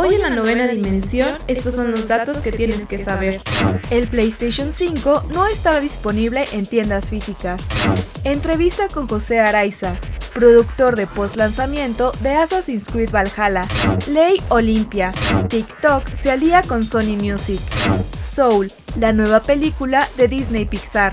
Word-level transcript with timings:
Hoy 0.00 0.14
en 0.14 0.22
la 0.22 0.30
novena 0.30 0.68
dimensión, 0.68 1.38
estos 1.48 1.74
son 1.74 1.90
los 1.90 2.06
datos 2.06 2.36
que 2.36 2.52
tienes 2.52 2.86
que 2.86 3.02
saber. 3.02 3.40
El 3.90 4.06
PlayStation 4.06 4.72
5 4.72 5.24
no 5.34 5.48
estará 5.48 5.80
disponible 5.80 6.44
en 6.52 6.68
tiendas 6.68 7.10
físicas. 7.10 7.60
Entrevista 8.22 8.86
con 8.86 9.08
José 9.08 9.40
Araiza, 9.40 9.96
productor 10.34 10.94
de 10.94 11.08
post 11.08 11.34
lanzamiento 11.34 12.12
de 12.20 12.30
Assassin's 12.30 12.84
Creed 12.84 13.10
Valhalla. 13.10 13.66
Ley 14.06 14.40
Olympia. 14.50 15.10
TikTok 15.48 16.08
se 16.12 16.30
alía 16.30 16.62
con 16.62 16.84
Sony 16.84 17.16
Music. 17.20 17.60
Soul, 18.20 18.72
la 18.94 19.12
nueva 19.12 19.42
película 19.42 20.08
de 20.16 20.28
Disney 20.28 20.64
Pixar. 20.64 21.12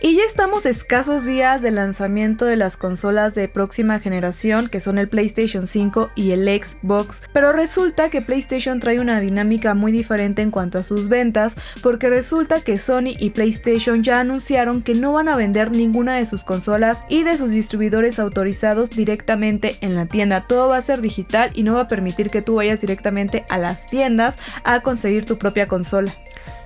Y 0.00 0.14
ya 0.14 0.22
estamos 0.22 0.64
escasos 0.64 1.24
días 1.24 1.60
del 1.60 1.74
lanzamiento 1.74 2.44
de 2.44 2.54
las 2.54 2.76
consolas 2.76 3.34
de 3.34 3.48
próxima 3.48 3.98
generación, 3.98 4.68
que 4.68 4.78
son 4.78 4.96
el 4.96 5.08
PlayStation 5.08 5.66
5 5.66 6.10
y 6.14 6.30
el 6.30 6.46
Xbox, 6.46 7.24
pero 7.32 7.52
resulta 7.52 8.08
que 8.08 8.22
PlayStation 8.22 8.78
trae 8.78 9.00
una 9.00 9.20
dinámica 9.20 9.74
muy 9.74 9.90
diferente 9.90 10.40
en 10.40 10.52
cuanto 10.52 10.78
a 10.78 10.84
sus 10.84 11.08
ventas, 11.08 11.56
porque 11.82 12.10
resulta 12.10 12.60
que 12.60 12.78
Sony 12.78 13.16
y 13.18 13.30
PlayStation 13.30 14.04
ya 14.04 14.20
anunciaron 14.20 14.82
que 14.82 14.94
no 14.94 15.12
van 15.12 15.28
a 15.28 15.34
vender 15.34 15.72
ninguna 15.72 16.14
de 16.14 16.26
sus 16.26 16.44
consolas 16.44 17.04
y 17.08 17.24
de 17.24 17.36
sus 17.36 17.50
distribuidores 17.50 18.20
autorizados 18.20 18.90
directamente 18.90 19.78
en 19.80 19.96
la 19.96 20.06
tienda. 20.06 20.46
Todo 20.46 20.68
va 20.68 20.76
a 20.76 20.80
ser 20.80 21.00
digital 21.00 21.50
y 21.54 21.64
no 21.64 21.74
va 21.74 21.82
a 21.82 21.88
permitir 21.88 22.30
que 22.30 22.40
tú 22.40 22.54
vayas 22.54 22.80
directamente 22.80 23.44
a 23.48 23.58
las 23.58 23.86
tiendas 23.86 24.38
a 24.62 24.80
conseguir 24.80 25.26
tu 25.26 25.38
propia 25.38 25.66
consola. 25.66 26.14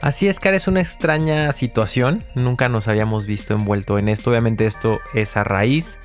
Así 0.02 0.26
es, 0.26 0.40
Car, 0.40 0.52
es 0.52 0.66
una 0.66 0.80
extraña 0.80 1.52
situación. 1.52 2.24
Nunca 2.34 2.68
nos 2.68 2.88
habíamos 2.88 3.24
visto 3.24 3.54
envuelto 3.54 4.00
en 4.00 4.08
esto. 4.08 4.30
Obviamente 4.30 4.66
esto 4.66 4.98
es 5.14 5.36
a 5.36 5.44
raíz 5.44 6.00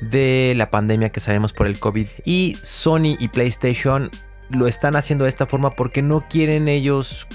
de 0.00 0.54
la 0.56 0.70
pandemia 0.70 1.10
que 1.10 1.20
sabemos 1.20 1.52
por 1.52 1.66
el 1.66 1.78
COVID. 1.78 2.06
Y 2.24 2.56
Sony 2.62 3.14
y 3.18 3.28
PlayStation 3.28 4.10
lo 4.48 4.66
están 4.68 4.96
haciendo 4.96 5.24
de 5.24 5.28
esta 5.28 5.44
forma 5.44 5.72
porque 5.72 6.00
no 6.00 6.24
quieren 6.30 6.66
ellos 6.66 7.26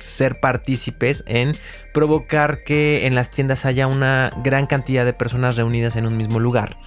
ser 0.00 0.40
partícipes 0.40 1.22
en 1.26 1.52
provocar 1.92 2.62
que 2.64 3.06
en 3.06 3.14
las 3.14 3.30
tiendas 3.30 3.66
haya 3.66 3.86
una 3.88 4.30
gran 4.42 4.66
cantidad 4.66 5.04
de 5.04 5.12
personas 5.12 5.56
reunidas 5.56 5.96
en 5.96 6.06
un 6.06 6.16
mismo 6.16 6.40
lugar. 6.40 6.78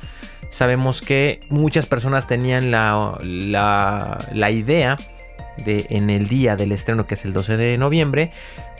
Sabemos 0.49 1.03
que 1.03 1.41
muchas 1.49 1.85
personas 1.85 2.25
tenían 2.25 2.71
la, 2.71 3.15
la, 3.21 4.27
la 4.33 4.49
idea 4.49 4.97
en 5.65 6.09
el 6.09 6.27
día 6.27 6.55
del 6.55 6.71
estreno 6.71 7.05
que 7.05 7.15
es 7.15 7.25
el 7.25 7.33
12 7.33 7.57
de 7.57 7.77
noviembre. 7.77 8.31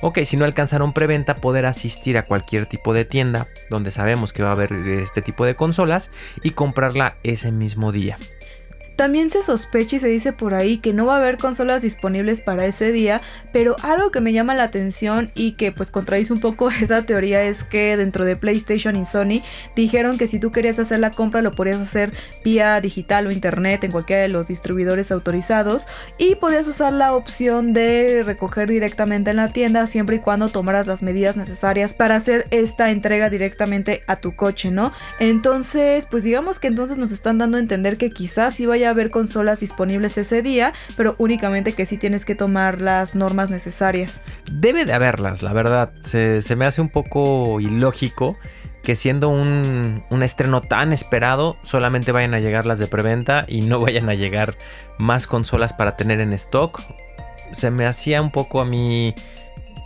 Ok, 0.01 0.19
si 0.25 0.37
no 0.37 0.45
alcanzaron 0.45 0.93
preventa, 0.93 1.35
poder 1.35 1.65
asistir 1.65 2.17
a 2.17 2.25
cualquier 2.25 2.65
tipo 2.65 2.93
de 2.93 3.05
tienda 3.05 3.47
donde 3.69 3.91
sabemos 3.91 4.33
que 4.33 4.43
va 4.43 4.49
a 4.49 4.53
haber 4.53 4.73
este 4.73 5.21
tipo 5.21 5.45
de 5.45 5.55
consolas 5.55 6.11
y 6.43 6.51
comprarla 6.51 7.17
ese 7.23 7.51
mismo 7.51 7.91
día. 7.91 8.17
También 8.99 9.29
se 9.29 9.43
sospecha 9.43 9.95
y 9.95 9.99
se 9.99 10.09
dice 10.09 10.33
por 10.33 10.53
ahí 10.53 10.79
que 10.79 10.91
no 10.91 11.05
va 11.05 11.13
a 11.13 11.19
haber 11.19 11.37
consolas 11.37 11.83
disponibles 11.83 12.41
para 12.41 12.65
ese 12.65 12.91
día, 12.91 13.21
pero 13.53 13.77
algo 13.81 14.11
que 14.11 14.19
me 14.19 14.33
llama 14.33 14.55
la 14.55 14.63
atención 14.63 15.31
y 15.35 15.53
que 15.53 15.71
pues 15.71 15.89
contradice 15.89 16.33
un 16.33 16.41
poco 16.41 16.69
esa 16.81 17.03
teoría 17.03 17.41
es 17.43 17.63
que 17.63 17.95
dentro 17.95 18.25
de 18.25 18.35
PlayStation 18.35 18.97
y 18.97 19.05
Sony 19.05 19.41
dijeron 19.73 20.17
que 20.17 20.27
si 20.27 20.37
tú 20.37 20.51
querías 20.51 20.79
hacer 20.79 20.99
la 20.99 21.11
compra 21.11 21.41
lo 21.41 21.53
podías 21.53 21.79
hacer 21.79 22.11
vía 22.43 22.81
digital 22.81 23.25
o 23.25 23.31
internet 23.31 23.85
en 23.85 23.91
cualquiera 23.91 24.23
de 24.23 24.27
los 24.27 24.47
distribuidores 24.47 25.13
autorizados 25.13 25.87
y 26.17 26.35
podías 26.35 26.67
usar 26.67 26.91
la 26.91 27.13
opción 27.13 27.71
de 27.71 28.23
recoger 28.25 28.67
directamente 28.67 29.29
en 29.29 29.37
la 29.37 29.47
tienda 29.47 29.87
siempre 29.87 30.17
y 30.17 30.19
cuando 30.19 30.49
tomaras 30.49 30.87
las 30.87 31.03
medidas 31.03 31.37
necesarias 31.37 31.93
para 31.93 32.17
hacer 32.17 32.47
esta 32.51 32.91
entrega 32.91 33.29
directamente 33.29 34.01
a 34.07 34.17
tu 34.17 34.35
coche, 34.35 34.71
¿no? 34.71 34.91
Entonces, 35.21 36.05
pues 36.05 36.23
digamos 36.25 36.59
que 36.59 36.67
entonces 36.67 36.97
nos 36.97 37.13
están 37.13 37.37
dando 37.37 37.55
a 37.55 37.61
entender 37.61 37.95
que 37.95 38.09
quizás 38.09 38.55
sí 38.55 38.65
vaya 38.65 38.88
haber 38.89 39.09
consolas 39.09 39.59
disponibles 39.59 40.17
ese 40.17 40.41
día, 40.41 40.73
pero 40.97 41.15
únicamente 41.17 41.73
que 41.73 41.85
sí 41.85 41.97
tienes 41.97 42.25
que 42.25 42.35
tomar 42.35 42.81
las 42.81 43.15
normas 43.15 43.49
necesarias. 43.49 44.21
Debe 44.51 44.85
de 44.85 44.93
haberlas, 44.93 45.41
la 45.41 45.53
verdad. 45.53 45.91
Se, 46.01 46.55
me 46.55 46.65
hace 46.65 46.81
un 46.81 46.89
poco 46.89 47.59
ilógico 47.59 48.37
que 48.83 48.95
siendo 48.95 49.29
un, 49.29 50.03
un, 50.09 50.23
estreno 50.23 50.61
tan 50.61 50.93
esperado, 50.93 51.57
solamente 51.63 52.11
vayan 52.11 52.33
a 52.33 52.39
llegar 52.39 52.65
las 52.65 52.79
de 52.79 52.87
preventa 52.87 53.45
y 53.47 53.61
no 53.61 53.79
vayan 53.81 54.09
a 54.09 54.15
llegar 54.15 54.57
más 54.97 55.27
consolas 55.27 55.73
para 55.73 55.95
tener 55.97 56.21
en 56.21 56.33
stock. 56.33 56.81
Se 57.51 57.71
me 57.71 57.85
hacía 57.85 58.21
un 58.21 58.31
poco 58.31 58.61
a 58.61 58.65
mí 58.65 59.15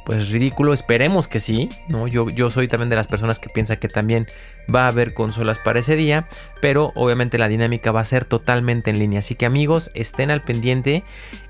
pues 0.06 0.32
ridículo, 0.32 0.74
esperemos 0.74 1.28
que 1.28 1.40
sí, 1.40 1.70
¿no? 1.88 2.08
Yo, 2.08 2.30
yo 2.30 2.50
soy 2.50 2.68
también 2.68 2.90
de 2.90 2.96
las 2.96 3.08
personas 3.08 3.40
que 3.40 3.50
piensa 3.50 3.78
que 3.78 3.88
también 3.88 4.28
va 4.74 4.86
a 4.86 4.90
haber 4.90 5.14
consolas 5.14 5.60
para 5.60 5.80
ese 5.80 5.96
día, 5.96 6.28
pero 6.62 6.92
obviamente 6.96 7.38
la 7.38 7.48
dinámica 7.48 7.92
va 7.92 8.02
a 8.02 8.06
ser 8.06 8.26
totalmente 8.26 8.90
en 8.90 9.00
línea, 9.00 9.20
así 9.20 9.36
que 9.36 9.46
amigos, 9.46 9.92
estén 9.94 10.32
al 10.32 10.42
pendiente 10.42 11.04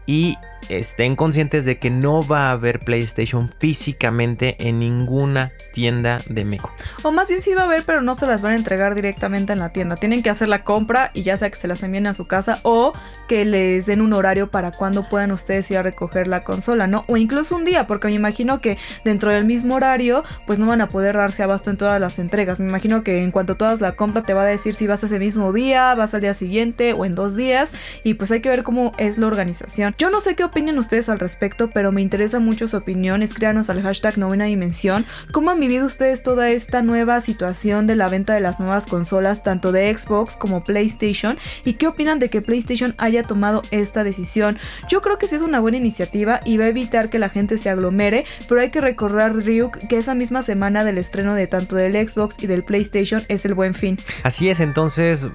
y 0.06 0.38
estén 0.70 1.16
conscientes 1.16 1.66
de 1.66 1.78
que 1.78 1.90
no 1.90 2.26
va 2.26 2.48
a 2.48 2.52
haber 2.52 2.80
PlayStation 2.80 3.50
físicamente 3.60 4.56
en 4.60 4.80
ninguna 4.80 5.52
tienda 5.74 6.20
de 6.28 6.46
México. 6.46 6.74
O 7.04 7.12
más 7.12 7.28
bien 7.30 7.42
sí 7.42 7.54
va 7.54 7.62
a 7.62 7.66
haber, 7.66 7.84
pero 7.84 8.02
no 8.02 8.16
se 8.16 8.26
las 8.26 8.42
van 8.42 8.54
a 8.54 8.56
entregar 8.56 8.96
directamente 8.96 9.54
en 9.54 9.60
la 9.60 9.70
tienda. 9.70 9.96
Tienen 9.96 10.24
que 10.24 10.30
hacer 10.30 10.48
la 10.48 10.64
compra 10.64 11.12
y 11.14 11.24
ya 11.24 11.38
sea 11.38 11.50
que 11.50 11.58
se 11.58 11.68
las 11.68 11.84
envíen 11.84 12.08
a 12.08 12.14
su 12.14 12.28
casa 12.28 12.60
o 12.64 12.94
que 13.28 13.46
les 13.46 13.86
den 13.86 14.02
un 14.02 14.14
horario 14.14 14.52
para 14.52 14.72
cuando 14.72 15.08
puedan 15.08 15.32
ustedes 15.32 15.70
ir 15.72 15.78
a 15.78 15.84
recoger 15.84 16.28
la 16.28 16.44
consola, 16.44 16.88
¿no? 16.88 17.06
O 17.08 17.18
incluso 17.18 17.56
un 17.56 17.66
día, 17.66 17.88
porque 17.88 18.08
me 18.08 18.14
imagino 18.14 18.62
que 18.62 18.78
dentro 19.04 19.32
del 19.32 19.46
mismo 19.46 19.76
horario, 19.76 20.24
pues 20.48 20.60
no 20.60 20.66
van 20.66 20.82
a 20.82 20.90
poder 20.90 21.16
darse 21.16 21.44
abasto 21.44 21.70
en 21.70 21.78
todas 21.78 22.00
las 22.00 22.20
entregas. 22.20 22.60
Me 22.60 22.70
imagino 22.70 23.03
que 23.04 23.24
en 23.24 23.32
cuanto 23.32 23.56
todas 23.56 23.82
la 23.82 23.96
compra 23.96 24.24
te 24.24 24.34
va 24.34 24.44
a 24.44 24.46
decir 24.46 24.74
si 24.74 24.88
vas 24.88 25.04
ese 25.04 25.20
mismo 25.20 25.54
día, 25.54 25.94
vas 25.96 26.14
al 26.14 26.22
día 26.22 26.34
siguiente 26.34 26.94
o 26.94 27.06
en 27.06 27.16
dos 27.16 27.36
días. 27.36 27.72
Y 28.04 28.16
pues 28.16 28.32
hay 28.32 28.42
que 28.42 28.50
ver 28.50 28.64
cómo 28.64 28.94
es 28.98 29.18
la 29.18 29.28
organización. 29.28 29.96
Yo 29.98 30.10
no 30.10 30.20
sé 30.20 30.36
qué 30.36 30.44
opinen 30.44 30.78
ustedes 30.78 31.10
al 31.10 31.20
respecto, 31.20 31.70
pero 31.70 31.92
me 31.92 32.02
interesa 32.02 32.40
mucho 32.40 32.68
su 32.68 32.78
opinión. 32.78 33.24
Escríbanos 33.24 33.70
al 33.70 33.82
hashtag 33.82 34.18
novena 34.18 34.46
dimensión. 34.46 35.06
¿Cómo 35.32 35.52
han 35.52 35.60
vivido 35.60 35.86
ustedes 35.86 36.24
toda 36.24 36.50
esta 36.50 36.82
nueva 36.82 37.20
situación 37.22 37.88
de 37.88 37.96
la 37.96 38.10
venta 38.10 38.34
de 38.34 38.40
las 38.40 38.60
nuevas 38.60 38.88
consolas, 38.88 39.44
tanto 39.44 39.72
de 39.72 39.96
Xbox 39.96 40.36
como 40.36 40.64
PlayStation? 40.64 41.38
¿Y 41.66 41.74
qué 41.74 41.88
opinan 41.88 42.20
de 42.20 42.30
que 42.30 42.42
PlayStation 42.42 42.96
haya 42.98 43.24
tomado 43.24 43.62
esta 43.72 44.04
decisión? 44.04 44.58
Yo 44.90 45.02
creo 45.02 45.18
que 45.18 45.28
sí 45.28 45.36
es 45.36 45.42
una 45.42 45.60
buena 45.60 45.78
iniciativa 45.78 46.42
y 46.46 46.58
va 46.58 46.66
a 46.66 46.70
evitar 46.70 47.10
que 47.10 47.20
la 47.20 47.30
gente 47.30 47.58
se 47.58 47.70
aglomere, 47.70 48.26
pero 48.48 48.62
hay 48.62 48.70
que 48.70 48.82
recordar, 48.82 49.36
Ryuk, 49.36 49.78
que 49.88 49.98
esa 49.98 50.16
misma 50.16 50.42
semana 50.42 50.84
del 50.84 50.98
estreno 50.98 51.36
de 51.36 51.48
tanto 51.48 51.76
del 51.76 52.08
Xbox 52.08 52.36
y 52.42 52.48
del 52.48 52.64
PlayStation 52.64 52.93
es 53.00 53.46
el 53.46 53.54
buen 53.54 53.74
fin. 53.74 53.98
Así 54.24 54.50
es, 54.50 54.60
entonces, 54.60 55.28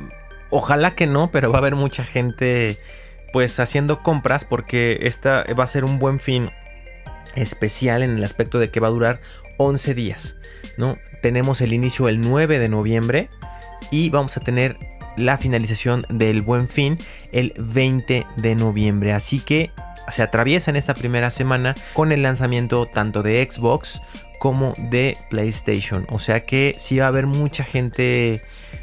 ojalá 0.51 0.95
que 0.95 1.07
no, 1.07 1.31
pero 1.31 1.51
va 1.51 1.59
a 1.59 1.61
haber 1.61 1.75
mucha 1.75 2.05
gente 2.05 2.79
pues 3.33 3.61
haciendo 3.61 4.03
compras 4.03 4.45
porque 4.45 5.01
esta 5.03 5.45
va 5.59 5.65
a 5.65 5.67
ser 5.67 5.85
un 5.85 5.99
buen 5.99 6.19
fin 6.19 6.51
especial 7.35 8.03
en 8.03 8.17
el 8.17 8.25
aspecto 8.25 8.59
de 8.59 8.71
que 8.71 8.81
va 8.81 8.89
a 8.89 8.93
durar 8.93 9.21
11 9.59 9.95
días, 9.95 10.37
¿no? 10.77 10.97
Tenemos 11.21 11.61
el 11.61 11.73
inicio 11.73 12.09
el 12.09 12.21
9 12.21 12.59
de 12.59 12.69
noviembre 12.69 13.29
y 13.91 14.11
vamos 14.11 14.37
a 14.37 14.41
tener 14.41 14.77
la 15.17 15.37
finalización 15.37 16.07
del 16.09 16.43
buen 16.43 16.69
fin 16.69 16.97
el 17.33 17.53
20 17.59 18.27
de 18.37 18.55
noviembre, 18.55 19.13
así 19.13 19.41
que 19.41 19.71
se 20.11 20.23
atraviesa 20.23 20.71
en 20.71 20.77
esta 20.77 20.95
primera 20.95 21.31
semana 21.31 21.75
con 21.93 22.13
el 22.13 22.23
lanzamiento 22.23 22.87
tanto 22.87 23.23
de 23.23 23.47
Xbox 23.51 24.01
como 24.39 24.75
de 24.79 25.17
PlayStation, 25.31 26.07
o 26.11 26.19
sea 26.19 26.47
que 26.47 26.75
sí 26.79 26.99
va 26.99 27.07
a 27.07 27.09
haber 27.09 27.27
mucha 27.27 27.65
gente 27.65 28.43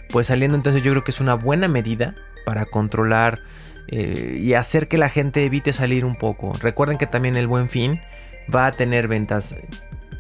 pues 0.10 0.28
saliendo, 0.28 0.58
entonces 0.58 0.84
yo 0.84 0.92
creo 0.92 1.04
que 1.04 1.12
es 1.12 1.22
una 1.22 1.36
buena 1.36 1.68
medida 1.68 2.16
para 2.46 2.66
controlar 2.66 3.40
eh, 3.88 4.38
y 4.40 4.54
hacer 4.54 4.88
que 4.88 4.98
la 4.98 5.10
gente 5.10 5.46
evite 5.46 5.74
salir 5.74 6.06
un 6.06 6.16
poco. 6.16 6.54
Recuerden 6.54 6.98
que 6.98 7.08
también 7.08 7.36
el 7.36 7.48
buen 7.48 7.70
fin 7.70 8.02
va 8.54 8.68
a 8.68 8.72
tener 8.72 9.08
ventas 9.08 9.56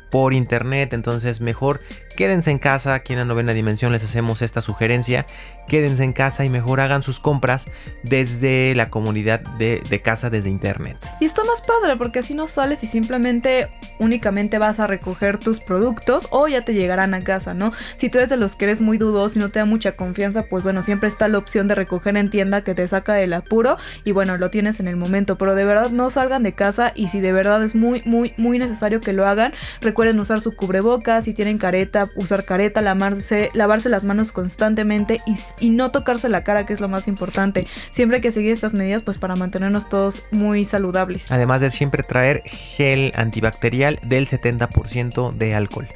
por 0.09 0.33
internet, 0.33 0.93
entonces 0.93 1.41
mejor 1.41 1.81
quédense 2.15 2.51
en 2.51 2.59
casa, 2.59 2.93
aquí 2.93 3.13
en 3.13 3.19
la 3.19 3.25
novena 3.25 3.53
dimensión 3.53 3.91
les 3.91 4.03
hacemos 4.03 4.41
esta 4.41 4.61
sugerencia, 4.61 5.25
quédense 5.67 6.03
en 6.03 6.13
casa 6.13 6.45
y 6.45 6.49
mejor 6.49 6.79
hagan 6.79 7.03
sus 7.03 7.19
compras 7.19 7.67
desde 8.03 8.73
la 8.75 8.89
comunidad 8.89 9.41
de, 9.41 10.01
casa, 10.03 10.29
desde 10.29 10.49
internet. 10.49 10.97
Y 11.19 11.25
está 11.25 11.43
más 11.43 11.61
padre 11.61 11.95
porque 11.97 12.19
así 12.19 12.33
no 12.33 12.47
sales 12.47 12.83
y 12.83 12.87
simplemente 12.87 13.69
únicamente 13.99 14.57
vas 14.57 14.79
a 14.79 14.87
recoger 14.87 15.37
tus 15.37 15.59
productos 15.59 16.27
o 16.31 16.47
ya 16.47 16.63
te 16.63 16.73
llegarán 16.73 17.13
a 17.13 17.23
casa, 17.23 17.53
¿no? 17.53 17.71
Si 17.95 18.09
tú 18.09 18.17
eres 18.17 18.29
de 18.29 18.37
los 18.37 18.55
que 18.55 18.65
eres 18.65 18.81
muy 18.81 18.97
dudoso 18.97 19.39
y 19.39 19.41
no 19.41 19.49
te 19.49 19.59
da 19.59 19.65
mucha 19.65 19.93
confianza, 19.93 20.43
pues 20.49 20.63
bueno, 20.63 20.81
siempre 20.81 21.07
está 21.07 21.27
la 21.27 21.37
opción 21.37 21.67
de 21.67 21.75
recoger 21.75 22.17
en 22.17 22.29
tienda 22.29 22.63
que 22.63 22.75
te 22.75 22.87
saca 22.87 23.13
del 23.13 23.33
apuro 23.33 23.77
y 24.03 24.11
bueno, 24.11 24.37
lo 24.37 24.49
tienes 24.49 24.79
en 24.79 24.87
el 24.87 24.95
momento, 24.95 25.37
pero 25.37 25.55
de 25.55 25.65
verdad 25.65 25.89
no 25.89 26.09
salgan 26.09 26.43
de 26.43 26.53
casa 26.53 26.91
y 26.95 27.07
si 27.07 27.19
de 27.19 27.31
verdad 27.31 27.63
es 27.63 27.75
muy, 27.75 28.01
muy, 28.05 28.33
muy 28.37 28.59
necesario 28.59 29.01
que 29.01 29.13
lo 29.13 29.25
hagan, 29.27 29.53
recuerden 29.81 30.19
usar 30.19 30.41
su 30.41 30.55
cubrebocas, 30.55 31.25
si 31.25 31.33
tienen 31.33 31.57
careta, 31.57 32.04
usar 32.15 32.45
careta, 32.45 32.81
lavarse, 32.81 33.49
lavarse 33.53 33.89
las 33.89 34.03
manos 34.03 34.31
constantemente 34.31 35.21
y, 35.25 35.35
y 35.59 35.69
no 35.69 35.91
tocarse 35.91 36.29
la 36.29 36.43
cara, 36.43 36.65
que 36.65 36.73
es 36.73 36.81
lo 36.81 36.87
más 36.87 37.07
importante. 37.07 37.67
Siempre 37.91 38.17
hay 38.17 38.21
que 38.21 38.31
seguir 38.31 38.51
estas 38.51 38.73
medidas 38.73 39.03
pues 39.03 39.17
para 39.17 39.35
mantenernos 39.35 39.89
todos 39.89 40.23
muy 40.31 40.65
saludables. 40.65 41.31
Además 41.31 41.61
de 41.61 41.71
siempre 41.71 42.03
traer 42.03 42.41
gel 42.45 43.11
antibacterial 43.15 43.99
del 44.03 44.27
70% 44.27 45.33
de 45.33 45.55
alcohol. 45.55 45.87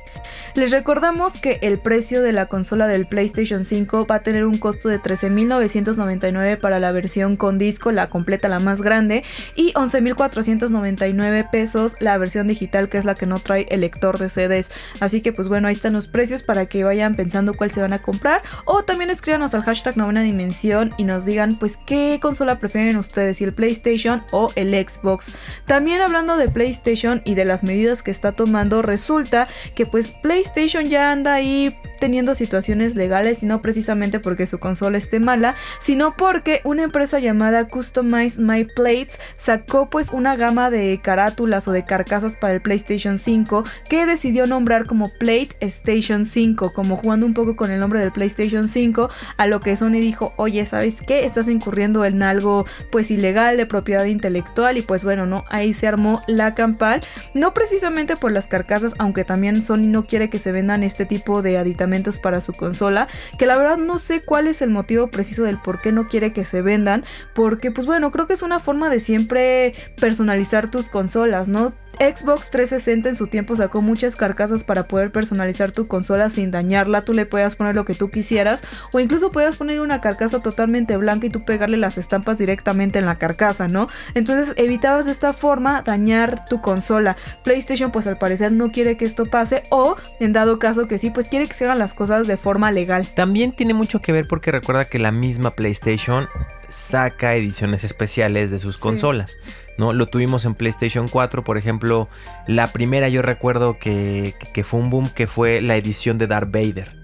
Les 0.55 0.71
recordamos 0.71 1.33
que 1.33 1.59
el 1.61 1.79
precio 1.79 2.21
de 2.21 2.33
la 2.33 2.47
consola 2.47 2.87
del 2.87 3.07
PlayStation 3.07 3.63
5 3.63 4.05
va 4.05 4.15
a 4.15 4.23
tener 4.23 4.45
un 4.45 4.57
costo 4.57 4.89
de 4.89 4.99
13.999 4.99 6.59
para 6.59 6.79
la 6.79 6.91
versión 6.91 7.37
con 7.37 7.57
disco, 7.57 7.91
la 7.91 8.09
completa, 8.09 8.49
la 8.49 8.59
más 8.59 8.81
grande, 8.81 9.23
y 9.55 9.73
11.499 9.73 11.49
pesos 11.49 11.95
la 11.99 12.17
versión 12.17 12.47
digital, 12.47 12.89
que 12.89 12.97
es 12.97 13.05
la 13.05 13.15
que 13.15 13.25
no 13.25 13.39
trae 13.39 13.67
el 13.69 13.81
lector 13.81 14.17
de 14.17 14.29
CDs. 14.29 14.71
Así 14.99 15.21
que 15.21 15.33
pues 15.33 15.47
bueno, 15.47 15.67
ahí 15.67 15.73
están 15.73 15.93
los 15.93 15.98
precios 16.07 16.43
para 16.43 16.65
que 16.67 16.83
vayan 16.83 17.15
pensando 17.15 17.53
cuál 17.53 17.71
se 17.71 17.81
van 17.81 17.93
a 17.93 17.99
comprar. 17.99 18.41
O 18.65 18.83
también 18.83 19.09
escríbanos 19.09 19.53
al 19.53 19.63
hashtag 19.63 19.97
novena 19.97 20.21
dimensión 20.21 20.93
y 20.97 21.03
nos 21.03 21.25
digan 21.25 21.57
pues 21.57 21.77
qué 21.85 22.19
consola 22.21 22.59
prefieren 22.59 22.97
ustedes, 22.97 23.37
si 23.37 23.43
el 23.43 23.53
PlayStation 23.53 24.23
o 24.31 24.51
el 24.55 24.69
Xbox. 24.69 25.31
También 25.65 26.01
hablando 26.01 26.37
de 26.37 26.49
PlayStation 26.49 27.21
y 27.25 27.35
de 27.35 27.45
las 27.45 27.63
medidas 27.63 28.03
que 28.03 28.11
está 28.11 28.31
tomando, 28.31 28.81
resulta 28.81 29.47
que 29.75 29.85
pues 29.85 30.07
PlayStation 30.07 30.85
ya 30.85 31.11
anda 31.11 31.33
ahí 31.33 31.75
teniendo 31.99 32.35
situaciones 32.35 32.95
legales 32.95 33.43
y 33.43 33.45
no 33.45 33.61
precisamente 33.61 34.19
porque 34.19 34.45
su 34.45 34.59
consola 34.59 34.97
esté 34.97 35.19
mala, 35.19 35.55
sino 35.79 36.15
porque 36.15 36.61
una 36.63 36.83
empresa 36.83 37.19
llamada 37.19 37.67
Customize 37.67 38.41
My 38.41 38.65
Plates 38.65 39.19
sacó 39.37 39.89
pues 39.89 40.11
una 40.11 40.35
gama 40.35 40.69
de 40.69 40.99
carátulas 41.01 41.67
o 41.67 41.71
de 41.71 41.85
carcasas 41.85 42.37
para 42.37 42.53
el 42.53 42.61
PlayStation 42.61 43.17
5 43.17 43.63
que 43.89 44.05
decidió 44.05 44.47
nombrar 44.47 44.85
como 44.85 45.09
Plate 45.19 45.49
Station 45.89 46.23
5, 46.23 46.71
como 46.71 46.95
jugando 46.95 47.25
un 47.25 47.33
poco 47.33 47.55
con 47.55 47.71
el 47.71 47.79
nombre 47.79 47.99
del 47.99 48.11
PlayStation 48.11 48.67
5, 48.67 49.09
a 49.37 49.47
lo 49.47 49.59
que 49.59 49.75
Sony 49.75 49.93
dijo, 49.93 50.33
oye, 50.35 50.63
¿sabes 50.63 50.97
qué? 51.01 51.25
Estás 51.25 51.47
incurriendo 51.47 52.05
en 52.05 52.21
algo 52.21 52.65
pues 52.91 53.09
ilegal 53.09 53.57
de 53.57 53.65
propiedad 53.65 54.05
intelectual 54.05 54.77
y 54.77 54.83
pues 54.83 55.03
bueno, 55.03 55.25
no, 55.25 55.45
ahí 55.49 55.73
se 55.73 55.87
armó 55.87 56.21
la 56.27 56.53
campal, 56.53 57.01
no 57.33 57.55
precisamente 57.55 58.15
por 58.15 58.31
las 58.31 58.45
carcasas, 58.45 58.93
aunque 58.99 59.23
también 59.23 59.65
Sony 59.65 59.87
no 59.87 60.05
quiere 60.05 60.29
que 60.29 60.37
se 60.37 60.51
vendan 60.51 60.83
este 60.83 61.07
tipo 61.07 61.41
de 61.41 61.57
aditamentos 61.57 62.19
para 62.19 62.39
su 62.39 62.53
consola, 62.53 63.07
que 63.39 63.47
la 63.47 63.57
verdad 63.57 63.77
no 63.77 63.97
sé 63.97 64.21
cuál 64.21 64.47
es 64.47 64.61
el 64.61 64.69
motivo 64.69 65.07
preciso 65.07 65.41
del 65.41 65.57
por 65.57 65.81
qué 65.81 65.91
no 65.91 66.07
quiere 66.07 66.33
que 66.33 66.45
se 66.45 66.61
vendan, 66.61 67.03
porque 67.33 67.71
pues 67.71 67.87
bueno, 67.87 68.11
creo 68.11 68.27
que 68.27 68.33
es 68.33 68.43
una 68.43 68.59
forma 68.59 68.89
de 68.89 68.99
siempre 68.99 69.73
personalizar 69.99 70.69
tus 70.69 70.87
consolas, 70.89 71.49
¿no? 71.49 71.73
Xbox 71.99 72.49
360 72.49 73.09
en 73.09 73.15
su 73.17 73.27
tiempo 73.27 73.57
sacó 73.57 73.81
muchas 73.81 74.15
carcasas 74.15 74.63
para 74.63 74.85
poder 74.87 75.11
personalizar 75.11 75.71
tu 75.71 75.87
consola 75.87 76.29
sin 76.29 76.49
dañarla. 76.49 77.03
Tú 77.03 77.13
le 77.13 77.25
puedas 77.25 77.57
poner 77.57 77.75
lo 77.75 77.83
que 77.83 77.93
tú 77.93 78.09
quisieras 78.09 78.63
o 78.93 79.01
incluso 79.01 79.33
puedas 79.33 79.57
poner 79.57 79.81
una 79.81 79.99
carcasa 79.99 80.41
totalmente 80.41 80.95
blanca 80.95 81.27
y 81.27 81.29
tú 81.29 81.43
pegarle 81.43 81.75
las 81.75 81.97
estampas 81.97 82.37
directamente 82.37 82.99
en 82.99 83.05
la 83.05 83.17
carcasa, 83.17 83.67
¿no? 83.67 83.89
Entonces 84.13 84.53
evitabas 84.55 85.05
de 85.05 85.11
esta 85.11 85.33
forma 85.33 85.81
dañar 85.81 86.45
tu 86.45 86.61
consola. 86.61 87.17
PlayStation 87.43 87.91
pues 87.91 88.07
al 88.07 88.17
parecer 88.17 88.53
no 88.53 88.71
quiere 88.71 88.95
que 88.95 89.05
esto 89.05 89.25
pase 89.25 89.63
o 89.69 89.97
en 90.21 90.31
dado 90.31 90.57
caso 90.57 90.87
que 90.87 90.97
sí, 90.97 91.09
pues 91.09 91.27
quiere 91.27 91.47
que 91.47 91.53
se 91.53 91.65
hagan 91.65 91.79
las 91.79 91.93
cosas 91.93 92.27
de 92.27 92.37
forma 92.37 92.71
legal. 92.71 93.09
También 93.13 93.51
tiene 93.51 93.73
mucho 93.73 93.99
que 93.99 94.13
ver 94.13 94.25
porque 94.27 94.51
recuerda 94.51 94.85
que 94.85 94.99
la 94.99 95.11
misma 95.11 95.51
PlayStation 95.51 96.29
saca 96.69 97.35
ediciones 97.35 97.83
especiales 97.83 98.51
de 98.51 98.59
sus 98.59 98.75
Sí. 98.75 98.81
consolas. 98.81 99.37
¿no? 99.77 99.93
Lo 99.93 100.07
tuvimos 100.07 100.43
en 100.45 100.55
PlayStation 100.55 101.07
4, 101.07 101.43
por 101.43 101.57
ejemplo, 101.57 102.09
la 102.47 102.67
primera 102.67 103.07
yo 103.07 103.21
recuerdo 103.21 103.79
que, 103.79 104.35
que 104.53 104.63
fue 104.65 104.79
un 104.79 104.89
boom, 104.89 105.09
que 105.09 105.25
fue 105.25 105.61
la 105.61 105.77
edición 105.77 106.17
de 106.17 106.27
Darth 106.27 106.51
Vader. 106.51 106.99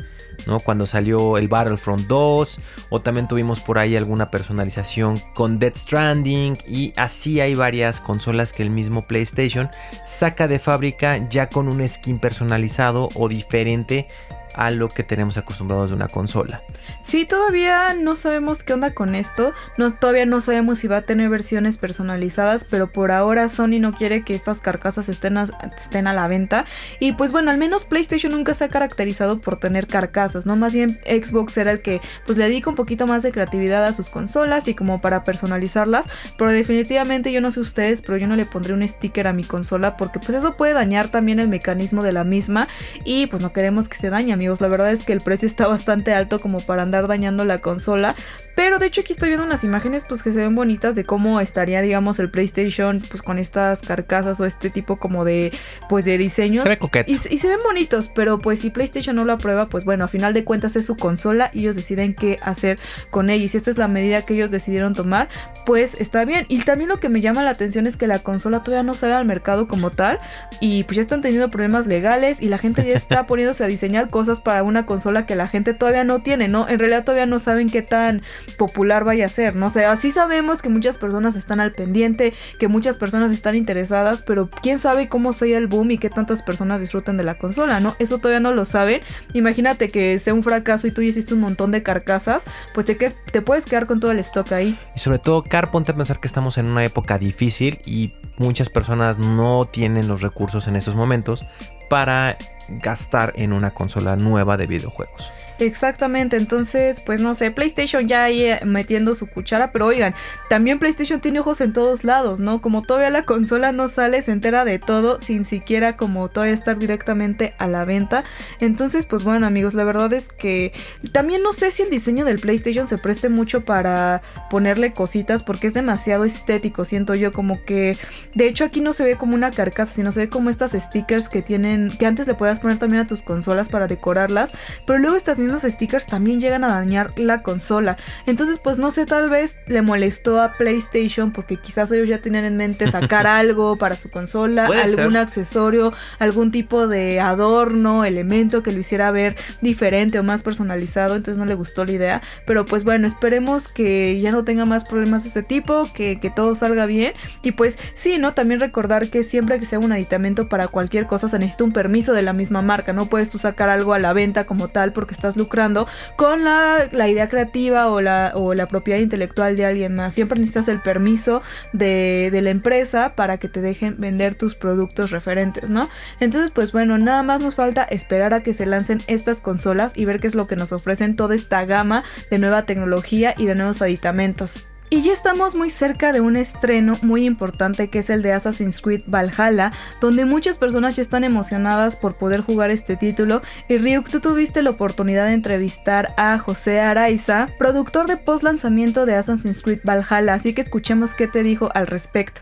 ¿no? 0.45 0.59
Cuando 0.59 0.85
salió 0.85 1.37
el 1.37 1.47
Battlefront 1.47 2.05
2, 2.07 2.59
o 2.89 3.01
también 3.01 3.27
tuvimos 3.27 3.61
por 3.61 3.79
ahí 3.79 3.95
alguna 3.95 4.29
personalización 4.29 5.19
con 5.33 5.57
Death 5.57 5.77
Stranding, 5.77 6.57
y 6.67 6.93
así 6.97 7.39
hay 7.39 7.55
varias 7.55 7.99
consolas 7.99 8.53
que 8.53 8.61
el 8.61 8.69
mismo 8.69 9.03
PlayStation 9.03 9.69
saca 10.05 10.47
de 10.47 10.59
fábrica 10.59 11.17
ya 11.29 11.49
con 11.49 11.67
un 11.67 11.87
skin 11.87 12.19
personalizado 12.19 13.09
o 13.15 13.27
diferente 13.27 14.07
a 14.55 14.71
lo 14.71 14.89
que 14.89 15.03
tenemos 15.03 15.37
acostumbrados 15.37 15.89
de 15.89 15.95
una 15.95 16.07
consola. 16.07 16.63
Sí, 17.01 17.25
todavía 17.25 17.93
no 17.93 18.15
sabemos 18.15 18.63
qué 18.63 18.73
onda 18.73 18.93
con 18.93 19.15
esto. 19.15 19.53
Todavía 19.99 20.25
no 20.25 20.41
sabemos 20.41 20.79
si 20.79 20.87
va 20.87 20.97
a 20.97 21.01
tener 21.01 21.29
versiones 21.29 21.77
personalizadas, 21.77 22.65
pero 22.69 22.91
por 22.91 23.11
ahora 23.11 23.49
Sony 23.49 23.79
no 23.79 23.93
quiere 23.93 24.23
que 24.23 24.33
estas 24.33 24.61
carcasas 24.61 25.09
estén 25.09 25.37
a, 25.37 25.45
estén 25.77 26.07
a 26.07 26.13
la 26.13 26.27
venta. 26.27 26.65
Y 26.99 27.13
pues 27.13 27.31
bueno, 27.31 27.51
al 27.51 27.57
menos 27.57 27.85
PlayStation 27.85 28.31
nunca 28.31 28.53
se 28.53 28.63
ha 28.63 28.69
caracterizado 28.69 29.39
por 29.39 29.59
tener 29.59 29.87
carcasas, 29.87 30.45
¿no? 30.45 30.55
Más 30.55 30.73
bien 30.73 30.99
Xbox 31.05 31.57
era 31.57 31.71
el 31.71 31.81
que 31.81 32.01
pues 32.25 32.37
le 32.37 32.45
dedica 32.45 32.69
un 32.69 32.75
poquito 32.75 33.07
más 33.07 33.23
de 33.23 33.31
creatividad 33.31 33.85
a 33.85 33.93
sus 33.93 34.09
consolas 34.09 34.67
y 34.67 34.75
como 34.75 35.01
para 35.01 35.23
personalizarlas. 35.23 36.05
Pero 36.37 36.51
definitivamente 36.51 37.31
yo 37.31 37.41
no 37.41 37.51
sé 37.51 37.59
ustedes, 37.59 38.01
pero 38.01 38.17
yo 38.17 38.27
no 38.27 38.35
le 38.35 38.45
pondré 38.45 38.73
un 38.73 38.87
sticker 38.87 39.27
a 39.27 39.33
mi 39.33 39.43
consola 39.43 39.97
porque 39.97 40.19
pues 40.19 40.37
eso 40.37 40.55
puede 40.57 40.73
dañar 40.73 41.09
también 41.09 41.39
el 41.39 41.47
mecanismo 41.47 42.03
de 42.03 42.13
la 42.13 42.23
misma. 42.23 42.67
Y 43.03 43.27
pues 43.27 43.41
no 43.41 43.53
queremos 43.53 43.89
que 43.89 43.97
se 43.97 44.09
dañe, 44.09 44.33
amigos. 44.45 44.61
La 44.61 44.67
verdad 44.67 44.91
es 44.91 45.03
que 45.03 45.13
el 45.13 45.21
precio 45.21 45.47
está 45.47 45.67
bastante 45.67 46.13
alto 46.13 46.39
como 46.39 46.59
para 46.59 46.83
andar 46.83 47.07
dañando 47.07 47.45
la 47.45 47.59
consola. 47.59 48.15
Pero 48.55 48.79
de 48.79 48.85
hecho 48.85 49.01
aquí 49.01 49.11
estoy 49.11 49.29
viendo 49.29 49.45
unas 49.45 49.63
imágenes 49.63 50.05
pues 50.07 50.23
que 50.23 50.31
se 50.31 50.41
ven 50.41 50.55
bonitas 50.55 50.95
de 50.95 51.03
cómo 51.03 51.41
estaría 51.41 51.81
digamos 51.81 52.19
el 52.19 52.31
PlayStation 52.31 53.01
pues 53.09 53.21
con 53.21 53.37
estas 53.37 53.81
carcasas 53.81 54.39
o 54.39 54.45
este 54.45 54.69
tipo 54.69 54.97
como 54.97 55.25
de 55.25 55.51
pues 55.89 56.05
de 56.05 56.17
diseños. 56.17 56.63
Se 56.63 56.69
ve 56.69 56.77
coqueto. 56.77 57.11
Y, 57.11 57.15
y 57.15 57.37
se 57.37 57.47
ven 57.47 57.59
bonitos, 57.63 58.09
pero 58.13 58.39
pues 58.39 58.59
si 58.59 58.69
PlayStation 58.69 59.15
no 59.15 59.25
lo 59.25 59.33
aprueba, 59.33 59.65
pues 59.67 59.83
bueno, 59.83 60.05
a 60.05 60.07
final 60.07 60.33
de 60.33 60.43
cuentas 60.43 60.75
es 60.75 60.85
su 60.85 60.95
consola 60.95 61.49
y 61.53 61.61
ellos 61.61 61.75
deciden 61.75 62.13
qué 62.13 62.37
hacer 62.41 62.79
con 63.09 63.29
ella. 63.29 63.43
Y 63.43 63.47
si 63.47 63.57
esta 63.57 63.71
es 63.71 63.77
la 63.77 63.87
medida 63.87 64.21
que 64.21 64.35
ellos 64.35 64.51
decidieron 64.51 64.93
tomar, 64.93 65.27
pues 65.65 65.95
está 65.99 66.23
bien. 66.23 66.45
Y 66.47 66.59
también 66.59 66.89
lo 66.89 66.99
que 66.99 67.09
me 67.09 67.21
llama 67.21 67.43
la 67.43 67.51
atención 67.51 67.87
es 67.87 67.97
que 67.97 68.07
la 68.07 68.19
consola 68.19 68.63
todavía 68.63 68.83
no 68.83 68.93
sale 68.93 69.15
al 69.15 69.25
mercado 69.25 69.67
como 69.67 69.89
tal 69.89 70.19
y 70.61 70.83
pues 70.83 70.97
ya 70.97 71.01
están 71.01 71.21
teniendo 71.21 71.49
problemas 71.49 71.87
legales 71.87 72.41
y 72.41 72.47
la 72.47 72.57
gente 72.57 72.85
ya 72.85 72.93
está 72.95 73.27
poniéndose 73.27 73.63
a 73.63 73.67
diseñar 73.67 74.09
cosas 74.09 74.24
para 74.41 74.63
una 74.63 74.85
consola 74.85 75.25
que 75.25 75.35
la 75.35 75.47
gente 75.47 75.73
todavía 75.73 76.03
no 76.03 76.19
tiene, 76.21 76.47
¿no? 76.47 76.67
En 76.67 76.79
realidad 76.79 77.03
todavía 77.03 77.25
no 77.25 77.39
saben 77.39 77.69
qué 77.69 77.81
tan 77.81 78.21
popular 78.57 79.03
vaya 79.03 79.25
a 79.25 79.29
ser, 79.29 79.55
¿no? 79.55 79.67
O 79.67 79.69
sea, 79.69 79.95
sí 79.95 80.11
sabemos 80.11 80.61
que 80.61 80.69
muchas 80.69 80.97
personas 80.97 81.35
están 81.35 81.59
al 81.59 81.71
pendiente, 81.71 82.33
que 82.59 82.67
muchas 82.67 82.97
personas 82.97 83.31
están 83.31 83.55
interesadas, 83.55 84.21
pero 84.21 84.49
quién 84.49 84.79
sabe 84.79 85.07
cómo 85.09 85.33
sea 85.33 85.57
el 85.57 85.67
boom 85.67 85.91
y 85.91 85.97
qué 85.97 86.09
tantas 86.09 86.43
personas 86.43 86.81
disfruten 86.81 87.17
de 87.17 87.23
la 87.23 87.35
consola, 87.37 87.79
¿no? 87.79 87.95
Eso 87.99 88.17
todavía 88.17 88.39
no 88.39 88.51
lo 88.53 88.65
saben. 88.65 89.01
Imagínate 89.33 89.89
que 89.89 90.17
sea 90.19 90.33
un 90.33 90.43
fracaso 90.43 90.87
y 90.87 90.91
tú 90.91 91.01
hiciste 91.01 91.33
un 91.33 91.41
montón 91.41 91.71
de 91.71 91.83
carcasas, 91.83 92.43
pues 92.73 92.85
te, 92.85 92.97
quedes- 92.97 93.15
te 93.31 93.41
puedes 93.41 93.65
quedar 93.65 93.85
con 93.85 93.99
todo 93.99 94.11
el 94.11 94.19
stock 94.19 94.51
ahí. 94.51 94.77
Y 94.95 94.99
sobre 94.99 95.19
todo, 95.19 95.43
Car, 95.43 95.71
ponte 95.71 95.91
a 95.91 95.95
pensar 95.95 96.19
que 96.19 96.27
estamos 96.27 96.57
en 96.57 96.67
una 96.67 96.83
época 96.83 97.17
difícil 97.17 97.79
y 97.85 98.13
muchas 98.37 98.69
personas 98.69 99.17
no 99.17 99.65
tienen 99.65 100.07
los 100.07 100.21
recursos 100.21 100.67
en 100.67 100.75
estos 100.75 100.95
momentos 100.95 101.45
para 101.95 102.37
gastar 102.67 103.31
en 103.37 103.53
una 103.53 103.73
consola 103.73 104.17
nueva 104.17 104.57
de 104.57 104.67
videojuegos. 104.67 105.31
Exactamente, 105.57 106.35
entonces, 106.35 106.99
pues 106.99 107.21
no 107.21 107.33
sé, 107.33 107.49
PlayStation 107.49 108.09
ya 108.09 108.25
ahí 108.25 108.43
eh, 108.43 108.59
metiendo 108.65 109.15
su 109.15 109.27
cuchara, 109.27 109.71
pero 109.71 109.85
oigan, 109.85 110.13
también 110.49 110.79
PlayStation 110.79 111.21
tiene 111.21 111.39
ojos 111.39 111.61
en 111.61 111.71
todos 111.71 112.03
lados, 112.03 112.41
¿no? 112.41 112.59
Como 112.59 112.81
todavía 112.81 113.09
la 113.09 113.23
consola 113.23 113.71
no 113.71 113.87
sale, 113.87 114.21
se 114.21 114.31
entera 114.31 114.65
de 114.65 114.79
todo 114.79 115.17
sin 115.19 115.45
siquiera 115.45 115.95
como 115.95 116.27
todavía 116.27 116.53
estar 116.53 116.77
directamente 116.77 117.53
a 117.57 117.67
la 117.67 117.85
venta. 117.85 118.25
Entonces, 118.59 119.05
pues 119.05 119.23
bueno, 119.23 119.47
amigos, 119.47 119.75
la 119.75 119.85
verdad 119.85 120.11
es 120.11 120.27
que 120.27 120.73
también 121.13 121.41
no 121.41 121.53
sé 121.53 121.71
si 121.71 121.83
el 121.83 121.89
diseño 121.89 122.25
del 122.25 122.39
PlayStation 122.39 122.85
se 122.85 122.97
preste 122.97 123.29
mucho 123.29 123.63
para 123.63 124.21
ponerle 124.49 124.91
cositas 124.91 125.41
porque 125.41 125.67
es 125.67 125.73
demasiado 125.73 126.25
estético, 126.25 126.83
siento 126.83 127.15
yo, 127.15 127.31
como 127.31 127.63
que 127.63 127.97
de 128.33 128.47
hecho 128.47 128.65
aquí 128.65 128.81
no 128.81 128.91
se 128.91 129.05
ve 129.05 129.15
como 129.15 129.35
una 129.35 129.51
carcasa, 129.51 129.93
sino 129.93 130.11
se 130.11 130.21
ve 130.21 130.29
como 130.29 130.49
estas 130.49 130.73
stickers 130.73 131.29
que 131.29 131.41
tienen 131.41 131.95
que, 131.97 132.05
antes 132.05 132.27
le 132.27 132.33
podías 132.33 132.59
poner 132.59 132.77
también 132.77 133.03
a 133.03 133.07
tus 133.07 133.21
consolas 133.21 133.69
para 133.69 133.87
decorarlas, 133.87 134.51
pero 134.85 134.99
luego 134.99 135.15
estas 135.15 135.39
mismas 135.45 135.63
stickers 135.63 136.07
también 136.07 136.39
llegan 136.39 136.63
a 136.63 136.67
dañar 136.67 137.13
la 137.17 137.41
consola. 137.41 137.97
Entonces, 138.25 138.59
pues 138.59 138.77
no 138.77 138.91
sé, 138.91 139.05
tal 139.05 139.29
vez 139.29 139.55
le 139.67 139.81
molestó 139.81 140.41
a 140.41 140.53
PlayStation 140.53 141.31
porque 141.31 141.57
quizás 141.57 141.91
ellos 141.91 142.07
ya 142.07 142.19
tenían 142.19 142.45
en 142.45 142.57
mente 142.57 142.89
sacar 142.89 143.27
algo 143.27 143.77
para 143.77 143.95
su 143.95 144.09
consola, 144.09 144.65
algún 144.65 145.15
accesorio, 145.17 145.93
algún 146.19 146.51
tipo 146.51 146.87
de 146.87 147.19
adorno, 147.19 148.05
elemento 148.05 148.63
que 148.63 148.71
lo 148.71 148.79
hiciera 148.79 149.11
ver 149.11 149.35
diferente 149.61 150.19
o 150.19 150.23
más 150.23 150.43
personalizado, 150.43 151.15
entonces 151.15 151.37
no 151.37 151.45
le 151.45 151.55
gustó 151.55 151.85
la 151.85 151.91
idea. 151.91 152.21
Pero 152.45 152.65
pues 152.65 152.83
bueno, 152.83 153.07
esperemos 153.07 153.67
que 153.67 154.19
ya 154.21 154.31
no 154.31 154.43
tenga 154.43 154.65
más 154.65 154.83
problemas 154.85 155.23
de 155.23 155.29
este 155.29 155.43
tipo, 155.43 155.89
que, 155.93 156.19
que 156.19 156.29
todo 156.29 156.55
salga 156.55 156.85
bien. 156.85 157.13
Y 157.41 157.51
pues 157.51 157.77
sí, 157.93 158.17
¿no? 158.17 158.33
También 158.33 158.59
recordar 158.59 159.09
que 159.09 159.23
siempre 159.23 159.59
que 159.59 159.65
sea 159.65 159.79
un 159.79 159.91
aditamento 159.91 160.49
para 160.49 160.67
cualquier 160.67 161.07
cosa 161.07 161.29
se 161.29 161.39
necesita 161.39 161.63
un 161.63 161.73
permiso 161.73 162.13
de 162.13 162.21
la 162.21 162.33
misma 162.33 162.61
marca, 162.61 162.93
no 162.93 163.07
puedes 163.07 163.29
tú 163.29 163.37
sacar 163.37 163.69
algo 163.69 163.93
a 163.93 163.99
la 163.99 164.13
venta 164.13 164.45
como 164.45 164.69
tal 164.69 164.93
porque 164.93 165.13
estás 165.13 165.34
lucrando 165.35 165.87
con 166.15 166.43
la, 166.43 166.87
idea 167.07 167.29
creativa 167.29 167.87
o 167.87 168.01
la, 168.01 168.31
o 168.35 168.53
la 168.53 168.67
propiedad 168.67 168.99
intelectual 168.99 169.55
de 169.55 169.65
alguien 169.65 169.95
más. 169.95 170.13
Siempre 170.13 170.39
necesitas 170.39 170.67
el 170.67 170.81
permiso 170.81 171.41
de, 171.73 172.29
de 172.31 172.41
la 172.41 172.49
empresa 172.49 173.15
para 173.15 173.37
que 173.37 173.47
te 173.47 173.61
dejen 173.61 173.95
vender 173.99 174.35
tus 174.35 174.55
productos 174.55 175.11
referentes, 175.11 175.69
¿no? 175.69 175.89
Entonces, 176.19 176.51
pues 176.51 176.71
bueno, 176.71 176.97
nada 176.97 177.23
más 177.23 177.41
nos 177.41 177.55
falta 177.55 177.83
esperar 177.83 178.33
a 178.33 178.41
que 178.41 178.53
se 178.53 178.65
lancen 178.65 179.01
estas 179.07 179.41
consolas 179.41 179.93
y 179.95 180.05
ver 180.05 180.19
qué 180.19 180.27
es 180.27 180.35
lo 180.35 180.47
que 180.47 180.55
nos 180.55 180.71
ofrecen 180.71 181.15
toda 181.15 181.35
esta 181.35 181.65
gama 181.65 182.03
de 182.29 182.39
nueva 182.39 182.65
tecnología 182.65 183.33
y 183.37 183.45
de 183.45 183.55
nuevos 183.55 183.81
aditamentos. 183.81 184.65
Y 184.89 185.01
ya 185.01 185.13
estamos 185.13 185.55
muy 185.55 185.71
cerca 185.71 186.13
de 186.13 186.21
un 186.21 186.35
estreno 186.35 186.93
muy 187.01 187.25
importante 187.25 187.89
que 187.89 187.99
es 187.99 188.11
el 188.11 188.21
de 188.21 188.33
Assassin's 188.33 188.81
Creed 188.81 189.01
Valhalla, 189.07 189.71
donde 189.99 190.25
muchas 190.25 190.59
personas 190.59 190.95
ya 190.95 191.01
están 191.01 191.23
emocionadas 191.23 191.97
por 191.97 192.17
poder 192.17 192.41
jugar 192.41 192.69
este 192.69 192.95
título. 192.95 193.41
Y 193.67 193.77
Ryuk, 193.77 194.09
tú 194.09 194.19
tuviste 194.19 194.61
la 194.61 194.69
oportunidad 194.69 195.25
de 195.25 195.33
entrevistar 195.33 196.13
a 196.17 196.37
José 196.37 196.81
Araiza, 196.81 197.49
productor 197.57 198.05
de 198.05 198.17
post 198.17 198.43
lanzamiento 198.43 199.07
de 199.07 199.15
Assassin's 199.15 199.63
Creed 199.63 199.79
Valhalla, 199.83 200.35
así 200.35 200.53
que 200.53 200.61
escuchemos 200.61 201.15
qué 201.15 201.27
te 201.27 201.41
dijo 201.41 201.69
al 201.73 201.87
respecto. 201.87 202.41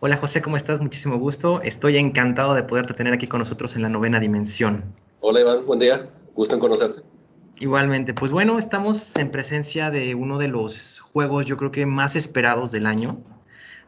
Hola 0.00 0.16
José, 0.16 0.40
¿cómo 0.40 0.56
estás? 0.56 0.80
Muchísimo 0.80 1.18
gusto. 1.18 1.60
Estoy 1.62 1.98
encantado 1.98 2.54
de 2.54 2.62
poderte 2.62 2.94
tener 2.94 3.12
aquí 3.12 3.26
con 3.26 3.40
nosotros 3.40 3.76
en 3.76 3.82
la 3.82 3.90
novena 3.90 4.18
dimensión. 4.18 4.84
Hola 5.20 5.40
Iván, 5.40 5.66
buen 5.66 5.78
día. 5.78 6.08
Gusto 6.34 6.54
en 6.54 6.60
conocerte. 6.60 7.15
Igualmente, 7.58 8.12
pues 8.12 8.32
bueno, 8.32 8.58
estamos 8.58 9.16
en 9.16 9.30
presencia 9.30 9.90
de 9.90 10.14
uno 10.14 10.36
de 10.36 10.48
los 10.48 11.00
juegos 11.00 11.46
yo 11.46 11.56
creo 11.56 11.70
que 11.70 11.86
más 11.86 12.14
esperados 12.14 12.70
del 12.70 12.84
año, 12.84 13.18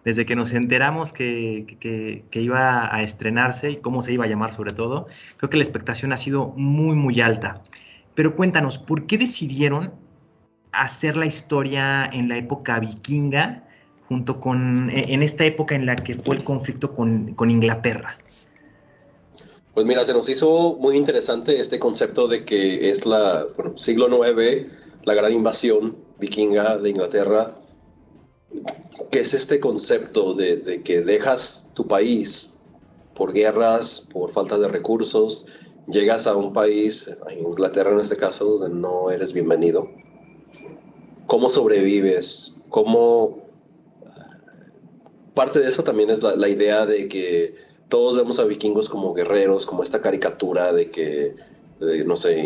desde 0.05 0.25
que 0.25 0.35
nos 0.35 0.53
enteramos 0.53 1.13
que, 1.13 1.77
que, 1.79 2.41
iba 2.41 2.95
a 2.95 3.03
estrenarse 3.03 3.73
y 3.73 3.77
cómo 3.77 4.01
se 4.01 4.15
iba 4.15 4.25
a 4.25 4.29
llamar 4.29 4.53
sobre 4.53 4.73
todo, 4.73 5.07
creo 5.37 5.51
que 5.51 5.59
la 5.59 5.65
expectación 5.65 6.15
ha 6.15 6.17
sido 6.17 6.55
muy, 6.57 6.97
muy 6.97 7.21
alta. 7.21 7.63
Pero 8.15 8.35
cuéntanos, 8.35 8.79
¿por 8.79 9.07
qué 9.07 9.19
decidieron 9.19 9.93
hacer 10.73 11.19
la 11.19 11.27
historia 11.27 12.07
en 12.11 12.31
la 12.31 12.39
época 12.39 12.81
vikinga, 12.81 13.65
junto 14.09 14.41
con, 14.41 14.89
en 14.91 15.23
esta 15.23 15.45
época 15.45 15.75
en 15.75 15.85
la 15.85 15.97
que 15.97 16.15
fue 16.15 16.37
el 16.37 16.45
conflicto 16.45 16.95
con, 16.95 17.35
con 17.35 17.51
Inglaterra? 17.51 18.17
Pues 19.79 19.87
mira, 19.87 20.05
se 20.05 20.13
nos 20.13 20.29
hizo 20.29 20.77
muy 20.81 20.97
interesante 20.97 21.61
este 21.61 21.79
concepto 21.79 22.27
de 22.27 22.45
que 22.45 22.91
es 22.91 23.07
la 23.07 23.47
bueno, 23.57 23.79
siglo 23.79 24.09
IX, 24.09 24.67
la 25.05 25.15
gran 25.15 25.33
invasión 25.33 25.97
vikinga 26.19 26.79
de 26.79 26.91
Inglaterra, 26.91 27.57
que 29.13 29.21
es 29.21 29.35
este 29.35 29.61
concepto 29.61 30.35
de, 30.35 30.83
que 30.83 31.03
dejas 31.03 31.69
tu 31.75 31.87
país 31.87 32.51
por 33.15 33.33
guerras, 33.33 34.05
por 34.13 34.33
falta 34.33 34.59
de 34.59 34.67
recursos, 34.67 35.47
llegas 35.87 36.27
a 36.27 36.35
un 36.35 36.53
país, 36.53 37.09
a 37.25 37.33
Inglaterra 37.33 37.93
en 37.93 38.01
este 38.01 38.17
caso, 38.17 38.59
donde 38.59 38.77
no 38.77 39.13
eres 39.13 39.33
bienvenido. 39.33 39.89
¿Cómo 41.29 41.51
sobrevives? 41.51 42.53
¿Cómo... 42.69 43.45
Parte 45.35 45.61
de 45.61 45.69
eso 45.69 45.85
también 45.85 46.11
es 46.11 46.21
la 46.21 46.49
idea 46.49 46.85
de 46.85 47.07
que 47.07 47.68
todos 47.89 48.17
vemos 48.17 48.39
a 48.39 48.45
vikingos 48.45 48.89
como 48.89 49.15
guerreros, 49.15 49.65
como 49.67 49.83
esta 49.83 50.01
caricatura 50.01 50.73
de 50.73 50.91
que, 50.91 51.35
no 52.05 52.17
sé, 52.17 52.39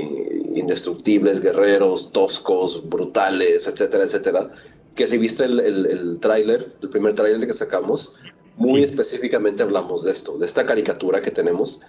indestructibles, 0.54 1.40
guerreros, 1.40 2.12
toscos, 2.12 2.88
brutales, 2.88 3.66
etcétera, 3.66 4.04
etcétera. 4.04 4.50
Que 4.94 5.06
si 5.06 5.18
viste 5.18 5.44
el, 5.44 5.60
el, 5.60 6.20
tráiler, 6.20 6.74
el 6.80 6.88
primer 6.90 7.14
tráiler 7.14 7.46
que 7.46 7.54
sacamos, 7.54 8.14
muy 8.56 8.84
específicamente 8.84 9.62
hablamos 9.62 10.04
de 10.04 10.12
esto, 10.12 10.38
de 10.38 10.46
esta 10.46 10.64
caricatura 10.64 11.22
que 11.22 11.30
tenemos, 11.30 11.80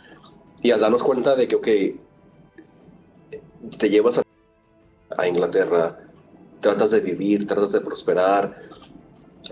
y 0.62 0.72
al 0.72 0.79
darnos 0.79 1.03
cuenta 1.03 1.36
de 1.36 1.48
que, 1.48 1.55
ok, 1.55 1.67
te 3.77 3.89
llevas 3.89 4.17
a, 4.17 4.24
a 5.17 5.27
Inglaterra, 5.27 6.00
tratas 6.62 6.91
de 6.91 7.01
vivir, 7.01 7.45
tratas 7.45 7.74
de 7.74 7.81
prosperar, 7.81 8.55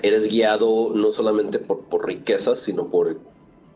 eres 0.02 0.28
guiado 0.28 0.92
no 0.96 1.12
solamente 1.12 1.60
por, 1.60 1.82
por 1.82 2.08
riquezas, 2.08 2.60
sino 2.60 2.88
por 2.88 3.20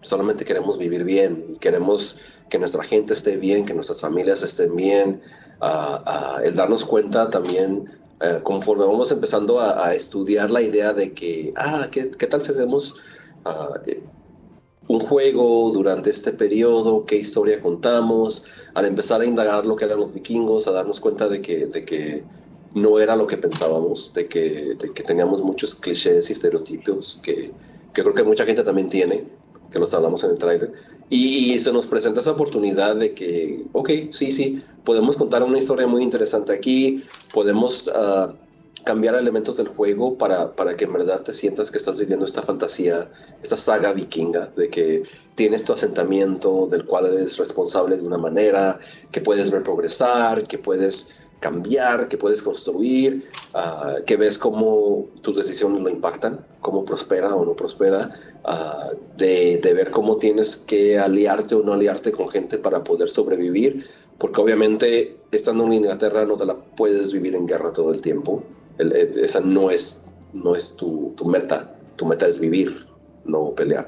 solamente 0.06 0.46
queremos 0.46 0.78
vivir 0.78 1.04
bien 1.04 1.46
y 1.50 1.58
queremos 1.58 2.18
que 2.50 2.60
nuestra 2.60 2.84
gente 2.84 3.14
esté 3.14 3.38
bien, 3.38 3.66
que 3.66 3.74
nuestras 3.74 4.02
familias 4.02 4.44
estén 4.44 4.76
bien, 4.76 5.22
el 6.44 6.56
darnos 6.56 6.86
cuenta 6.86 7.30
también, 7.30 7.90
eh, 8.22 8.40
conforme 8.44 8.86
vamos 8.86 9.12
empezando 9.12 9.60
a, 9.60 9.94
estudiar 9.96 10.52
la 10.52 10.62
idea 10.62 10.94
de 10.94 11.14
que, 11.14 11.54
ah, 11.58 11.88
¿qué, 11.92 12.06
tal 12.06 12.42
si 12.42 12.52
hacemos 12.52 12.96
ah, 13.46 13.82
eh, 13.88 14.02
un 14.88 15.00
juego 15.00 15.72
durante 15.72 16.12
este 16.12 16.32
periodo? 16.32 17.06
¿Qué 17.06 17.16
historia 17.18 17.60
contamos? 17.60 18.44
Al 18.76 18.86
empezar 18.86 19.22
a 19.22 19.26
indagar 19.26 19.66
lo 19.66 19.76
que 19.76 19.86
eran 19.86 20.00
los 20.00 20.14
vikingos, 20.14 20.68
a 20.68 20.72
darnos 20.72 21.00
cuenta 21.00 21.28
de 21.28 21.42
que, 21.42 21.66
de 21.66 21.84
que 21.84 22.24
no 22.76 23.00
era 23.00 23.16
lo 23.16 23.26
que 23.26 23.38
pensábamos, 23.38 24.14
de 24.14 24.28
que, 24.28 24.76
de 24.76 24.94
que 24.94 25.04
teníamos 25.04 25.42
muchos 25.42 25.74
clichés 25.76 26.30
y 26.30 26.34
estereotipos 26.34 27.20
que, 27.24 27.52
que 27.94 28.02
creo 28.04 28.14
que 28.14 28.24
mucha 28.24 28.46
gente 28.46 28.64
también 28.64 28.90
tiene 28.90 29.26
que 29.72 29.80
los 29.80 29.94
hablamos 29.94 30.24
en 30.24 30.32
el 30.32 30.40
trailer. 30.40 30.72
Y, 31.10 31.58
se 31.60 31.72
nos 31.72 31.86
presenta 31.86 32.22
esa 32.22 32.32
oportunidad 32.32 32.96
de 32.96 33.14
que, 33.14 33.66
ok, 33.74 33.90
sí, 34.12 34.32
sí, 34.32 34.64
podemos 34.84 35.16
contar 35.16 35.44
una 35.44 35.58
historia 35.58 35.88
muy 35.88 36.04
interesante 36.04 36.54
aquí, 36.54 37.04
podemos 37.34 37.88
uh, 37.88 38.34
cambiar 38.84 39.16
elementos 39.16 39.58
del 39.58 39.68
juego 39.68 40.18
para, 40.18 40.56
para 40.56 40.78
que 40.78 40.86
en 40.86 40.94
verdad 40.94 41.22
te 41.22 41.34
sientas 41.34 41.72
que 41.72 41.78
estás 41.78 42.00
viviendo 42.00 42.26
esta 42.26 42.42
fantasía, 42.42 43.10
esta 43.42 43.58
saga 43.58 43.92
vikinga, 43.94 44.52
de 44.56 44.70
que 44.70 45.04
tienes 45.36 45.66
tu 45.66 45.74
asentamiento 45.74 46.68
del 46.68 46.86
cual 46.86 47.08
eres 47.08 47.38
responsable 47.38 47.98
de 47.98 48.04
una 48.04 48.18
manera, 48.18 48.80
que 49.12 49.22
puedes 49.22 49.52
ver 49.52 49.64
progresar, 49.64 50.44
que 50.44 50.58
puedes 50.58 51.10
cambiar, 51.40 52.08
que 52.08 52.18
puedes 52.18 52.42
construir, 52.42 53.26
uh, 53.54 54.04
que 54.06 54.18
ves 54.18 54.38
cómo 54.38 55.06
tus 55.22 55.38
decisiones 55.38 55.82
lo 55.82 55.90
impactan, 55.90 56.46
cómo 56.62 56.86
prospera 56.86 57.36
o 57.36 57.46
no 57.46 57.54
prospera, 57.54 58.10
uh, 58.46 58.96
de, 59.18 59.60
de, 59.62 59.74
ver 59.74 59.92
cómo 59.92 60.18
tienes 60.18 60.58
que 60.58 60.98
aliarte 60.98 61.56
o 61.56 61.62
no 61.62 61.74
aliarte 61.74 62.12
con 62.12 62.30
gente 62.30 62.58
para 62.58 62.84
poder 62.84 63.10
sobrevivir, 63.10 63.86
porque 64.18 64.42
obviamente 64.42 65.18
estando 65.32 65.66
en 65.66 65.74
Inglaterra 65.74 66.26
no 66.26 66.38
te 66.38 66.46
la 66.46 66.56
puedes 66.56 67.12
vivir 67.14 67.36
en 67.36 67.46
guerra 67.46 67.74
todo 67.74 67.94
el 67.94 68.02
tiempo, 68.02 68.44
el, 68.78 68.92
esa 68.94 69.40
no 69.42 69.70
es, 69.70 70.02
no 70.34 70.56
es 70.56 70.76
tu, 70.76 71.14
tu 71.16 71.26
meta, 71.26 71.76
tu 71.96 72.06
meta 72.06 72.26
es 72.26 72.40
vivir, 72.40 72.88
no 73.26 73.52
pelear. 73.52 73.88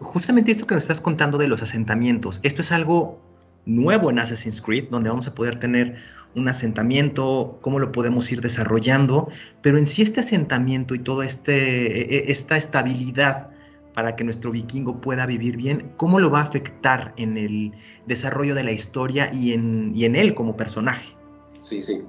Justamente 0.00 0.50
esto 0.50 0.66
que 0.66 0.74
nos 0.74 0.82
estás 0.82 1.00
contando 1.00 1.38
de 1.38 1.46
los 1.46 1.62
asentamientos, 1.62 2.40
esto 2.42 2.62
es 2.62 2.72
algo 2.72 3.21
nuevo 3.66 4.10
en 4.10 4.18
Assassin's 4.18 4.60
Creed, 4.60 4.88
donde 4.90 5.10
vamos 5.10 5.26
a 5.26 5.34
poder 5.34 5.56
tener 5.56 5.96
un 6.34 6.48
asentamiento, 6.48 7.58
cómo 7.60 7.78
lo 7.78 7.92
podemos 7.92 8.30
ir 8.32 8.40
desarrollando, 8.40 9.28
pero 9.60 9.78
en 9.78 9.86
sí 9.86 10.02
este 10.02 10.20
asentamiento 10.20 10.94
y 10.94 10.98
toda 10.98 11.26
este, 11.26 12.16
e, 12.16 12.16
e, 12.16 12.32
esta 12.32 12.56
estabilidad 12.56 13.50
para 13.94 14.16
que 14.16 14.24
nuestro 14.24 14.50
vikingo 14.50 15.00
pueda 15.00 15.26
vivir 15.26 15.56
bien, 15.56 15.92
¿cómo 15.98 16.18
lo 16.18 16.30
va 16.30 16.40
a 16.40 16.44
afectar 16.44 17.12
en 17.18 17.36
el 17.36 17.72
desarrollo 18.06 18.54
de 18.54 18.64
la 18.64 18.72
historia 18.72 19.30
y 19.32 19.52
en, 19.52 19.92
y 19.94 20.06
en 20.06 20.16
él 20.16 20.34
como 20.34 20.56
personaje? 20.56 21.14
Sí, 21.60 21.82
sí. 21.82 22.02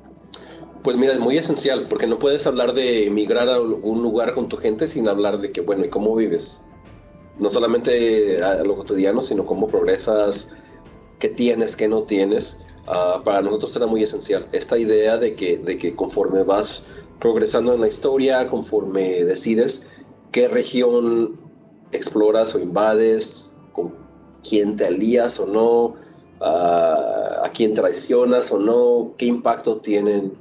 Pues 0.82 0.98
mira, 0.98 1.14
es 1.14 1.20
muy 1.20 1.38
esencial, 1.38 1.88
porque 1.90 2.08
no 2.08 2.20
puedes 2.20 2.48
hablar 2.48 2.74
de 2.74 3.08
emigrar 3.08 3.50
a 3.50 3.56
algún 3.56 4.02
lugar 4.02 4.34
con 4.34 4.50
tu 4.50 4.58
gente 4.58 4.88
sin 4.88 5.08
hablar 5.08 5.40
de 5.40 5.52
que, 5.52 5.62
bueno, 5.62 5.86
¿y 5.86 5.90
cómo 5.90 6.16
vives? 6.16 6.62
No 7.40 7.50
solamente 7.50 8.42
a 8.42 8.64
lo 8.64 8.76
cotidiano, 8.76 9.22
sino 9.22 9.46
cómo 9.46 9.68
progresas, 9.68 10.50
qué 11.24 11.30
tienes, 11.30 11.78
qué 11.78 11.88
no 11.88 12.04
tienes, 12.04 12.58
ah, 12.86 13.22
para 13.24 13.42
nosotros 13.42 13.74
era 13.78 13.88
muy 13.88 14.04
esencial. 14.04 14.46
Esta 14.52 14.78
idea 14.78 15.18
de 15.18 15.36
que, 15.36 15.58
de 15.58 15.78
que 15.78 15.96
conforme 15.96 16.44
vas 16.44 16.84
progresando 17.22 17.74
en 17.74 17.80
la 17.80 17.88
historia, 17.88 18.46
conforme 18.50 19.24
decides 19.24 19.88
qué 20.34 20.50
región 20.50 21.40
exploras 21.94 22.54
o 22.56 22.60
invades, 22.60 23.50
con 23.72 23.96
quién 24.44 24.76
te 24.76 24.86
alías 24.86 25.40
o 25.40 25.46
no, 25.46 25.94
ah, 26.42 27.44
a 27.46 27.50
quién 27.54 27.74
traicionas 27.74 28.52
o 28.52 28.60
no, 28.60 29.14
qué 29.18 29.28
impacto 29.28 29.78
tienen 29.78 30.34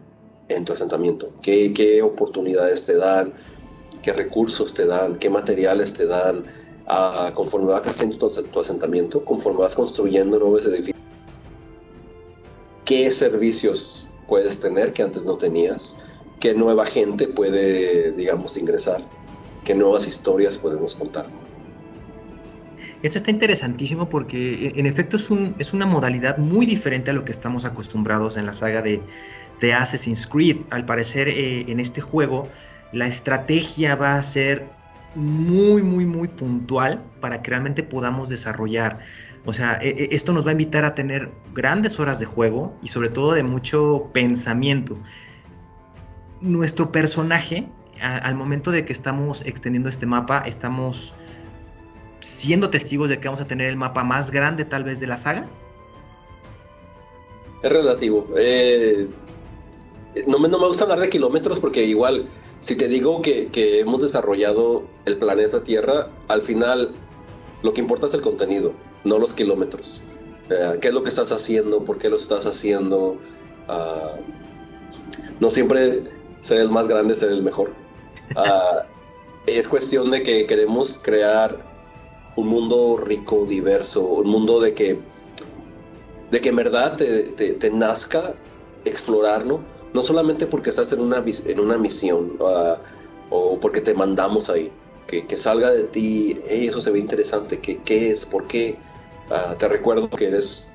en 0.49 0.65
tu 0.65 0.73
asentamiento, 0.73 1.31
qué, 1.43 1.73
qué 1.73 2.03
oportunidades 2.03 2.87
te 2.87 2.97
dan, 2.97 3.35
qué 4.03 4.13
recursos 4.13 4.75
te 4.75 4.87
dan, 4.87 5.15
qué 5.21 5.31
materiales 5.31 5.93
te 5.93 6.07
dan, 6.07 6.43
ah, 6.87 7.31
conforme 7.35 7.73
va 7.73 7.83
creciendo 7.83 8.17
tu, 8.17 8.43
tu 8.43 8.61
asentamiento, 8.61 9.25
conforme 9.25 9.61
vas 9.61 9.75
construyendo 9.75 10.39
nuevos 10.39 10.67
edificios, 10.67 10.99
qué 12.85 13.11
servicios 13.11 14.07
puedes 14.29 14.59
tener 14.59 14.93
que 14.93 15.03
antes 15.03 15.25
no 15.25 15.37
tenías, 15.37 15.97
qué 16.41 16.55
nueva 16.55 16.87
gente 16.87 17.29
puede, 17.29 18.13
digamos, 18.13 18.57
ingresar, 18.57 19.01
qué 19.65 19.75
nuevas 19.75 20.07
historias 20.07 20.59
podemos 20.59 20.95
contar. 20.95 21.27
Esto 23.03 23.19
está 23.19 23.31
interesantísimo 23.31 24.09
porque 24.09 24.69
e, 24.69 24.79
en 24.79 24.87
efecto 24.87 25.17
es 25.17 25.73
una 25.73 25.87
modalidad 25.87 26.39
muy 26.39 26.67
diferente 26.67 27.11
a 27.11 27.15
lo 27.15 27.25
que 27.25 27.33
estamos 27.33 27.65
acostumbrados 27.65 28.37
en 28.37 28.47
la 28.47 28.53
saga 28.53 28.81
de, 28.81 29.03
de 29.61 29.73
Assassin's 29.73 30.27
Creed. 30.27 30.59
Al 30.71 30.85
parecer 30.85 31.29
eh, 31.29 31.65
en 31.69 31.81
este 31.81 32.01
juego 32.01 32.49
la 32.93 33.07
estrategia 33.07 33.97
va 33.97 34.17
a 34.17 34.23
ser 34.23 34.69
muy, 35.15 35.83
muy, 35.83 36.05
muy 36.05 36.29
puntual 36.29 37.03
para 37.21 37.43
que 37.43 37.51
realmente 37.51 37.83
podamos 37.83 38.29
desarrollar. 38.29 39.01
O 39.45 39.53
sea, 39.53 39.79
e, 39.83 39.89
e, 39.89 40.09
esto 40.15 40.33
nos 40.33 40.45
va 40.45 40.51
a 40.51 40.53
invitar 40.53 40.85
a 40.85 40.95
tener 40.95 41.31
grandes 41.55 41.99
horas 41.99 42.19
de 42.19 42.27
juego 42.27 42.75
y 42.83 42.89
sobre 42.89 43.09
todo 43.09 43.33
de 43.33 43.43
mucho 43.43 44.11
pensamiento. 44.13 44.97
Nuestro 46.41 46.91
personaje, 46.91 47.69
al 48.01 48.35
momento 48.35 48.71
de 48.71 48.85
que 48.85 48.93
estamos 48.93 49.43
extendiendo 49.47 49.89
este 49.89 50.07
mapa, 50.07 50.43
estamos 50.47 51.13
siendo 52.23 52.71
testigos 52.71 53.09
de 53.11 53.19
que 53.19 53.29
vamos 53.29 53.41
a 53.41 53.47
tener 53.47 53.69
el 53.69 53.77
mapa 53.77 54.05
más 54.05 54.31
grande 54.31 54.65
tal 54.65 54.85
vez 54.85 55.01
de 55.01 55.07
la 55.07 55.17
saga? 55.17 55.47
Es 57.63 57.71
relativo. 57.71 58.27
Eh, 58.37 59.09
no, 60.27 60.39
me, 60.39 60.49
no 60.49 60.59
me 60.59 60.67
gusta 60.67 60.85
hablar 60.85 61.01
de 61.01 61.09
kilómetros 61.09 61.61
porque 61.61 61.85
igual, 61.85 62.27
si 62.63 62.77
te 62.77 62.89
digo 62.89 63.21
que, 63.21 63.51
hemos 63.81 64.01
desarrollado 64.01 64.85
el 65.05 65.19
planeta 65.19 65.63
Tierra, 65.63 66.09
al 66.29 66.43
final 66.43 66.93
lo 67.63 67.75
que 67.75 67.81
importa 67.81 68.07
es 68.07 68.15
el 68.15 68.23
contenido, 68.23 68.73
no 69.05 69.19
los 69.19 69.35
kilómetros. 69.35 70.01
Eh, 70.49 70.79
¿Qué 70.81 70.89
es 70.89 70.95
lo 70.95 71.03
que 71.03 71.11
estás 71.11 71.31
haciendo? 71.33 71.85
¿Por 71.85 71.99
qué 71.99 72.09
lo 72.09 72.17
estás 72.17 72.47
haciendo? 72.47 73.19
Uh, 73.69 74.23
no 75.41 75.51
siempre 75.51 76.05
ser 76.41 76.61
el 76.61 76.71
más 76.71 76.89
grande, 76.89 77.15
ser 77.15 77.31
el 77.31 77.43
mejor. 77.43 77.71
Uh, 78.37 78.83
es 79.47 79.69
cuestión 79.69 80.11
de 80.11 80.23
que 80.23 80.47
queremos 80.47 80.99
crear 81.03 81.59
un 82.37 82.49
mundo 82.49 82.97
rico, 82.97 83.45
diverso, 83.45 84.03
un 84.03 84.31
mundo 84.31 84.61
de 84.61 84.73
que, 84.73 84.99
de 86.31 86.41
que 86.41 86.49
en 86.49 86.57
verdad 86.57 86.97
te, 86.97 87.71
nazca 87.71 88.35
explorarlo, 88.85 89.61
no 89.95 90.03
solamente 90.03 90.47
porque 90.47 90.71
estás 90.71 90.93
en 90.93 91.01
una, 91.01 91.25
en 91.27 91.61
una 91.61 91.79
misión 91.79 92.37
uh, 92.41 92.77
o 93.31 93.59
porque 93.61 93.81
te 93.81 93.95
mandamos 93.95 94.51
ahí, 94.51 94.71
que, 95.07 95.27
que 95.27 95.37
salga 95.37 95.71
de 95.71 95.85
ti, 95.85 96.37
eso 96.49 96.81
se 96.81 96.91
ve 96.91 96.99
interesante, 96.99 97.59
¿qué, 97.61 97.81
qué 97.85 98.11
es? 98.11 98.25
¿Por 98.25 98.47
qué? 98.47 98.77
Uh, 99.31 99.55
te 99.57 99.69
recuerdo 99.69 100.11
que 100.11 100.27
eres, 100.27 100.69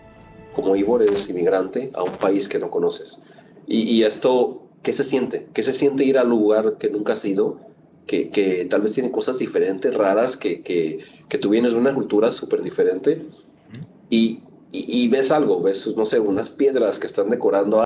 como 0.55 0.75
Ivor, 0.75 1.03
eres 1.03 1.29
inmigrante 1.29 1.91
a 1.93 2.03
un 2.03 2.13
país 2.13 2.47
que 2.47 2.59
no 2.59 2.69
conoces. 2.69 3.19
Y, 3.67 3.81
y 3.83 4.03
esto, 4.03 4.63
¿qué 4.83 4.93
se 4.93 5.03
siente? 5.03 5.47
¿Qué 5.53 5.63
se 5.63 5.73
siente 5.73 6.03
ir 6.03 6.17
al 6.17 6.29
lugar 6.29 6.77
que 6.77 6.89
nunca 6.89 7.13
has 7.13 7.25
ido? 7.25 7.59
que, 8.07 8.65
tal 8.69 8.81
vez 8.81 8.93
tienen 8.93 9.11
cosas 9.11 9.37
diferentes, 9.37 9.93
raras, 9.93 10.37
que, 10.37 10.61
que, 10.61 10.99
que 11.27 11.37
tú 11.37 11.49
vienes 11.49 11.73
de 11.73 11.77
una 11.77 11.93
cultura 11.93 12.31
súper 12.31 12.61
diferente 12.61 13.21
y, 14.09 14.39
y, 14.71 15.07
ves 15.09 15.31
algo, 15.31 15.61
ves, 15.61 15.87
no 15.95 16.05
sé, 16.05 16.19
unas 16.19 16.49
piedras 16.49 16.99
que 16.99 17.07
están 17.07 17.29
decorando 17.29 17.83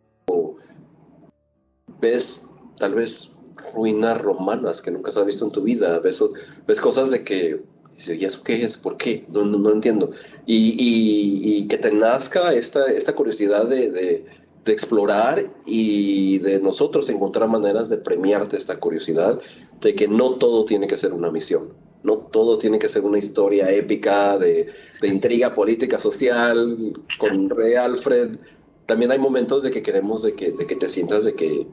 ves 2.01 2.43
tal 2.77 2.95
vez 2.95 3.29
ruinas 3.73 4.19
romanas 4.19 4.81
que 4.81 4.91
nunca 4.91 5.09
has 5.09 5.25
visto 5.25 5.45
en 5.45 5.51
tu 5.51 5.61
vida, 5.61 5.99
ves, 5.99 6.23
ves 6.67 6.81
cosas 6.81 7.11
de 7.11 7.23
que, 7.23 7.61
¿y 8.07 8.25
eso 8.25 8.43
qué 8.43 8.63
es? 8.63 8.77
¿Por 8.77 8.97
qué? 8.97 9.25
No, 9.29 9.45
no, 9.45 9.57
no 9.57 9.71
entiendo. 9.71 10.11
Y, 10.45 10.75
y, 10.77 11.67
que 11.67 11.77
te 11.77 11.91
nazca 11.91 12.53
esta, 12.53 12.91
esta 12.91 13.13
curiosidad 13.13 13.67
de 13.67 14.25
de 14.65 14.71
explorar 14.71 15.51
y 15.65 16.37
de 16.39 16.59
nosotros 16.59 17.09
encontrar 17.09 17.49
maneras 17.49 17.89
de 17.89 17.97
premiarte 17.97 18.57
esta 18.57 18.79
curiosidad 18.79 19.39
de 19.79 19.95
que 19.95 20.07
no 20.07 20.35
todo 20.35 20.65
tiene 20.65 20.87
que 20.87 20.97
ser 20.97 21.13
una 21.13 21.31
misión, 21.31 21.73
no 22.03 22.17
todo 22.17 22.57
tiene 22.57 22.77
que 22.77 22.89
ser 22.89 23.03
una 23.03 23.17
historia 23.17 23.71
épica 23.71 24.37
de, 24.37 24.67
de 25.01 25.07
intriga 25.07 25.53
política 25.55 25.97
social 25.97 26.93
con 27.17 27.49
Rey 27.49 27.73
Alfred. 27.73 28.37
También 28.85 29.11
hay 29.11 29.19
momentos 29.19 29.63
de 29.63 29.71
que 29.71 29.81
queremos 29.81 30.21
de 30.21 30.35
que, 30.35 30.51
de 30.51 30.67
que 30.67 30.75
te 30.75 30.89
sientas 30.89 31.23
de 31.23 31.33
que 31.33 31.67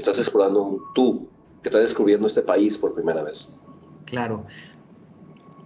estás 0.00 0.18
explorando 0.18 0.82
tú, 0.94 1.28
que 1.62 1.68
estás 1.68 1.82
descubriendo 1.82 2.26
este 2.26 2.42
país 2.42 2.76
por 2.76 2.94
primera 2.94 3.22
vez. 3.22 3.54
Claro. 4.06 4.44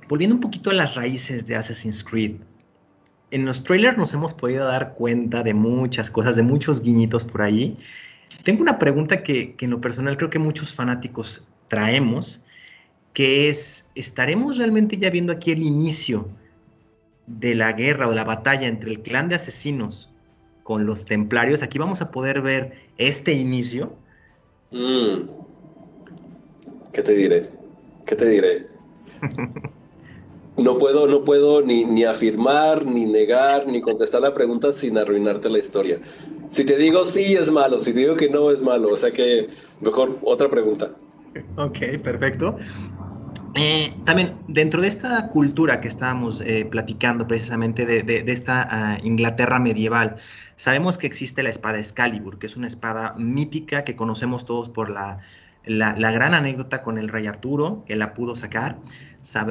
Volviendo 0.08 0.36
un 0.36 0.40
poquito 0.40 0.70
a 0.70 0.74
las 0.74 0.94
raíces 0.94 1.46
de 1.46 1.56
Assassin's 1.56 2.04
Creed, 2.04 2.36
en 3.30 3.44
los 3.44 3.64
trailers 3.64 3.96
nos 3.96 4.14
hemos 4.14 4.32
podido 4.32 4.66
dar 4.66 4.94
cuenta 4.94 5.42
de 5.42 5.52
muchas 5.52 6.10
cosas, 6.10 6.36
de 6.36 6.42
muchos 6.42 6.82
guiñitos 6.82 7.24
por 7.24 7.42
ahí. 7.42 7.76
Tengo 8.44 8.62
una 8.62 8.78
pregunta 8.78 9.22
que, 9.22 9.56
en 9.58 9.70
lo 9.70 9.80
personal 9.80 10.16
creo 10.16 10.30
que 10.30 10.38
muchos 10.38 10.72
fanáticos 10.72 11.44
traemos, 11.68 12.40
que 13.12 13.48
es, 13.48 13.86
¿estaremos 13.94 14.58
realmente 14.58 14.96
ya 14.96 15.10
viendo 15.10 15.32
aquí 15.32 15.50
el 15.50 15.62
inicio 15.62 16.28
de 17.26 17.54
la 17.56 17.72
guerra 17.72 18.06
o 18.06 18.14
la 18.14 18.24
batalla 18.24 18.68
entre 18.68 18.92
el 18.92 19.02
clan 19.02 19.28
de 19.28 19.34
asesinos 19.34 20.12
con 20.62 20.86
los 20.86 21.04
templarios? 21.04 21.62
Aquí 21.62 21.78
vamos 21.78 22.00
a 22.00 22.12
poder 22.12 22.42
ver 22.42 22.74
este 22.98 23.32
inicio. 23.32 23.96
Mm. 24.70 25.28
¿Qué 26.92 27.02
te 27.02 27.12
diré? 27.12 27.50
¿Qué 28.06 28.16
te 28.16 28.28
diré? 28.28 28.68
No 30.56 30.78
puedo, 30.78 31.06
no 31.06 31.22
puedo 31.22 31.60
ni, 31.60 31.84
ni 31.84 32.04
afirmar, 32.04 32.86
ni 32.86 33.04
negar, 33.04 33.66
ni 33.66 33.82
contestar 33.82 34.22
la 34.22 34.32
pregunta 34.32 34.72
sin 34.72 34.96
arruinarte 34.96 35.50
la 35.50 35.58
historia. 35.58 36.00
Si 36.50 36.64
te 36.64 36.78
digo 36.78 37.04
sí 37.04 37.34
es 37.34 37.50
malo, 37.50 37.78
si 37.78 37.92
te 37.92 38.00
digo 38.00 38.16
que 38.16 38.30
no 38.30 38.50
es 38.50 38.62
malo, 38.62 38.88
o 38.90 38.96
sea 38.96 39.10
que 39.10 39.48
mejor 39.82 40.18
otra 40.22 40.48
pregunta. 40.48 40.92
Ok, 41.56 41.98
perfecto. 42.02 42.56
Eh, 43.58 43.94
también 44.04 44.36
dentro 44.48 44.82
de 44.82 44.88
esta 44.88 45.28
cultura 45.28 45.80
que 45.80 45.88
estábamos 45.88 46.42
eh, 46.42 46.66
platicando 46.70 47.26
precisamente 47.26 47.86
de, 47.86 48.24
esta 48.30 48.98
uh, 49.00 49.06
Inglaterra 49.06 49.58
medieval, 49.58 50.16
sabemos 50.56 50.98
que 50.98 51.06
existe 51.06 51.42
la 51.42 51.48
espada 51.48 51.78
Excalibur, 51.78 52.38
que 52.38 52.46
es 52.46 52.56
una 52.56 52.66
espada 52.66 53.14
mítica 53.16 53.82
que 53.82 53.96
conocemos 53.96 54.44
todos 54.44 54.68
por 54.68 54.90
la, 54.90 55.20
la, 55.64 55.96
la 55.96 56.10
gran 56.12 56.34
anécdota 56.34 56.82
con 56.82 56.98
el 56.98 57.08
rey 57.08 57.26
Arturo, 57.26 57.82
que 57.86 57.96
la 57.96 58.14
pudo 58.14 58.36
sacar. 58.36 58.78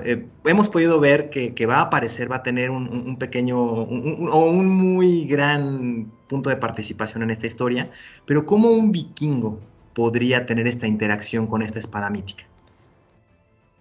Eh, 0.05 0.25
hemos 0.45 0.69
podido 0.69 0.99
ver 0.99 1.29
que, 1.29 1.65
va 1.65 1.77
a 1.77 1.81
aparecer, 1.81 2.31
va 2.31 2.37
a 2.37 2.43
tener 2.43 2.69
un, 2.69 3.17
pequeño 3.17 3.59
o 3.59 4.49
un, 4.49 4.69
muy 4.69 5.25
gran 5.25 6.11
punto 6.27 6.49
de 6.49 6.55
participación 6.57 7.23
en 7.23 7.31
esta 7.31 7.47
historia, 7.47 7.91
pero 8.25 8.45
¿cómo 8.45 8.69
un 8.69 8.91
vikingo 8.91 9.59
podría 9.93 10.45
tener 10.45 10.67
esta 10.67 10.87
interacción 10.87 11.47
con 11.47 11.61
esta 11.61 11.79
espada 11.79 12.09
mítica? 12.09 12.45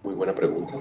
Muy 0.05 0.13
buena 0.13 0.35
pregunta. 0.35 0.75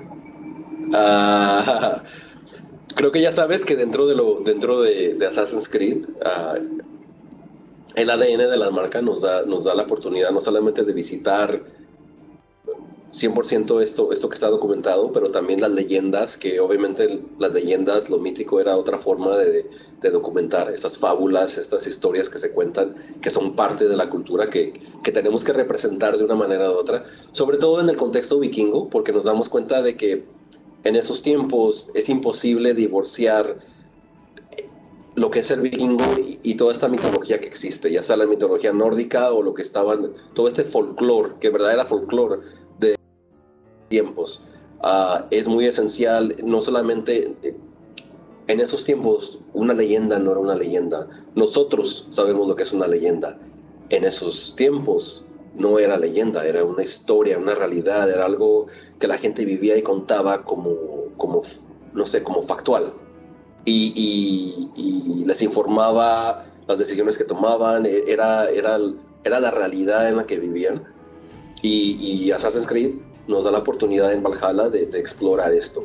Ah, 0.92 2.02
creo 2.94 3.10
que 3.10 3.22
ya 3.22 3.32
sabes 3.32 3.64
que 3.64 3.74
dentro 3.74 4.06
de, 4.06 4.14
lo, 4.14 4.40
dentro 4.40 4.82
de, 4.82 5.18
Assassin's 5.26 5.68
Creed, 5.68 6.06
ah, 6.24 6.56
el 7.94 8.10
ADN 8.10 8.50
de 8.50 8.56
la 8.58 8.70
marca 8.70 9.00
nos 9.00 9.22
da, 9.22 9.46
nos 9.46 9.64
da 9.64 9.74
la 9.74 9.84
oportunidad 9.84 10.30
no 10.30 10.42
solamente 10.42 10.84
de 10.84 10.92
visitar 10.92 11.62
100% 13.14 13.80
esto, 13.80 14.12
esto 14.12 14.28
que 14.28 14.34
está 14.34 14.48
documentado, 14.48 15.12
pero 15.12 15.30
también 15.30 15.60
las 15.60 15.70
leyendas, 15.70 16.36
que 16.36 16.58
obviamente 16.58 17.22
las 17.38 17.54
leyendas, 17.54 18.10
lo 18.10 18.18
mítico 18.18 18.60
era 18.60 18.76
otra 18.76 18.98
forma 18.98 19.36
de, 19.36 19.70
documentar 20.10 20.70
esas 20.70 20.98
fábulas, 20.98 21.56
estas 21.56 21.86
historias 21.86 22.28
que 22.28 22.38
se 22.38 22.52
cuentan, 22.52 22.94
que 23.22 23.30
son 23.30 23.56
parte 23.56 23.88
de 23.88 23.96
la 23.96 24.10
cultura 24.10 24.50
que, 24.50 24.74
que, 25.02 25.12
tenemos 25.12 25.44
que 25.44 25.54
representar 25.54 26.18
de 26.18 26.24
una 26.24 26.34
manera 26.34 26.70
u 26.70 26.74
otra, 26.74 27.04
sobre 27.32 27.56
todo 27.56 27.80
en 27.80 27.88
el 27.88 27.96
contexto 27.96 28.38
vikingo, 28.38 28.90
porque 28.90 29.12
nos 29.12 29.24
damos 29.24 29.48
cuenta 29.48 29.80
de 29.80 29.96
que 29.96 30.24
en 30.82 30.96
esos 30.96 31.22
tiempos 31.22 31.90
es 31.94 32.10
imposible 32.10 32.74
divorciar 32.74 33.56
lo 35.14 35.30
que 35.30 35.40
es 35.40 35.50
el 35.50 35.60
vikingo 35.60 36.04
y, 36.42 36.54
toda 36.56 36.72
esta 36.72 36.88
mitología 36.88 37.40
que 37.40 37.46
existe, 37.46 37.90
ya 37.90 38.02
sea 38.02 38.16
la 38.16 38.26
mitología 38.26 38.72
nórdica 38.72 39.32
o 39.32 39.42
lo 39.42 39.54
que 39.54 39.62
estaban, 39.62 40.12
todo 40.34 40.48
este 40.48 40.64
folclore, 40.64 41.34
que 41.40 41.50
verdad 41.50 41.72
era 41.72 41.84
folclore 41.84 42.40
tiempos. 43.88 44.42
Uh, 44.82 45.24
es 45.30 45.46
muy 45.46 45.66
esencial, 45.66 46.36
no 46.44 46.60
solamente 46.60 47.34
eh, 47.42 47.56
en 48.48 48.60
esos 48.60 48.84
tiempos 48.84 49.38
una 49.54 49.72
leyenda 49.72 50.18
no 50.18 50.32
era 50.32 50.40
una 50.40 50.54
leyenda, 50.54 51.08
nosotros 51.34 52.06
sabemos 52.10 52.46
lo 52.46 52.56
que 52.56 52.64
es 52.64 52.72
una 52.72 52.86
leyenda. 52.86 53.38
En 53.88 54.04
esos 54.04 54.54
tiempos 54.56 55.24
no 55.56 55.78
era 55.78 55.96
leyenda, 55.96 56.46
era 56.46 56.64
una 56.64 56.82
historia, 56.82 57.38
una 57.38 57.54
realidad, 57.54 58.10
era 58.10 58.26
algo 58.26 58.66
que 58.98 59.06
la 59.06 59.16
gente 59.16 59.44
vivía 59.44 59.76
y 59.76 59.82
contaba 59.82 60.44
como, 60.44 60.74
como 61.16 61.42
no 61.94 62.06
sé, 62.06 62.22
como 62.22 62.42
factual. 62.42 62.92
Y, 63.64 64.68
les 65.24 65.40
informaba 65.40 66.44
las 66.68 66.78
decisiones 66.78 67.16
que 67.16 67.24
tomaban, 67.24 67.86
era, 67.86 68.50
era, 68.50 68.78
era 69.24 69.40
la 69.40 69.50
realidad 69.50 70.06
en 70.08 70.18
la 70.18 70.26
que 70.26 70.38
vivían. 70.38 70.84
Y, 71.62 71.96
y 71.98 72.30
Assassin's 72.30 72.66
Creed 72.66 72.92
nos 73.26 73.44
da 73.44 73.50
la 73.50 73.58
oportunidad 73.58 74.12
en 74.12 74.22
Valhalla 74.22 74.68
de, 74.68 74.82
explorar 74.98 75.52
esto. 75.52 75.84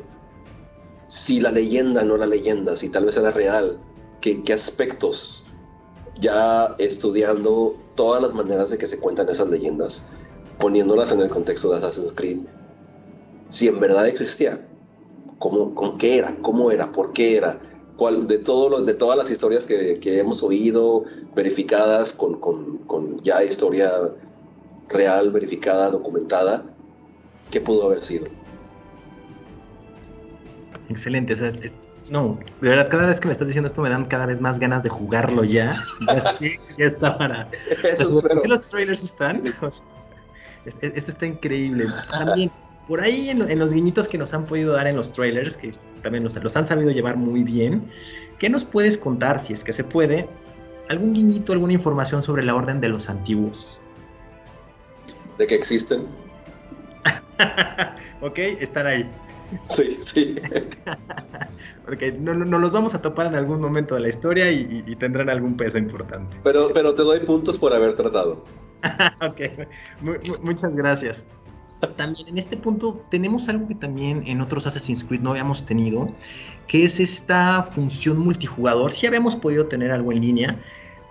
Si 1.07 1.39
la 1.39 1.51
leyenda 1.51 2.03
no 2.03 2.17
la 2.17 2.25
leyenda, 2.25 2.75
si 2.75 2.89
tal 2.89 3.05
vez 3.05 3.17
era 3.17 3.31
real, 3.31 3.79
qué, 4.21 4.41
aspectos, 4.53 5.45
ya 6.19 6.75
estudiando 6.77 7.75
todas 7.95 8.21
las 8.21 8.33
maneras 8.33 8.69
de 8.69 8.77
que 8.77 8.87
se 8.87 8.99
cuentan 8.99 9.29
esas 9.29 9.49
leyendas, 9.49 10.03
poniéndolas 10.59 11.11
en 11.11 11.21
el 11.21 11.29
contexto 11.29 11.71
de 11.71 11.77
Assassin's 11.77 12.13
Creed, 12.13 12.39
si 13.49 13.67
en 13.67 13.79
verdad 13.79 14.07
existía, 14.07 14.67
cómo, 15.39 15.73
con 15.73 15.97
qué 15.97 16.17
era, 16.17 16.35
cómo 16.41 16.69
era, 16.69 16.91
por 16.91 17.13
qué 17.13 17.37
era, 17.37 17.59
cuál, 17.99 18.27
de, 18.27 18.39
todas 18.39 19.17
las 19.17 19.29
historias 19.29 19.65
que, 19.65 20.19
hemos 20.19 20.41
oído, 20.41 21.03
verificadas 21.35 22.13
con, 22.13 23.21
ya 23.23 23.43
historia 23.43 23.91
real, 24.87 25.31
verificada, 25.31 25.91
documentada, 25.91 26.63
qué 27.51 27.61
pudo 27.61 27.87
haber 27.87 28.03
sido. 28.03 28.27
Excelente, 30.89 31.33
o 31.33 31.35
sea, 31.35 31.49
es, 31.49 31.73
no, 32.09 32.39
de 32.61 32.69
verdad, 32.69 32.89
cada 32.89 33.07
vez 33.07 33.19
que 33.19 33.27
me 33.27 33.31
estás 33.31 33.47
diciendo 33.47 33.67
esto 33.67 33.81
me 33.81 33.89
dan 33.89 34.05
cada 34.05 34.25
vez 34.25 34.41
más 34.41 34.59
ganas 34.59 34.81
de 34.81 34.89
jugarlo 34.89 35.43
ya. 35.43 35.83
Ya, 36.07 36.19
sí, 36.33 36.55
ya 36.77 36.85
está 36.85 37.17
para. 37.17 37.49
Eso 37.83 38.17
espero. 38.17 38.41
¿Sí 38.41 38.47
los 38.47 38.65
trailers 38.67 39.03
están? 39.03 39.43
Este, 40.65 40.87
este 40.87 41.11
está 41.11 41.25
increíble. 41.27 41.85
También, 42.09 42.51
por 42.87 43.01
ahí 43.01 43.29
en, 43.29 43.49
en, 43.49 43.59
los 43.59 43.73
guiñitos 43.73 44.07
que 44.07 44.17
nos 44.17 44.33
han 44.33 44.45
podido 44.45 44.73
dar 44.73 44.87
en 44.87 44.95
los 44.95 45.13
trailers, 45.13 45.55
que 45.55 45.75
también 46.01 46.23
los, 46.23 46.35
los 46.35 46.57
han 46.57 46.65
sabido 46.65 46.89
llevar 46.89 47.15
muy 47.15 47.43
bien, 47.43 47.87
¿qué 48.39 48.49
nos 48.49 48.65
puedes 48.65 48.97
contar, 48.97 49.39
si 49.39 49.53
es 49.53 49.63
que 49.63 49.71
se 49.71 49.83
puede, 49.83 50.27
algún 50.89 51.13
guiñito, 51.13 51.53
alguna 51.53 51.73
información 51.73 52.23
sobre 52.23 52.41
la 52.41 52.55
orden 52.55 52.81
de 52.81 52.89
los 52.89 53.07
antiguos? 53.07 53.81
¿De 55.37 55.45
que 55.45 55.55
existen? 55.55 56.07
ok, 58.21 58.37
están 58.59 58.87
ahí. 58.87 59.09
Sí, 59.67 59.97
sí. 60.05 60.35
Porque 61.85 62.11
no, 62.11 62.33
no, 62.33 62.45
no, 62.45 62.59
los 62.59 62.71
vamos 62.71 62.93
a 62.93 63.01
topar 63.01 63.27
en 63.27 63.35
algún 63.35 63.59
momento 63.59 63.95
de 63.95 64.01
la 64.01 64.09
historia 64.09 64.51
y, 64.51 64.83
y, 64.85 64.91
y 64.91 64.95
tendrán 64.95 65.29
algún 65.29 65.57
peso 65.57 65.77
importante. 65.77 66.37
Pero, 66.43 66.71
pero 66.73 66.93
te 66.93 67.01
doy 67.01 67.19
puntos 67.21 67.57
por 67.57 67.73
haber 67.73 67.95
tratado. 67.95 68.43
ok, 69.21 69.41
muchas 70.41 70.75
gracias. 70.75 71.25
También 71.95 72.27
en 72.27 72.37
este 72.37 72.57
punto 72.57 73.05
tenemos 73.09 73.47
algo 73.47 73.67
que 73.67 73.75
también 73.75 74.23
en 74.27 74.41
otros 74.41 74.67
Assassin's 74.67 75.03
Creed 75.03 75.21
no 75.21 75.31
habíamos 75.31 75.65
tenido, 75.65 76.13
que 76.67 76.83
es 76.83 76.99
esta 76.99 77.63
función 77.63 78.19
multijugador. 78.19 78.91
Sí 78.91 79.07
habíamos 79.07 79.35
podido 79.35 79.67
tener 79.67 79.91
algo 79.91 80.11
en 80.11 80.21
línea, 80.21 80.59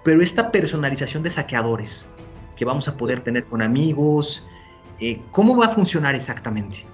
pero 0.04 0.20
esta 0.20 0.52
personalización 0.52 1.22
de 1.22 1.30
saqueadores 1.30 2.06
que 2.56 2.64
vamos 2.64 2.86
a 2.88 2.96
poder 2.96 3.20
tener 3.20 3.44
con 3.44 3.62
amigos, 3.62 4.46
eh, 5.00 5.20
¿cómo 5.30 5.56
va 5.56 5.66
a 5.66 5.68
funcionar 5.70 6.14
exactamente? 6.14 6.84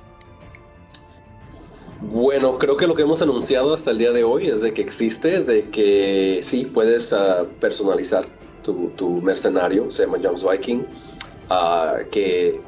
Bueno, 2.00 2.58
creo 2.58 2.76
que 2.76 2.86
lo 2.86 2.94
que 2.94 3.02
hemos 3.02 3.22
anunciado 3.22 3.72
hasta 3.72 3.90
el 3.90 3.98
día 3.98 4.12
de 4.12 4.24
hoy 4.24 4.48
es 4.48 4.60
de 4.60 4.74
que 4.74 4.82
existe, 4.82 5.42
de 5.42 5.70
que 5.70 6.40
sí, 6.42 6.64
puedes 6.66 7.12
uh, 7.12 7.46
personalizar 7.60 8.26
tu, 8.62 9.20
mercenario, 9.22 9.90
se 9.90 10.04
llama 10.04 10.18
James 10.22 10.44
Viking, 10.44 10.84
uh, 11.50 12.08
que 12.10 12.60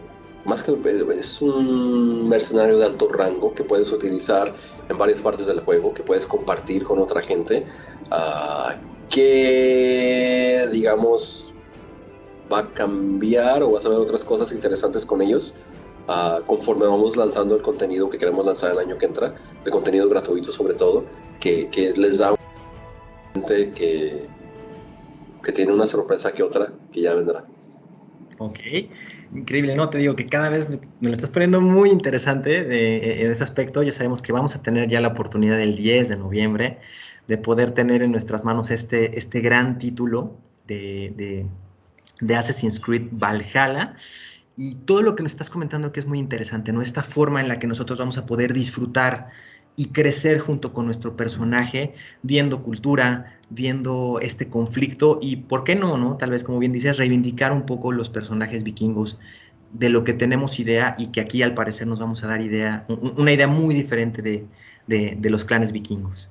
más 0.44 0.62
que 0.62 0.72
es 1.18 1.42
un 1.42 2.28
mercenario 2.28 2.78
de 2.78 2.84
alto 2.84 3.08
rango 3.08 3.52
que 3.54 3.64
puedes 3.64 3.90
utilizar 3.90 4.54
en 4.88 4.96
varias 4.96 5.20
partes 5.20 5.46
del 5.46 5.60
juego, 5.60 5.92
que 5.92 6.02
puedes 6.02 6.26
compartir 6.26 6.84
con 6.84 6.98
otra 6.98 7.20
gente, 7.20 7.66
uh, 8.10 8.72
que 9.10 10.66
digamos 10.72 11.52
va 12.52 12.58
a 12.60 12.74
cambiar 12.74 13.62
o 13.62 13.72
vas 13.72 13.86
a 13.86 13.88
ver 13.88 13.98
otras 13.98 14.24
cosas 14.24 14.52
interesantes 14.52 15.04
con 15.04 15.22
ellos. 15.22 15.54
Uh, 16.08 16.40
conforme 16.46 16.86
vamos 16.86 17.16
lanzando 17.16 17.56
el 17.56 17.62
contenido 17.62 18.08
que 18.08 18.16
queremos 18.16 18.46
lanzar 18.46 18.70
el 18.70 18.78
año 18.78 18.96
que 18.96 19.06
entra, 19.06 19.34
el 19.64 19.70
contenido 19.72 20.08
gratuito 20.08 20.52
sobre 20.52 20.74
todo, 20.74 21.04
que, 21.40 21.68
que 21.70 21.92
les 21.94 22.18
da 22.18 22.32
un 22.32 23.42
que, 23.42 24.28
que 25.42 25.52
tiene 25.52 25.72
una 25.72 25.86
sorpresa 25.86 26.32
que 26.32 26.44
otra 26.44 26.72
que 26.92 27.00
ya 27.00 27.14
vendrá. 27.14 27.44
Ok, 28.38 28.58
increíble, 29.34 29.74
¿no? 29.74 29.88
Te 29.88 29.98
digo 29.98 30.14
que 30.14 30.26
cada 30.26 30.50
vez 30.50 30.68
me, 30.68 31.08
lo 31.08 31.14
estás 31.14 31.30
poniendo 31.30 31.60
muy 31.60 31.90
interesante 31.90 32.64
de, 32.64 33.22
en 33.22 33.30
este 33.30 33.44
aspecto. 33.44 33.82
Ya 33.82 33.92
sabemos 33.92 34.22
que 34.22 34.32
vamos 34.32 34.54
a 34.54 34.62
tener 34.62 34.88
ya 34.88 35.00
la 35.00 35.08
oportunidad 35.08 35.60
el 35.60 35.76
10 35.76 36.10
de 36.10 36.16
noviembre 36.16 36.78
de 37.26 37.38
poder 37.38 37.72
tener 37.72 38.02
en 38.02 38.12
nuestras 38.12 38.44
manos 38.44 38.70
este, 38.70 39.18
este 39.18 39.40
gran 39.40 39.78
título 39.78 40.36
de, 40.66 41.46
de 42.20 42.36
Assassin's 42.36 42.80
Creed 42.80 43.08
Valhalla 43.12 43.94
y 44.56 44.76
todo 44.76 45.02
lo 45.02 45.14
que 45.14 45.22
nos 45.22 45.32
estás 45.32 45.50
comentando 45.50 45.92
que 45.92 46.00
es 46.00 46.06
muy 46.06 46.18
interesante, 46.18 46.72
¿no? 46.72 46.82
Esta 46.82 47.02
forma 47.02 47.40
en 47.40 47.48
la 47.48 47.58
que 47.58 47.66
nosotros 47.66 47.98
vamos 47.98 48.18
a 48.18 48.26
poder 48.26 48.52
disfrutar 48.54 49.30
y 49.76 49.88
crecer 49.88 50.38
junto 50.38 50.72
con 50.72 50.86
nuestro 50.86 51.16
personaje, 51.16 51.94
viendo 52.22 52.62
cultura, 52.62 53.38
viendo 53.50 54.18
este 54.22 54.48
conflicto 54.48 55.18
y, 55.20 55.36
¿por 55.36 55.64
qué 55.64 55.74
no, 55.74 55.98
no? 55.98 56.16
Tal 56.16 56.30
vez, 56.30 56.42
como 56.42 56.58
bien 56.58 56.72
dices, 56.72 56.96
reivindicar 56.96 57.52
un 57.52 57.66
poco 57.66 57.92
los 57.92 58.08
personajes 58.08 58.64
vikingos 58.64 59.18
de 59.72 59.90
lo 59.90 60.04
que 60.04 60.14
tenemos 60.14 60.58
idea 60.58 60.94
y 60.98 61.08
que 61.08 61.20
aquí 61.20 61.42
al 61.42 61.54
parecer 61.54 61.86
nos 61.86 61.98
vamos 62.00 62.24
a 62.24 62.28
dar 62.28 62.40
idea, 62.40 62.86
una 62.88 63.32
idea 63.32 63.46
muy 63.48 63.74
diferente 63.74 64.22
de, 64.22 64.48
de, 64.86 65.16
de 65.20 65.30
los 65.30 65.44
clanes 65.44 65.72
vikingos. 65.72 66.30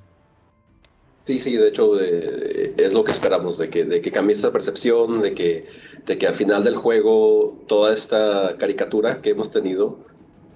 Sí, 1.26 1.40
sí, 1.40 1.56
de 1.56 1.66
hecho 1.66 2.00
eh, 2.00 2.72
es 2.76 2.94
lo 2.94 3.02
que 3.02 3.10
esperamos, 3.10 3.58
de 3.58 3.68
que, 3.68 3.84
de 3.84 4.00
que 4.00 4.12
cambie 4.12 4.36
esta 4.36 4.52
percepción, 4.52 5.20
de 5.22 5.34
que, 5.34 5.64
de 6.06 6.18
que 6.18 6.26
al 6.28 6.36
final 6.36 6.62
del 6.62 6.76
juego 6.76 7.64
toda 7.66 7.92
esta 7.92 8.56
caricatura 8.58 9.20
que 9.22 9.30
hemos 9.30 9.50
tenido, 9.50 9.98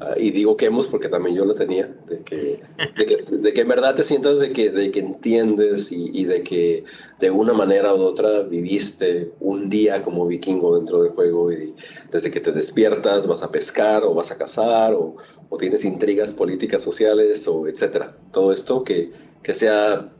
uh, 0.00 0.16
y 0.16 0.30
digo 0.30 0.56
que 0.56 0.66
hemos 0.66 0.86
porque 0.86 1.08
también 1.08 1.34
yo 1.34 1.44
la 1.44 1.54
tenía, 1.56 1.92
de 2.06 2.20
que, 2.22 2.60
de 2.96 3.04
que, 3.04 3.16
de 3.16 3.52
que 3.52 3.60
en 3.62 3.66
verdad 3.66 3.96
te 3.96 4.04
sientas 4.04 4.38
de 4.38 4.52
que, 4.52 4.70
de 4.70 4.92
que 4.92 5.00
entiendes 5.00 5.90
y, 5.90 6.12
y, 6.14 6.24
de 6.24 6.44
que 6.44 6.84
de 7.18 7.32
una 7.32 7.52
manera 7.52 7.92
u 7.92 8.02
otra 8.02 8.44
viviste 8.44 9.32
un 9.40 9.70
día 9.70 10.02
como 10.02 10.24
vikingo 10.28 10.76
dentro 10.76 11.02
del 11.02 11.10
juego 11.10 11.50
y 11.50 11.74
desde 12.12 12.30
que 12.30 12.38
te 12.38 12.52
despiertas 12.52 13.26
vas 13.26 13.42
a 13.42 13.50
pescar 13.50 14.04
o 14.04 14.14
vas 14.14 14.30
a 14.30 14.38
cazar 14.38 14.94
o, 14.94 15.16
o 15.48 15.58
tienes 15.58 15.84
intrigas 15.84 16.32
políticas, 16.32 16.80
sociales 16.80 17.48
o 17.48 17.66
etcétera. 17.66 18.16
Todo 18.30 18.52
esto 18.52 18.84
que, 18.84 19.10
que 19.42 19.52
sea 19.56 20.12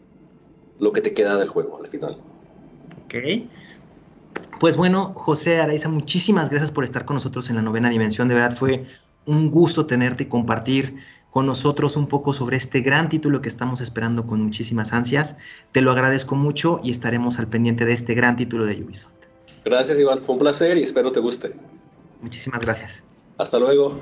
lo 0.81 0.93
que 0.93 1.01
te 1.01 1.15
queda 1.15 1.37
del 1.37 1.49
juego 1.49 1.79
al 1.83 1.89
final. 1.89 2.17
Ok. 3.05 3.15
Pues 4.59 4.77
bueno, 4.77 5.15
José 5.15 5.61
Araiza, 5.61 5.89
muchísimas 5.89 6.51
gracias 6.51 6.71
por 6.71 6.85
estar 6.85 7.05
con 7.05 7.15
nosotros 7.15 7.49
en 7.49 7.57
la 7.57 7.63
novena 7.63 7.89
dimensión. 7.89 8.29
De 8.29 8.35
verdad 8.35 8.57
fue 8.57 8.85
un 9.27 9.51
gusto 9.51 9.87
tenerte 9.87 10.25
y 10.25 10.27
compartir 10.27 10.97
con 11.31 11.47
nosotros 11.47 11.97
un 11.97 12.07
poco 12.07 12.35
sobre 12.35 12.57
este 12.57 12.81
gran 12.81 13.09
título 13.09 13.41
que 13.41 13.49
estamos 13.49 13.81
esperando 13.81 14.27
con 14.27 14.43
muchísimas 14.43 14.93
ansias. 14.93 15.37
Te 15.73 15.81
lo 15.81 15.93
agradezco 15.93 16.35
mucho 16.35 16.81
y 16.83 16.91
estaremos 16.91 17.39
al 17.39 17.49
pendiente 17.49 17.85
de 17.85 17.93
este 17.93 18.15
gran 18.15 18.37
título 18.37 18.67
de 18.67 18.83
Ubisoft. 18.83 19.13
Gracias, 19.65 19.99
Iván. 19.99 20.23
Fue 20.23 20.35
un 20.35 20.41
placer 20.41 20.77
y 20.77 20.83
espero 20.83 21.13
te 21.13 21.21
guste. 21.21 21.55
Muchísimas 22.21 22.61
gracias. 22.63 23.03
Hasta 23.39 23.59
luego. 23.59 23.99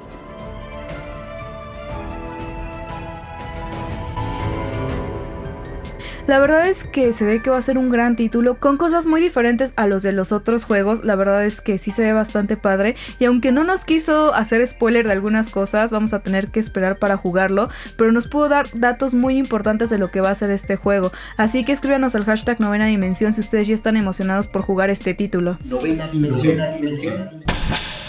La 6.29 6.39
verdad 6.39 6.69
es 6.69 6.85
que 6.85 7.15
se 7.15 7.25
ve 7.25 7.41
que 7.41 7.49
va 7.49 7.57
a 7.57 7.63
ser 7.63 7.79
un 7.79 7.89
gran 7.89 8.15
título 8.15 8.61
con 8.61 8.77
cosas 8.77 9.07
muy 9.07 9.19
diferentes 9.19 9.73
a 9.77 9.87
los 9.87 10.03
de 10.03 10.13
los 10.13 10.31
otros 10.31 10.65
juegos. 10.65 11.03
La 11.03 11.17
verdad 11.17 11.43
es 11.47 11.63
que 11.63 11.79
sí 11.79 11.91
se 11.91 12.03
ve 12.03 12.13
bastante 12.13 12.59
padre. 12.59 12.97
Y 13.19 13.25
aunque 13.25 13.51
no 13.51 13.65
nos 13.65 13.87
quiso 13.87 14.35
hacer 14.35 14.67
spoiler 14.67 15.07
de 15.07 15.13
algunas 15.13 15.49
cosas, 15.49 15.91
vamos 15.91 16.13
a 16.13 16.19
tener 16.19 16.49
que 16.49 16.61
esperar 16.61 16.99
para 16.99 17.17
jugarlo. 17.17 17.71
Pero 17.97 18.13
nos 18.13 18.29
pudo 18.29 18.51
dar 18.51 18.67
datos 18.75 19.15
muy 19.15 19.39
importantes 19.39 19.89
de 19.89 19.97
lo 19.97 20.11
que 20.11 20.21
va 20.21 20.29
a 20.29 20.35
ser 20.35 20.51
este 20.51 20.77
juego. 20.77 21.13
Así 21.39 21.65
que 21.65 21.73
escríbanos 21.73 22.15
al 22.15 22.27
hashtag 22.27 22.61
novena 22.61 22.85
dimensión 22.85 23.33
si 23.33 23.41
ustedes 23.41 23.67
ya 23.67 23.73
están 23.73 23.97
emocionados 23.97 24.49
por 24.49 24.61
jugar 24.61 24.91
este 24.91 25.15
título. 25.15 25.57
Novena 25.65 26.09
dimensión. 26.09 26.59
Novena 26.59 26.77
dimensión. 26.77 27.45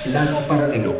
Plano 0.03 0.45
paralelo. 0.45 0.93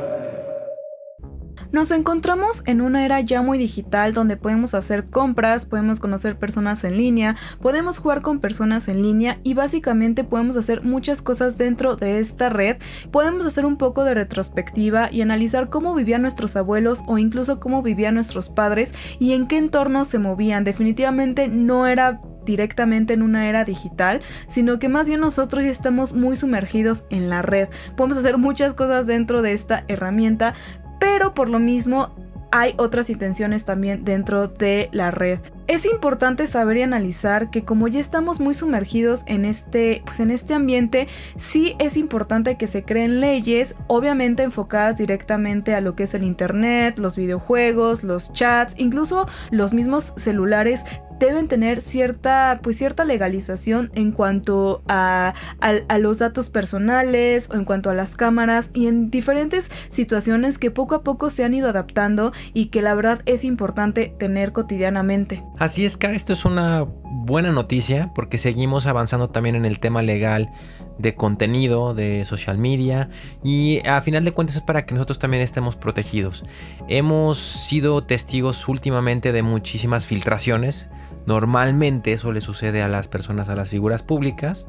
Nos 1.72 1.92
encontramos 1.92 2.64
en 2.66 2.82
una 2.82 3.06
era 3.06 3.22
ya 3.22 3.44
muy 3.44 3.60
digital 3.60 4.12
donde 4.12 4.38
podemos 4.38 4.74
hacer 4.74 5.06
compras, 5.12 5.68
podemos 5.68 6.00
conocer 6.00 6.40
personas 6.40 6.84
en 6.84 6.98
línea, 6.98 7.36
podemos 7.62 8.00
jugar 8.00 8.24
con 8.24 8.40
personas 8.40 8.88
en 8.88 9.04
línea 9.04 9.40
y 9.44 9.54
básicamente 9.54 10.24
podemos 10.24 10.58
hacer 10.58 10.84
muchas 10.84 11.22
cosas 11.22 11.60
dentro 11.60 11.96
de 11.96 12.18
esta 12.18 12.50
red. 12.50 12.78
Podemos 13.12 13.46
hacer 13.46 13.68
un 13.68 13.78
poco 13.78 14.04
de 14.04 14.16
retrospectiva 14.16 15.12
y 15.12 15.22
analizar 15.22 15.70
cómo 15.70 15.94
vivían 15.94 16.24
nuestros 16.24 16.56
abuelos 16.56 17.04
o 17.06 17.20
incluso 17.20 17.60
cómo 17.60 17.84
vivían 17.84 18.16
nuestros 18.16 18.50
padres 18.50 18.96
y 19.20 19.34
en 19.34 19.48
qué 19.48 19.58
entornos 19.58 20.08
se 20.08 20.18
movían. 20.18 20.64
Definitivamente 20.64 21.50
no 21.50 21.86
era 21.86 22.20
directamente 22.46 23.14
en 23.14 23.22
una 23.22 23.48
era 23.48 23.64
digital, 23.64 24.22
sino 24.48 24.80
que 24.80 24.90
más 24.90 25.08
bien 25.08 25.20
nosotros 25.20 25.64
estamos 25.66 26.14
muy 26.14 26.36
sumergidos 26.36 27.06
en 27.12 27.30
la 27.30 27.44
red. 27.44 27.70
Podemos 27.96 28.18
hacer 28.18 28.40
muchas 28.40 28.74
cosas 28.74 29.06
dentro 29.06 29.44
de 29.44 29.54
esta 29.54 29.84
herramienta, 29.88 30.56
pero 31.00 31.34
por 31.34 31.50
lo 31.50 31.60
mismo 31.60 32.10
hay 32.52 32.74
otras 32.78 33.10
intenciones 33.10 33.66
también 33.66 34.04
dentro 34.06 34.48
de 34.48 34.90
la 34.92 35.12
red. 35.12 35.40
Es 35.70 35.86
importante 35.86 36.48
saber 36.48 36.78
y 36.78 36.82
analizar 36.82 37.52
que 37.52 37.64
como 37.64 37.88
ya 37.88 38.00
estamos 38.00 38.40
muy 38.40 38.56
sumergidos 38.56 39.22
en 39.28 39.46
este, 39.46 40.02
pues 40.04 40.20
en 40.20 40.32
este 40.32 40.56
ambiente, 40.56 41.08
sí 41.38 41.76
es 41.78 41.96
importante 41.96 42.58
que 42.58 42.66
se 42.66 42.84
creen 42.84 43.22
leyes, 43.22 43.76
obviamente 43.86 44.42
enfocadas 44.42 44.98
directamente 44.98 45.76
a 45.76 45.82
lo 45.82 45.96
que 45.96 46.04
es 46.04 46.16
el 46.16 46.24
internet, 46.24 46.98
los 46.98 47.16
videojuegos, 47.16 48.04
los 48.04 48.34
chats, 48.34 48.74
incluso 48.80 49.28
los 49.52 49.72
mismos 49.72 50.14
celulares 50.18 50.86
deben 51.20 51.48
tener 51.48 51.82
cierta, 51.82 52.60
pues 52.64 52.78
cierta 52.78 53.04
legalización 53.04 53.92
en 53.94 54.12
cuanto 54.12 54.82
a, 54.88 55.34
a, 55.60 55.98
los 55.98 56.20
datos 56.20 56.50
personales 56.50 57.50
o 57.52 57.56
en 57.56 57.66
cuanto 57.66 57.90
a 57.90 57.94
las 57.94 58.16
cámaras 58.16 58.72
y 58.74 58.88
en 58.88 59.12
diferentes 59.12 59.70
situaciones 59.90 60.58
que 60.58 60.72
poco 60.72 60.96
a 60.96 61.04
poco 61.04 61.30
se 61.30 61.44
han 61.44 61.54
ido 61.54 61.70
adaptando 61.70 62.32
y 62.54 62.68
que 62.68 62.82
la 62.82 62.96
verdad 62.96 63.22
es 63.26 63.44
importante 63.44 64.16
tener 64.18 64.54
cotidianamente. 64.54 65.44
Así 65.60 65.84
es, 65.84 65.98
Cara, 65.98 66.16
esto 66.16 66.32
es 66.32 66.46
una 66.46 66.86
buena 67.04 67.52
noticia 67.52 68.12
porque 68.16 68.38
seguimos 68.38 68.86
avanzando 68.86 69.30
también 69.30 69.56
en 69.56 69.66
el 69.66 69.82
tema 69.82 70.02
legal 70.02 70.50
de 70.98 71.16
contenido, 71.16 71.94
de 71.94 72.26
social 72.26 72.58
media 72.58 73.10
y 73.44 73.86
a 73.86 74.02
final 74.02 74.24
de 74.24 74.32
cuentas 74.32 74.56
es 74.56 74.62
para 74.62 74.86
que 74.86 74.94
nosotros 74.94 75.20
también 75.20 75.44
estemos 75.44 75.76
protegidos. 75.76 76.46
Hemos 76.88 77.40
sido 77.40 78.02
testigos 78.06 78.70
últimamente 78.70 79.34
de 79.34 79.42
muchísimas 79.42 80.06
filtraciones 80.06 80.90
Normalmente 81.30 82.12
eso 82.12 82.32
le 82.32 82.42
sucede 82.42 82.82
a 82.82 82.88
las 82.88 83.08
personas, 83.08 83.50
a 83.50 83.56
las 83.56 83.70
figuras 83.70 84.02
públicas, 84.02 84.66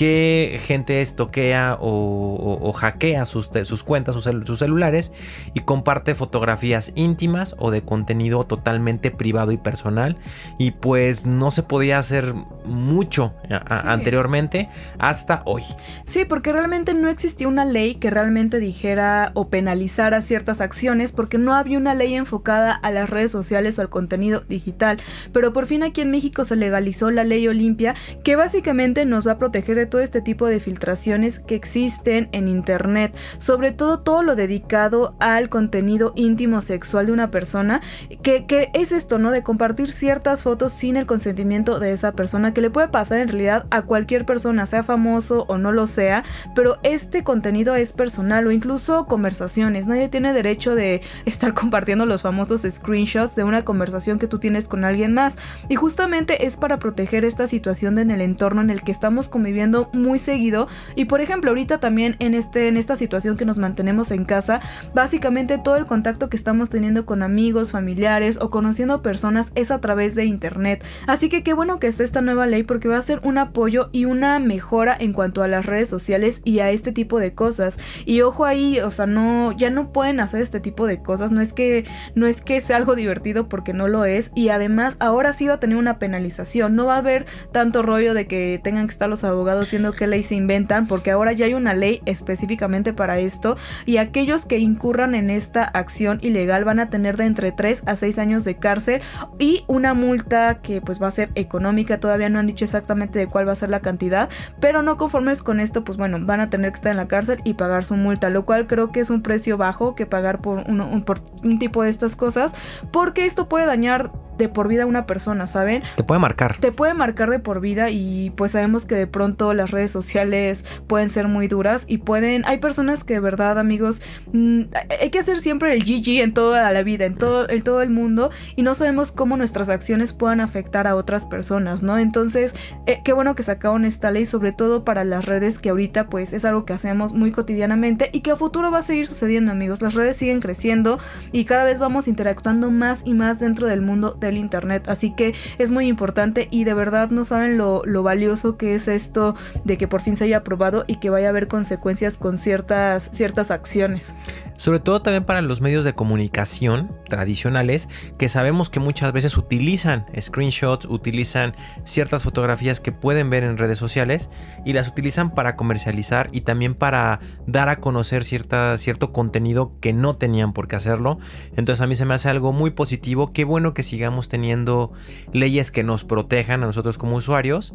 que 0.00 0.58
gente 0.64 1.02
estoquea 1.02 1.76
o, 1.78 2.72
hackea 2.72 3.26
sus, 3.26 3.50
sus 3.64 3.82
cuentas, 3.82 4.14
sus, 4.14 4.24
sus, 4.46 4.58
celulares 4.58 5.12
y 5.52 5.60
comparte 5.60 6.14
fotografías 6.14 6.92
íntimas 6.94 7.54
o 7.58 7.70
de 7.70 7.82
contenido 7.82 8.44
totalmente 8.44 9.10
privado 9.10 9.52
y 9.52 9.58
personal. 9.58 10.16
Y 10.56 10.70
pues 10.70 11.26
no 11.26 11.50
se 11.50 11.62
podía 11.62 11.98
hacer 11.98 12.32
mucho 12.64 13.34
anteriormente 13.68 14.70
hasta 14.98 15.42
hoy. 15.44 15.64
Sí, 16.06 16.24
porque 16.24 16.54
realmente 16.54 16.94
no 16.94 17.10
existía 17.10 17.46
una 17.46 17.66
ley 17.66 17.96
que 17.96 18.08
realmente 18.08 18.58
dijera 18.58 19.32
o 19.34 19.50
penalizara 19.50 20.22
ciertas 20.22 20.62
acciones 20.62 21.12
porque 21.12 21.36
no 21.36 21.54
había 21.54 21.76
una 21.76 21.92
ley 21.92 22.14
enfocada 22.14 22.72
a 22.72 22.90
las 22.90 23.10
redes 23.10 23.32
sociales 23.32 23.78
o 23.78 23.82
al 23.82 23.90
contenido 23.90 24.40
digital. 24.48 24.98
Pero 25.34 25.52
por 25.52 25.66
fin 25.66 25.82
aquí 25.82 26.00
en 26.00 26.10
México 26.10 26.44
se 26.44 26.56
legalizó 26.56 27.10
la 27.10 27.24
ley 27.24 27.46
Olimpia 27.48 27.92
que 28.24 28.34
básicamente 28.34 29.04
nos 29.04 29.28
va 29.28 29.32
a 29.32 29.38
proteger 29.38 29.76
de 29.76 29.89
todo 29.90 30.00
este 30.00 30.22
tipo 30.22 30.46
de 30.46 30.60
filtraciones 30.60 31.40
que 31.40 31.54
existen 31.54 32.28
en 32.32 32.48
internet, 32.48 33.14
sobre 33.38 33.72
todo 33.72 34.00
todo 34.00 34.22
lo 34.22 34.36
dedicado 34.36 35.14
al 35.18 35.48
contenido 35.48 36.12
íntimo 36.14 36.62
sexual 36.62 37.06
de 37.06 37.12
una 37.12 37.30
persona, 37.30 37.80
que, 38.22 38.46
que 38.46 38.70
es 38.72 38.92
esto, 38.92 39.18
¿no? 39.18 39.30
De 39.30 39.42
compartir 39.42 39.90
ciertas 39.90 40.42
fotos 40.42 40.72
sin 40.72 40.96
el 40.96 41.06
consentimiento 41.06 41.78
de 41.78 41.92
esa 41.92 42.12
persona, 42.12 42.54
que 42.54 42.60
le 42.60 42.70
puede 42.70 42.88
pasar 42.88 43.18
en 43.18 43.28
realidad 43.28 43.66
a 43.70 43.82
cualquier 43.82 44.24
persona, 44.24 44.66
sea 44.66 44.82
famoso 44.82 45.44
o 45.48 45.58
no 45.58 45.72
lo 45.72 45.86
sea, 45.86 46.24
pero 46.54 46.78
este 46.82 47.24
contenido 47.24 47.74
es 47.74 47.92
personal 47.92 48.46
o 48.46 48.50
incluso 48.50 49.06
conversaciones. 49.06 49.86
Nadie 49.86 50.08
tiene 50.08 50.32
derecho 50.32 50.74
de 50.74 51.02
estar 51.24 51.54
compartiendo 51.60 52.06
los 52.06 52.22
famosos 52.22 52.62
screenshots 52.68 53.34
de 53.34 53.44
una 53.44 53.64
conversación 53.64 54.18
que 54.18 54.28
tú 54.28 54.38
tienes 54.38 54.68
con 54.68 54.84
alguien 54.84 55.14
más. 55.14 55.38
Y 55.68 55.76
justamente 55.76 56.46
es 56.46 56.56
para 56.56 56.78
proteger 56.78 57.24
esta 57.24 57.46
situación 57.46 57.98
en 57.98 58.10
el 58.10 58.20
entorno 58.20 58.60
en 58.60 58.70
el 58.70 58.82
que 58.82 58.92
estamos 58.92 59.28
conviviendo 59.28 59.79
muy 59.92 60.18
seguido. 60.18 60.68
Y 60.94 61.06
por 61.06 61.20
ejemplo, 61.20 61.50
ahorita 61.50 61.78
también 61.78 62.16
en, 62.18 62.34
este, 62.34 62.68
en 62.68 62.76
esta 62.76 62.96
situación 62.96 63.36
que 63.36 63.44
nos 63.44 63.58
mantenemos 63.58 64.10
en 64.10 64.24
casa, 64.24 64.60
básicamente 64.94 65.58
todo 65.58 65.76
el 65.76 65.86
contacto 65.86 66.28
que 66.28 66.36
estamos 66.36 66.68
teniendo 66.68 67.06
con 67.06 67.22
amigos, 67.22 67.72
familiares 67.72 68.38
o 68.40 68.50
conociendo 68.50 69.02
personas 69.02 69.52
es 69.54 69.70
a 69.70 69.80
través 69.80 70.14
de 70.14 70.24
internet. 70.24 70.84
Así 71.06 71.28
que 71.28 71.42
qué 71.42 71.54
bueno 71.54 71.78
que 71.78 71.86
esté 71.86 72.04
esta 72.04 72.20
nueva 72.20 72.46
ley 72.46 72.62
porque 72.62 72.88
va 72.88 72.96
a 72.96 73.02
ser 73.02 73.20
un 73.22 73.38
apoyo 73.38 73.88
y 73.92 74.04
una 74.04 74.38
mejora 74.38 74.96
en 74.98 75.12
cuanto 75.12 75.42
a 75.42 75.48
las 75.48 75.66
redes 75.66 75.88
sociales 75.88 76.40
y 76.44 76.60
a 76.60 76.70
este 76.70 76.92
tipo 76.92 77.18
de 77.18 77.34
cosas. 77.34 77.78
Y 78.04 78.22
ojo 78.22 78.44
ahí, 78.44 78.80
o 78.80 78.90
sea, 78.90 79.06
no, 79.06 79.52
ya 79.52 79.70
no 79.70 79.92
pueden 79.92 80.20
hacer 80.20 80.40
este 80.40 80.60
tipo 80.60 80.86
de 80.86 81.02
cosas. 81.02 81.32
No 81.32 81.40
es 81.40 81.52
que, 81.52 81.84
no 82.14 82.26
es 82.26 82.40
que 82.40 82.60
sea 82.60 82.76
algo 82.76 82.94
divertido 82.94 83.48
porque 83.48 83.72
no 83.72 83.88
lo 83.88 84.04
es. 84.04 84.32
Y 84.34 84.48
además, 84.48 84.96
ahora 85.00 85.32
sí 85.32 85.46
va 85.46 85.54
a 85.54 85.60
tener 85.60 85.76
una 85.76 85.98
penalización. 85.98 86.74
No 86.74 86.86
va 86.86 86.94
a 86.94 86.98
haber 86.98 87.26
tanto 87.52 87.82
rollo 87.82 88.14
de 88.14 88.26
que 88.26 88.60
tengan 88.62 88.86
que 88.86 88.92
estar 88.92 89.08
los 89.08 89.24
abogados 89.24 89.59
viendo 89.68 89.92
qué 89.92 90.06
ley 90.06 90.22
se 90.22 90.36
inventan, 90.36 90.86
porque 90.86 91.10
ahora 91.10 91.32
ya 91.32 91.46
hay 91.46 91.54
una 91.54 91.74
ley 91.74 92.02
específicamente 92.06 92.92
para 92.92 93.18
esto 93.18 93.56
y 93.84 93.96
aquellos 93.96 94.46
que 94.46 94.58
incurran 94.58 95.14
en 95.14 95.30
esta 95.30 95.64
acción 95.64 96.18
ilegal 96.22 96.64
van 96.64 96.78
a 96.78 96.90
tener 96.90 97.16
de 97.16 97.24
entre 97.24 97.50
3 97.50 97.82
a 97.86 97.96
6 97.96 98.18
años 98.18 98.44
de 98.44 98.56
cárcel 98.56 99.02
y 99.38 99.64
una 99.66 99.94
multa 99.94 100.60
que 100.62 100.80
pues 100.80 101.02
va 101.02 101.08
a 101.08 101.10
ser 101.10 101.30
económica, 101.34 101.98
todavía 101.98 102.28
no 102.28 102.38
han 102.38 102.46
dicho 102.46 102.64
exactamente 102.64 103.18
de 103.18 103.26
cuál 103.26 103.48
va 103.48 103.52
a 103.52 103.56
ser 103.56 103.70
la 103.70 103.80
cantidad, 103.80 104.28
pero 104.60 104.82
no 104.82 104.96
conformes 104.96 105.42
con 105.42 105.60
esto, 105.60 105.84
pues 105.84 105.98
bueno, 105.98 106.18
van 106.20 106.40
a 106.40 106.50
tener 106.50 106.70
que 106.70 106.76
estar 106.76 106.90
en 106.90 106.96
la 106.96 107.08
cárcel 107.08 107.40
y 107.44 107.54
pagar 107.54 107.84
su 107.84 107.96
multa, 107.96 108.30
lo 108.30 108.44
cual 108.44 108.66
creo 108.66 108.92
que 108.92 109.00
es 109.00 109.10
un 109.10 109.22
precio 109.22 109.56
bajo 109.56 109.94
que 109.94 110.06
pagar 110.06 110.40
por, 110.40 110.58
un, 110.68 111.02
por 111.04 111.20
un 111.42 111.58
tipo 111.58 111.82
de 111.82 111.90
estas 111.90 112.16
cosas, 112.16 112.54
porque 112.92 113.26
esto 113.26 113.48
puede 113.48 113.66
dañar 113.66 114.12
de 114.40 114.48
por 114.48 114.66
vida 114.66 114.82
a 114.82 114.86
una 114.86 115.06
persona, 115.06 115.46
¿saben? 115.46 115.82
Te 115.96 116.02
puede 116.02 116.18
marcar. 116.18 116.56
Te 116.58 116.72
puede 116.72 116.94
marcar 116.94 117.30
de 117.30 117.38
por 117.38 117.60
vida 117.60 117.90
y 117.90 118.30
pues 118.30 118.52
sabemos 118.52 118.86
que 118.86 118.94
de 118.94 119.06
pronto 119.06 119.54
las 119.54 119.70
redes 119.70 119.90
sociales 119.90 120.64
pueden 120.88 121.10
ser 121.10 121.28
muy 121.28 121.46
duras 121.46 121.84
y 121.86 121.98
pueden, 121.98 122.44
hay 122.46 122.58
personas 122.58 123.04
que 123.04 123.14
de 123.14 123.20
verdad 123.20 123.58
amigos, 123.58 124.00
mm, 124.32 124.62
hay 125.00 125.10
que 125.10 125.18
hacer 125.18 125.38
siempre 125.38 125.72
el 125.72 125.84
GG 125.84 126.22
en 126.22 126.34
toda 126.34 126.72
la 126.72 126.82
vida, 126.82 127.04
en 127.04 127.16
todo, 127.16 127.48
en 127.48 127.62
todo 127.62 127.82
el 127.82 127.90
mundo 127.90 128.30
y 128.56 128.62
no 128.62 128.74
sabemos 128.74 129.12
cómo 129.12 129.36
nuestras 129.36 129.68
acciones 129.68 130.12
puedan 130.14 130.40
afectar 130.40 130.86
a 130.86 130.96
otras 130.96 131.26
personas, 131.26 131.82
¿no? 131.82 131.98
Entonces, 131.98 132.54
eh, 132.86 133.00
qué 133.04 133.12
bueno 133.12 133.34
que 133.34 133.42
sacaron 133.42 133.84
esta 133.84 134.10
ley, 134.10 134.24
sobre 134.24 134.52
todo 134.52 134.84
para 134.84 135.04
las 135.04 135.26
redes 135.26 135.58
que 135.58 135.68
ahorita 135.68 136.08
pues 136.08 136.32
es 136.32 136.44
algo 136.44 136.64
que 136.64 136.72
hacemos 136.72 137.12
muy 137.12 137.30
cotidianamente 137.30 138.08
y 138.12 138.20
que 138.20 138.30
a 138.30 138.36
futuro 138.36 138.70
va 138.70 138.78
a 138.78 138.82
seguir 138.82 139.06
sucediendo 139.06 139.52
amigos, 139.52 139.82
las 139.82 139.94
redes 139.94 140.16
siguen 140.16 140.40
creciendo 140.40 140.98
y 141.30 141.44
cada 141.44 141.64
vez 141.64 141.78
vamos 141.78 142.08
interactuando 142.08 142.70
más 142.70 143.02
y 143.04 143.12
más 143.12 143.38
dentro 143.38 143.66
del 143.66 143.82
mundo 143.82 144.16
del 144.30 144.38
internet, 144.38 144.88
así 144.88 145.14
que 145.14 145.34
es 145.58 145.70
muy 145.70 145.86
importante 145.86 146.48
y 146.50 146.64
de 146.64 146.74
verdad 146.74 147.10
no 147.10 147.24
saben 147.24 147.58
lo, 147.58 147.82
lo 147.84 148.02
valioso 148.02 148.56
que 148.56 148.74
es 148.74 148.88
esto 148.88 149.34
de 149.64 149.76
que 149.76 149.88
por 149.88 150.00
fin 150.00 150.16
se 150.16 150.24
haya 150.24 150.38
aprobado 150.38 150.84
y 150.86 150.96
que 150.96 151.10
vaya 151.10 151.26
a 151.26 151.30
haber 151.30 151.48
consecuencias 151.48 152.16
con 152.16 152.38
ciertas, 152.38 153.10
ciertas 153.12 153.50
acciones. 153.50 154.14
Sobre 154.56 154.78
todo 154.78 155.00
también 155.00 155.24
para 155.24 155.40
los 155.40 155.62
medios 155.62 155.84
de 155.84 155.94
comunicación 155.94 156.94
tradicionales 157.08 157.88
que 158.18 158.28
sabemos 158.28 158.68
que 158.68 158.78
muchas 158.78 159.10
veces 159.12 159.38
utilizan 159.38 160.04
screenshots, 160.20 160.84
utilizan 160.84 161.54
ciertas 161.84 162.22
fotografías 162.22 162.78
que 162.78 162.92
pueden 162.92 163.30
ver 163.30 163.42
en 163.42 163.56
redes 163.56 163.78
sociales 163.78 164.28
y 164.66 164.74
las 164.74 164.86
utilizan 164.86 165.34
para 165.34 165.56
comercializar 165.56 166.28
y 166.32 166.42
también 166.42 166.74
para 166.74 167.20
dar 167.46 167.70
a 167.70 167.80
conocer 167.80 168.22
cierta, 168.22 168.76
cierto 168.76 169.12
contenido 169.12 169.72
que 169.80 169.94
no 169.94 170.16
tenían 170.16 170.52
por 170.52 170.68
qué 170.68 170.76
hacerlo. 170.76 171.18
Entonces 171.56 171.80
a 171.80 171.86
mí 171.86 171.96
se 171.96 172.04
me 172.04 172.12
hace 172.12 172.28
algo 172.28 172.52
muy 172.52 172.70
positivo. 172.70 173.32
Qué 173.32 173.44
bueno 173.44 173.72
que 173.72 173.82
sigamos 173.82 174.19
teniendo 174.28 174.92
leyes 175.32 175.70
que 175.70 175.82
nos 175.82 176.04
protejan 176.04 176.62
a 176.62 176.66
nosotros 176.66 176.98
como 176.98 177.16
usuarios 177.16 177.74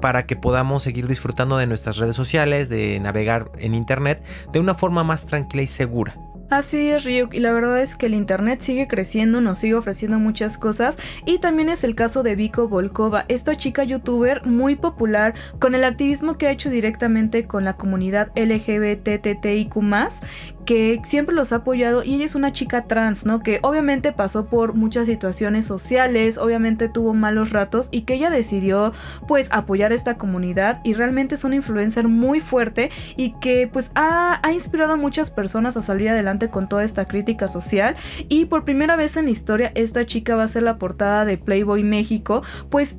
para 0.00 0.26
que 0.26 0.36
podamos 0.36 0.82
seguir 0.82 1.06
disfrutando 1.06 1.56
de 1.56 1.66
nuestras 1.66 1.96
redes 1.96 2.16
sociales, 2.16 2.68
de 2.68 2.98
navegar 3.00 3.50
en 3.58 3.74
internet 3.74 4.22
de 4.52 4.60
una 4.60 4.74
forma 4.74 5.04
más 5.04 5.26
tranquila 5.26 5.62
y 5.62 5.66
segura. 5.66 6.16
Así 6.50 6.90
es, 6.90 7.04
Ryuk, 7.04 7.32
y 7.32 7.38
la 7.38 7.52
verdad 7.52 7.80
es 7.80 7.94
que 7.94 8.06
el 8.06 8.14
internet 8.14 8.60
sigue 8.60 8.88
creciendo, 8.88 9.40
nos 9.40 9.60
sigue 9.60 9.76
ofreciendo 9.76 10.18
muchas 10.18 10.58
cosas, 10.58 10.98
y 11.24 11.38
también 11.38 11.68
es 11.68 11.84
el 11.84 11.94
caso 11.94 12.24
de 12.24 12.34
Viko 12.34 12.66
Volkova, 12.66 13.24
esta 13.28 13.54
chica 13.54 13.84
youtuber 13.84 14.44
muy 14.44 14.74
popular 14.74 15.34
con 15.60 15.76
el 15.76 15.84
activismo 15.84 16.38
que 16.38 16.48
ha 16.48 16.50
hecho 16.50 16.68
directamente 16.68 17.46
con 17.46 17.64
la 17.64 17.76
comunidad 17.76 18.32
LGBTTIQ, 18.34 19.76
que 20.64 21.00
siempre 21.04 21.34
los 21.34 21.52
ha 21.52 21.56
apoyado 21.56 22.04
y 22.04 22.14
ella 22.14 22.24
es 22.24 22.34
una 22.34 22.52
chica 22.52 22.84
trans, 22.84 23.26
¿no? 23.26 23.42
Que 23.42 23.60
obviamente 23.62 24.12
pasó 24.12 24.46
por 24.46 24.74
muchas 24.74 25.06
situaciones 25.06 25.64
sociales, 25.64 26.38
obviamente 26.38 26.88
tuvo 26.88 27.14
malos 27.14 27.50
ratos 27.50 27.88
y 27.90 28.02
que 28.02 28.14
ella 28.14 28.30
decidió 28.30 28.92
pues 29.26 29.48
apoyar 29.50 29.92
a 29.92 29.94
esta 29.94 30.16
comunidad 30.16 30.80
y 30.84 30.94
realmente 30.94 31.34
es 31.34 31.44
una 31.44 31.56
influencer 31.56 32.08
muy 32.08 32.40
fuerte 32.40 32.90
y 33.16 33.34
que 33.40 33.68
pues 33.72 33.90
ha, 33.94 34.40
ha 34.46 34.52
inspirado 34.52 34.94
a 34.94 34.96
muchas 34.96 35.30
personas 35.30 35.76
a 35.76 35.82
salir 35.82 36.08
adelante 36.08 36.50
con 36.50 36.68
toda 36.68 36.84
esta 36.84 37.04
crítica 37.04 37.48
social 37.48 37.96
y 38.28 38.46
por 38.46 38.64
primera 38.64 38.96
vez 38.96 39.16
en 39.16 39.26
la 39.26 39.30
historia 39.30 39.72
esta 39.74 40.06
chica 40.06 40.36
va 40.36 40.44
a 40.44 40.48
ser 40.48 40.62
la 40.62 40.78
portada 40.78 41.24
de 41.24 41.38
Playboy 41.38 41.84
México, 41.84 42.42
pues 42.68 42.98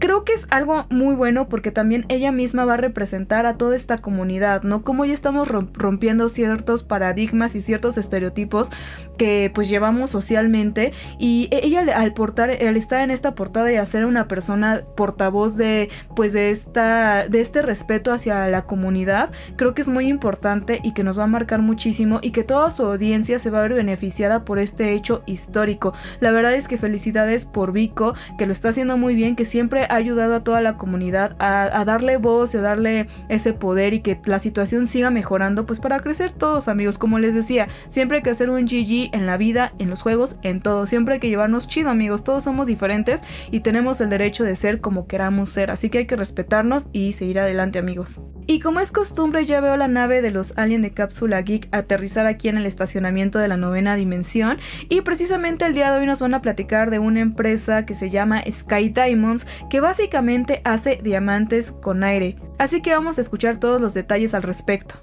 creo 0.00 0.24
que 0.24 0.32
es 0.32 0.48
algo 0.50 0.86
muy 0.90 1.14
bueno 1.14 1.48
porque 1.48 1.70
también 1.70 2.06
ella 2.08 2.32
misma 2.32 2.64
va 2.64 2.74
a 2.74 2.78
representar 2.78 3.46
a 3.46 3.56
toda 3.56 3.76
esta 3.76 3.98
comunidad, 3.98 4.62
¿no? 4.62 4.82
Como 4.82 5.04
ya 5.04 5.12
estamos 5.12 5.48
rompiendo 5.48 6.28
ciertos 6.28 6.82
paradigmas 6.82 7.54
y 7.54 7.60
ciertos 7.60 7.98
estereotipos 7.98 8.70
que 9.18 9.52
pues 9.54 9.68
llevamos 9.68 10.10
socialmente 10.10 10.92
y 11.18 11.48
e, 11.50 11.66
ella 11.66 11.84
al 11.94 12.14
portar 12.14 12.50
al 12.50 12.76
estar 12.76 13.02
en 13.02 13.10
esta 13.10 13.34
portada 13.34 13.70
y 13.70 13.76
hacer 13.76 14.06
una 14.06 14.26
persona 14.26 14.82
portavoz 14.96 15.56
de 15.56 15.90
pues 16.16 16.32
de 16.32 16.50
esta 16.50 17.28
de 17.28 17.42
este 17.42 17.60
respeto 17.60 18.12
hacia 18.12 18.48
la 18.48 18.62
comunidad 18.62 19.30
creo 19.56 19.74
que 19.74 19.82
es 19.82 19.88
muy 19.88 20.08
importante 20.08 20.80
y 20.82 20.94
que 20.94 21.04
nos 21.04 21.18
va 21.18 21.24
a 21.24 21.26
marcar 21.26 21.60
muchísimo 21.60 22.18
y 22.22 22.30
que 22.30 22.44
toda 22.44 22.70
su 22.70 22.86
audiencia 22.86 23.38
se 23.38 23.50
va 23.50 23.58
a 23.58 23.62
ver 23.62 23.74
beneficiada 23.74 24.44
por 24.46 24.58
este 24.58 24.92
hecho 24.92 25.22
histórico 25.26 25.92
la 26.20 26.30
verdad 26.30 26.54
es 26.54 26.66
que 26.66 26.78
felicidades 26.78 27.44
por 27.44 27.72
Vico 27.72 28.14
que 28.38 28.46
lo 28.46 28.52
está 28.52 28.70
haciendo 28.70 28.96
muy 28.96 29.14
bien 29.14 29.36
que 29.36 29.44
siempre 29.44 29.86
ha 29.90 29.96
ayudado 29.96 30.36
a 30.36 30.44
toda 30.44 30.60
la 30.60 30.76
comunidad 30.76 31.36
a, 31.38 31.84
darle 31.84 32.16
voz 32.16 32.54
y 32.54 32.58
a 32.58 32.60
darle 32.60 33.08
ese 33.28 33.52
poder 33.52 33.94
y 33.94 34.00
que 34.00 34.18
la 34.24 34.38
situación 34.38 34.86
siga 34.86 35.10
mejorando 35.10 35.66
pues 35.66 35.80
para 35.80 36.00
crecer 36.00 36.32
todos 36.32 36.68
amigos. 36.68 36.98
Como 36.98 37.18
les 37.18 37.34
decía 37.34 37.68
siempre 37.88 38.18
hay 38.18 38.22
que 38.22 38.30
hacer 38.30 38.50
un 38.50 38.64
GG 38.64 39.14
en 39.14 39.26
la 39.26 39.36
vida 39.36 39.72
en 39.78 39.90
los 39.90 40.02
juegos 40.02 40.36
en 40.42 40.60
todo. 40.60 40.86
Siempre 40.86 41.14
hay 41.14 41.20
que 41.20 41.28
llevarnos 41.28 41.68
chido 41.68 41.90
amigos. 41.90 42.24
Todos 42.24 42.44
somos 42.44 42.66
diferentes 42.66 43.22
y 43.50 43.60
tenemos 43.60 44.00
el 44.00 44.08
derecho 44.08 44.44
de 44.44 44.56
ser 44.56 44.80
como 44.80 45.06
queramos 45.06 45.50
ser. 45.50 45.70
Así 45.70 45.90
que 45.90 45.98
hay 45.98 46.06
que 46.06 46.16
respetarnos 46.16 46.86
y 46.92 47.12
seguir 47.12 47.40
adelante 47.40 47.78
amigos. 47.78 48.20
Y 48.46 48.60
como 48.60 48.80
es 48.80 48.90
costumbre 48.90 49.44
ya 49.44 49.60
veo 49.60 49.76
la 49.76 49.88
nave 49.88 50.22
de 50.22 50.30
los 50.30 50.56
Alien 50.58 50.82
de 50.82 50.92
Cápsula 50.92 51.40
Geek 51.42 51.68
aterrizar 51.72 52.26
aquí 52.26 52.48
en 52.48 52.56
el 52.56 52.66
estacionamiento 52.66 53.38
de 53.38 53.48
la 53.48 53.56
novena 53.56 53.96
dimensión. 53.96 54.58
Y 54.88 55.02
precisamente 55.02 55.66
el 55.66 55.74
día 55.74 55.92
de 55.92 56.00
hoy 56.00 56.06
nos 56.06 56.20
van 56.20 56.34
a 56.34 56.42
platicar 56.42 56.90
de 56.90 56.98
una 56.98 57.20
empresa 57.20 57.86
que 57.86 57.94
se 57.94 58.10
llama 58.10 58.42
Sky 58.50 58.88
Diamonds 58.88 59.46
que 59.68 59.79
básicamente 59.80 60.60
hace 60.64 61.00
diamantes 61.02 61.72
con 61.72 62.04
aire. 62.04 62.36
Así 62.58 62.82
que 62.82 62.94
vamos 62.94 63.18
a 63.18 63.20
escuchar 63.20 63.58
todos 63.58 63.80
los 63.80 63.94
detalles 63.94 64.34
al 64.34 64.42
respecto. 64.42 64.96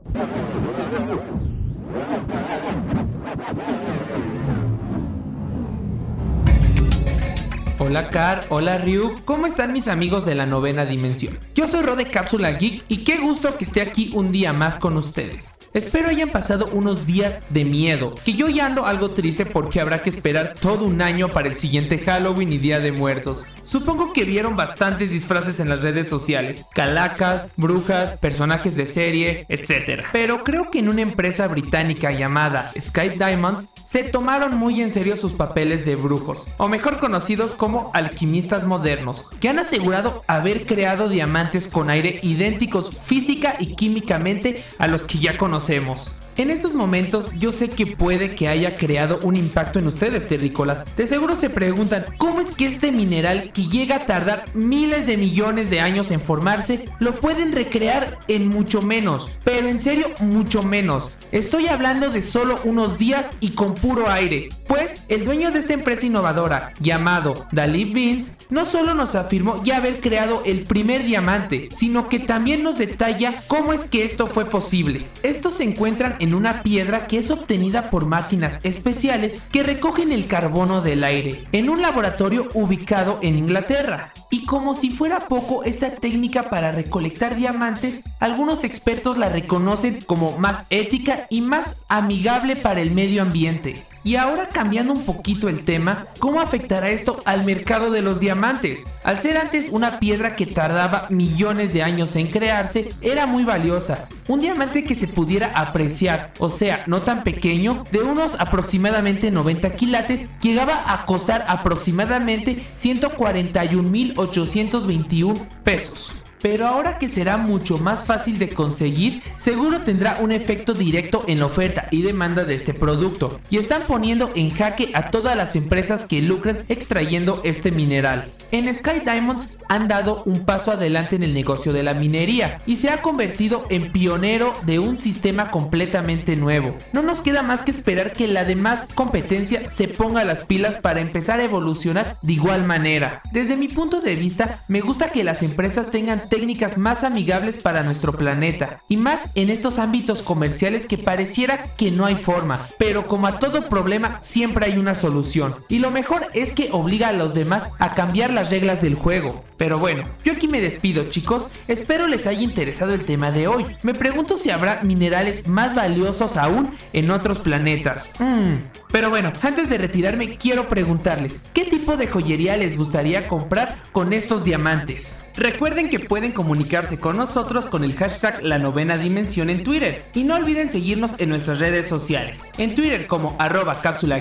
Hola 7.80 8.10
Car, 8.10 8.44
hola 8.50 8.80
Ryu, 8.80 9.16
¿cómo 9.24 9.46
están 9.46 9.72
mis 9.72 9.88
amigos 9.88 10.26
de 10.26 10.36
la 10.36 10.46
novena 10.46 10.86
dimensión? 10.86 11.40
Yo 11.56 11.68
soy 11.68 11.84
Rode 11.84 12.10
Cápsula 12.10 12.52
Geek 12.52 12.84
y 12.90 13.04
qué 13.04 13.18
gusto 13.18 13.58
que 13.58 13.66
esté 13.66 13.82
aquí 13.82 14.12
un 14.14 14.32
día 14.32 14.52
más 14.52 14.78
con 14.78 14.98
ustedes. 14.98 15.57
Espero 15.78 16.10
hayan 16.10 16.30
pasado 16.30 16.72
unos 16.74 17.06
días 17.06 17.38
de 17.52 17.64
miedo, 17.64 18.16
que 18.26 18.34
yo 18.34 18.48
ya 18.48 18.66
ando 18.66 18.88
algo 18.88 19.12
triste 19.12 19.46
porque 19.46 19.80
habrá 19.80 20.02
que 20.02 20.10
esperar 20.10 20.56
todo 20.60 20.86
un 20.86 21.04
año 21.04 21.30
para 21.30 21.50
el 21.50 21.60
siguiente 21.60 22.00
Halloween 22.00 22.52
y 22.52 22.58
Día 22.58 22.80
de 22.80 22.92
Muertos. 22.92 23.46
Supongo 23.62 24.12
que 24.12 24.24
vieron 24.24 24.56
bastantes 24.56 25.12
disfraces 25.12 25.60
en 25.60 25.70
las 25.70 25.84
redes 25.84 26.10
sociales, 26.10 26.66
calacas, 26.74 27.46
brujas, 27.58 28.18
personajes 28.18 28.76
de 28.76 28.88
serie, 28.88 29.46
etc. 29.50 30.04
Pero 30.12 30.44
creo 30.44 30.72
que 30.72 30.80
en 30.80 30.90
una 30.90 31.02
empresa 31.02 31.48
británica 31.48 32.12
llamada 32.12 32.72
Sky 32.80 33.10
Diamonds 33.10 33.70
se 33.88 34.04
tomaron 34.04 34.58
muy 34.58 34.82
en 34.82 34.92
serio 34.92 35.16
sus 35.16 35.32
papeles 35.32 35.86
de 35.86 35.96
brujos, 35.96 36.46
o 36.58 36.68
mejor 36.68 37.00
conocidos 37.00 37.56
como 37.56 37.90
alquimistas 37.94 38.66
modernos, 38.66 39.24
que 39.40 39.48
han 39.48 39.60
asegurado 39.60 40.24
haber 40.28 40.66
creado 40.66 41.08
diamantes 41.08 41.70
con 41.70 41.90
aire 41.90 42.20
idénticos 42.22 42.90
física 43.06 43.56
y 43.60 43.76
químicamente 43.76 44.62
a 44.78 44.88
los 44.88 45.06
que 45.06 45.20
ya 45.20 45.38
conocemos 45.38 46.17
en 46.38 46.52
estos 46.52 46.74
momentos 46.74 47.32
yo 47.38 47.52
sé 47.52 47.70
que 47.70 47.88
puede 47.88 48.36
que 48.36 48.48
haya 48.48 48.76
creado 48.76 49.20
un 49.24 49.36
impacto 49.36 49.80
en 49.80 49.88
ustedes, 49.88 50.28
terrícolas. 50.28 50.86
De 50.96 51.08
seguro 51.08 51.36
se 51.36 51.50
preguntan, 51.50 52.06
¿cómo 52.18 52.42
es 52.42 52.52
que 52.52 52.68
este 52.68 52.92
mineral 52.92 53.52
que 53.54 53.68
llega 53.68 53.98
a 53.98 54.06
tardar 54.06 54.46
miles 54.54 55.08
de 55.08 55.18
millones 55.18 55.70
de 55.70 55.82
años 55.82 56.12
en 56.12 56.22
formarse, 56.22 56.86
lo 57.00 57.16
pueden 57.16 57.52
recrear 57.52 58.20
en 58.28 58.48
mucho 58.48 58.82
menos? 58.82 59.32
Pero 59.44 59.68
en 59.68 59.82
serio, 59.82 60.08
mucho 60.20 60.64
menos. 60.64 61.10
Estoy 61.32 61.68
hablando 61.68 62.10
de 62.10 62.22
solo 62.22 62.60
unos 62.64 62.98
días 62.98 63.26
y 63.42 63.50
con 63.50 63.76
puro 63.76 64.10
aire. 64.10 64.50
Pues 64.68 65.04
el 65.10 65.26
dueño 65.26 65.52
de 65.52 65.60
esta 65.60 65.74
empresa 65.74 66.06
innovadora, 66.06 66.74
llamado 66.80 67.48
Dalí 67.52 67.86
Beans, 67.86 68.38
no 68.50 68.66
solo 68.66 68.94
nos 68.94 69.16
afirmó 69.16 69.62
ya 69.64 69.78
haber 69.78 70.00
creado 70.00 70.42
el 70.46 70.62
primer 70.62 71.04
diamante, 71.04 71.70
sino 71.76 72.08
que 72.08 72.20
también 72.20 72.64
nos 72.64 72.78
detalla 72.78 73.34
cómo 73.48 73.74
es 73.74 73.84
que 73.84 74.06
esto 74.06 74.28
fue 74.28 74.46
posible. 74.46 75.08
Estos 75.22 75.56
se 75.56 75.64
encuentran 75.64 76.16
en 76.20 76.27
una 76.34 76.64
piedra 76.64 77.08
que 77.08 77.20
es 77.20 77.32
obtenida 77.32 77.90
por 77.90 78.06
máquinas 78.06 78.60
especiales 78.64 79.42
que 79.52 79.64
recogen 79.64 80.12
el 80.12 80.28
carbono 80.28 80.82
del 80.82 81.04
aire, 81.04 81.46
en 81.52 81.70
un 81.70 81.82
laboratorio 81.82 82.50
ubicado 82.54 83.20
en 83.22 83.38
Inglaterra. 83.38 84.14
Y 84.30 84.46
como 84.46 84.76
si 84.76 84.90
fuera 84.90 85.20
poco 85.20 85.64
esta 85.64 85.92
técnica 85.92 86.50
para 86.50 86.72
recolectar 86.72 87.36
diamantes, 87.36 88.04
algunos 88.20 88.64
expertos 88.64 89.18
la 89.18 89.30
reconocen 89.30 90.02
como 90.02 90.38
más 90.38 90.66
ética 90.70 91.28
y 91.30 91.42
más 91.42 91.84
amigable 91.88 92.56
para 92.56 92.82
el 92.82 92.92
medio 92.92 93.22
ambiente. 93.22 93.86
Y 94.08 94.16
ahora 94.16 94.48
cambiando 94.48 94.94
un 94.94 95.04
poquito 95.04 95.50
el 95.50 95.66
tema, 95.66 96.08
¿cómo 96.20 96.40
afectará 96.40 96.90
esto 96.92 97.20
al 97.26 97.44
mercado 97.44 97.92
de 97.92 98.02
los 98.02 98.22
diamantes? 98.22 98.86
Al 99.04 99.20
ser 99.20 99.36
antes 99.36 99.68
una 99.70 100.00
piedra 100.00 100.34
que 100.34 100.46
tardaba 100.46 101.08
millones 101.10 101.74
de 101.74 101.84
años 101.84 102.16
en 102.16 102.28
crearse, 102.28 102.88
era 103.02 103.26
muy 103.26 103.44
valiosa. 103.44 104.08
Un 104.30 104.40
diamante 104.40 104.86
que 104.86 104.96
se 104.96 105.08
pudiera 105.08 105.48
apreciar, 105.48 106.32
o 106.40 106.50
sea, 106.50 106.86
no 106.88 107.02
tan 107.02 107.26
pequeño, 107.26 107.86
de 107.92 108.00
unos 108.00 108.36
aproximadamente 108.40 109.30
90 109.30 109.76
quilates, 109.76 110.24
llegaba 110.40 110.86
a 110.88 111.06
costar 111.06 111.44
aproximadamente 111.50 112.66
141.821 112.82 115.48
pesos 115.66 116.24
pero 116.42 116.68
ahora 116.68 116.98
que 116.98 117.10
será 117.10 117.38
mucho 117.38 117.78
más 117.78 118.06
fácil 118.06 118.40
de 118.40 118.50
conseguir, 118.50 119.22
seguro 119.38 119.82
tendrá 119.82 120.18
un 120.22 120.32
efecto 120.32 120.74
directo 120.74 121.24
en 121.28 121.40
la 121.40 121.46
oferta 121.46 121.88
y 121.92 122.02
demanda 122.02 122.46
de 122.46 122.54
este 122.54 122.74
producto, 122.74 123.40
y 123.50 123.58
están 123.58 123.84
poniendo 123.88 124.32
en 124.36 124.52
jaque 124.52 124.92
a 124.94 125.10
todas 125.10 125.36
las 125.36 125.56
empresas 125.56 126.06
que 126.06 126.22
lucran 126.22 126.66
extrayendo 126.70 127.42
este 127.44 127.72
mineral. 127.72 128.32
En 128.52 128.74
Sky 128.74 129.02
Diamonds 129.04 129.58
han 129.68 129.90
dado 129.90 130.24
un 130.26 130.46
paso 130.46 130.72
adelante 130.72 131.18
en 131.18 131.24
el 131.24 131.34
negocio 131.34 131.74
de 131.74 131.84
la 131.84 131.94
minería 131.94 132.62
y 132.66 132.78
se 132.78 132.90
ha 132.90 133.02
convertido 133.02 133.66
en 133.70 133.92
pionero 133.92 134.54
de 134.66 134.80
un 134.80 135.00
sistema 135.00 135.52
completamente 135.52 136.38
nuevo. 136.38 136.74
No 136.94 137.02
nos 137.02 137.20
queda 137.20 137.44
más 137.44 137.64
que 137.64 137.72
esperar 137.72 138.14
que 138.14 138.28
la 138.28 138.46
demás 138.46 138.88
competencia 138.96 139.70
se 139.70 139.90
ponga 139.90 140.24
las 140.24 140.46
pilas 140.46 140.78
para 140.78 141.02
empezar 141.02 141.42
a 141.42 141.44
evolucionar 141.44 142.18
de 142.22 142.34
igual 142.34 142.64
manera. 142.64 143.22
Desde 143.34 143.58
mi 143.58 143.68
punto 143.68 144.00
de 144.00 144.16
vista, 144.16 144.64
me 144.70 144.80
gusta 144.80 145.10
que 145.10 145.26
las 145.26 145.44
empresas 145.44 145.92
tengan 145.92 146.27
técnicas 146.30 146.78
más 146.78 147.04
amigables 147.04 147.58
para 147.58 147.84
nuestro 147.84 148.14
planeta 148.14 148.82
y 148.88 148.98
más 148.98 149.22
en 149.36 149.50
estos 149.50 149.80
ámbitos 149.80 150.22
comerciales 150.22 150.86
que 150.86 150.98
pareciera 150.98 151.76
que 151.76 151.92
no 151.92 152.06
hay 152.06 152.16
forma, 152.16 152.60
pero 152.78 153.08
como 153.08 153.28
a 153.28 153.40
todo 153.40 153.70
problema 153.70 154.20
siempre 154.22 154.66
hay 154.66 154.78
una 154.78 154.96
solución 154.96 155.56
y 155.70 155.80
lo 155.80 155.92
mejor 155.92 156.28
es 156.34 156.54
que 156.54 156.70
obliga 156.72 157.10
a 157.10 157.14
los 157.14 157.34
demás 157.34 157.64
a 157.80 157.94
cambiar 157.94 158.32
las 158.32 158.50
reglas 158.50 158.82
del 158.82 158.96
juego. 158.96 159.44
Pero 159.58 159.80
bueno, 159.80 160.04
yo 160.24 160.34
aquí 160.34 160.48
me 160.48 160.62
despido 160.62 161.10
chicos, 161.10 161.48
espero 161.68 162.08
les 162.08 162.28
haya 162.28 162.42
interesado 162.42 162.94
el 162.94 163.06
tema 163.06 163.32
de 163.32 163.48
hoy. 163.48 163.66
Me 163.82 163.96
pregunto 163.96 164.38
si 164.38 164.52
habrá 164.52 164.82
minerales 164.84 165.48
más 165.48 165.74
valiosos 165.74 166.38
aún 166.38 166.76
en 166.94 167.10
otros 167.10 167.40
planetas. 167.40 168.14
Hmm, 168.20 168.68
pero 168.92 169.10
bueno, 169.10 169.34
antes 169.42 169.70
de 169.70 169.80
retirarme 169.80 170.38
quiero 170.38 170.68
preguntarles, 170.68 171.38
¿qué 171.54 171.66
tipo 171.66 171.98
de 171.98 172.08
joyería 172.08 172.56
les 172.58 172.78
gustaría 172.78 173.28
comprar 173.28 173.78
con 173.92 174.14
estos 174.14 174.44
diamantes? 174.44 175.26
Recuerden 175.36 175.90
que 175.90 176.00
pueden 176.00 176.17
comunicarse 176.34 177.00
con 177.00 177.16
nosotros 177.16 177.68
con 177.68 177.84
el 177.84 177.96
hashtag 177.96 178.44
La 178.44 178.58
Novena 178.58 178.98
Dimensión 178.98 179.50
en 179.50 179.64
Twitter 179.64 180.10
y 180.16 180.24
no 180.24 180.36
olviden 180.36 180.70
seguirnos 180.70 181.12
en 181.20 181.30
nuestras 181.30 181.60
redes 181.60 181.88
sociales, 181.88 182.44
en 182.58 182.74
Twitter 182.74 183.06
como 183.06 183.36
arroba 183.38 183.82
cápsula 183.82 184.20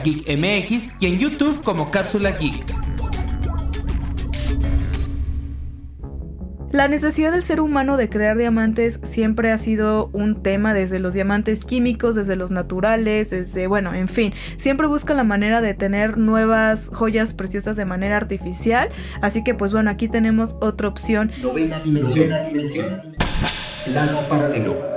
y 1.01 1.07
en 1.07 1.19
YouTube 1.19 1.63
como 1.63 1.91
cápsula 1.91 2.33
geek. 2.33 3.26
La 6.77 6.89
necesidad 6.89 7.33
del 7.33 7.43
ser 7.43 7.63
humano 7.63 7.97
de 7.97 8.11
crear 8.11 8.37
diamantes 8.37 9.01
siempre 9.03 9.51
ha 9.51 9.57
sido 9.57 10.11
un 10.13 10.43
tema 10.43 10.75
desde 10.75 10.99
los 10.99 11.15
diamantes 11.15 11.65
químicos, 11.65 12.15
desde 12.15 12.37
los 12.37 12.51
naturales, 12.51 13.31
desde, 13.31 13.67
bueno, 13.67 13.95
en 13.95 14.09
fin, 14.09 14.35
siempre 14.59 14.87
busca 14.87 15.15
la 15.15 15.25
manera 15.25 15.63
de 15.63 15.73
tener 15.73 16.19
nuevas 16.19 16.91
joyas 16.93 17.33
preciosas 17.33 17.77
de 17.77 17.87
manera 17.87 18.19
artificial, 18.19 18.91
así 19.23 19.43
que 19.43 19.55
pues 19.55 19.73
bueno, 19.73 19.89
aquí 19.91 20.09
tenemos 20.09 20.57
otra 20.61 20.89
opción. 20.89 21.31
Novena 21.43 21.81
dimensión, 21.81 22.31
dimensión. 22.51 23.17
Plano 23.87 24.21
paralelo. 24.29 24.96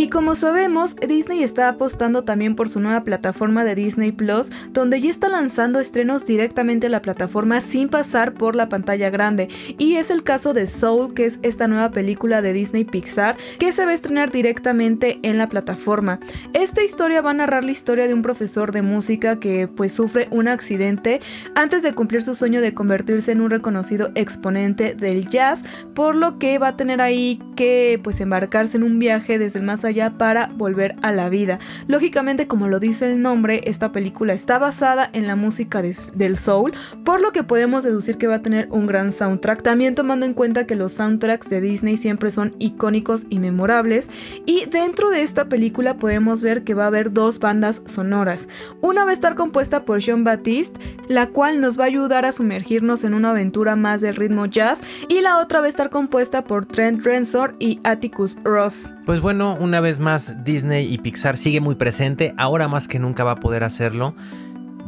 Y 0.00 0.08
como 0.08 0.34
sabemos, 0.34 0.96
Disney 0.96 1.42
está 1.42 1.68
apostando 1.68 2.24
también 2.24 2.56
por 2.56 2.70
su 2.70 2.80
nueva 2.80 3.04
plataforma 3.04 3.66
de 3.66 3.74
Disney 3.74 4.12
Plus, 4.12 4.50
donde 4.72 4.98
ya 4.98 5.10
está 5.10 5.28
lanzando 5.28 5.78
estrenos 5.78 6.24
directamente 6.24 6.86
a 6.86 6.90
la 6.90 7.02
plataforma 7.02 7.60
sin 7.60 7.90
pasar 7.90 8.32
por 8.32 8.56
la 8.56 8.70
pantalla 8.70 9.10
grande. 9.10 9.48
Y 9.76 9.96
es 9.96 10.10
el 10.10 10.22
caso 10.22 10.54
de 10.54 10.64
Soul, 10.64 11.12
que 11.12 11.26
es 11.26 11.38
esta 11.42 11.68
nueva 11.68 11.90
película 11.90 12.40
de 12.40 12.54
Disney 12.54 12.84
Pixar, 12.84 13.36
que 13.58 13.72
se 13.72 13.84
va 13.84 13.90
a 13.90 13.94
estrenar 13.94 14.30
directamente 14.30 15.18
en 15.22 15.36
la 15.36 15.50
plataforma. 15.50 16.18
Esta 16.54 16.82
historia 16.82 17.20
va 17.20 17.32
a 17.32 17.34
narrar 17.34 17.62
la 17.62 17.72
historia 17.72 18.06
de 18.06 18.14
un 18.14 18.22
profesor 18.22 18.72
de 18.72 18.80
música 18.80 19.38
que 19.38 19.68
pues 19.68 19.92
sufre 19.92 20.28
un 20.30 20.48
accidente 20.48 21.20
antes 21.54 21.82
de 21.82 21.92
cumplir 21.92 22.22
su 22.22 22.34
sueño 22.34 22.62
de 22.62 22.72
convertirse 22.72 23.32
en 23.32 23.42
un 23.42 23.50
reconocido 23.50 24.12
exponente 24.14 24.94
del 24.94 25.28
jazz, 25.28 25.62
por 25.94 26.14
lo 26.14 26.38
que 26.38 26.58
va 26.58 26.68
a 26.68 26.76
tener 26.78 27.02
ahí 27.02 27.38
que 27.54 28.00
pues 28.02 28.18
embarcarse 28.22 28.78
en 28.78 28.82
un 28.82 28.98
viaje 28.98 29.38
desde 29.38 29.58
el 29.58 29.66
más 29.66 29.84
allá 29.84 29.89
allá 29.90 30.18
para 30.18 30.48
volver 30.56 30.96
a 31.02 31.12
la 31.12 31.28
vida. 31.28 31.58
Lógicamente, 31.86 32.46
como 32.46 32.68
lo 32.68 32.80
dice 32.80 33.10
el 33.10 33.22
nombre, 33.22 33.60
esta 33.64 33.92
película 33.92 34.32
está 34.32 34.58
basada 34.58 35.08
en 35.12 35.26
la 35.26 35.36
música 35.36 35.82
de- 35.82 35.94
del 36.14 36.36
soul, 36.36 36.72
por 37.04 37.20
lo 37.20 37.32
que 37.32 37.42
podemos 37.42 37.82
deducir 37.82 38.16
que 38.16 38.26
va 38.26 38.36
a 38.36 38.42
tener 38.42 38.68
un 38.70 38.86
gran 38.86 39.12
soundtrack, 39.12 39.62
también 39.62 39.94
tomando 39.94 40.26
en 40.26 40.34
cuenta 40.34 40.66
que 40.66 40.76
los 40.76 40.92
soundtracks 40.92 41.48
de 41.48 41.60
Disney 41.60 41.96
siempre 41.96 42.30
son 42.30 42.54
icónicos 42.58 43.26
y 43.28 43.38
memorables. 43.38 44.08
Y 44.46 44.66
dentro 44.66 45.10
de 45.10 45.22
esta 45.22 45.48
película 45.48 45.98
podemos 45.98 46.42
ver 46.42 46.64
que 46.64 46.74
va 46.74 46.84
a 46.84 46.88
haber 46.88 47.12
dos 47.12 47.38
bandas 47.40 47.82
sonoras. 47.86 48.48
Una 48.80 49.04
va 49.04 49.10
a 49.10 49.14
estar 49.14 49.34
compuesta 49.34 49.84
por 49.84 49.98
Jean 49.98 50.24
Baptiste, 50.24 50.80
la 51.08 51.28
cual 51.28 51.60
nos 51.60 51.78
va 51.78 51.84
a 51.84 51.88
ayudar 51.88 52.24
a 52.24 52.32
sumergirnos 52.32 53.04
en 53.04 53.14
una 53.14 53.30
aventura 53.30 53.76
más 53.76 54.00
del 54.00 54.16
ritmo 54.16 54.46
jazz, 54.46 54.80
y 55.08 55.20
la 55.20 55.38
otra 55.38 55.60
va 55.60 55.66
a 55.66 55.68
estar 55.68 55.90
compuesta 55.90 56.44
por 56.44 56.66
Trent 56.66 57.04
Reznor 57.04 57.54
y 57.58 57.80
Atticus 57.84 58.36
Ross. 58.44 58.92
Pues 59.06 59.20
bueno, 59.20 59.56
una 59.58 59.79
vez 59.80 60.00
más 60.00 60.44
Disney 60.44 60.92
y 60.92 60.98
Pixar 60.98 61.36
sigue 61.36 61.60
muy 61.60 61.74
presente, 61.74 62.34
ahora 62.36 62.68
más 62.68 62.88
que 62.88 62.98
nunca 62.98 63.24
va 63.24 63.32
a 63.32 63.40
poder 63.40 63.64
hacerlo, 63.64 64.14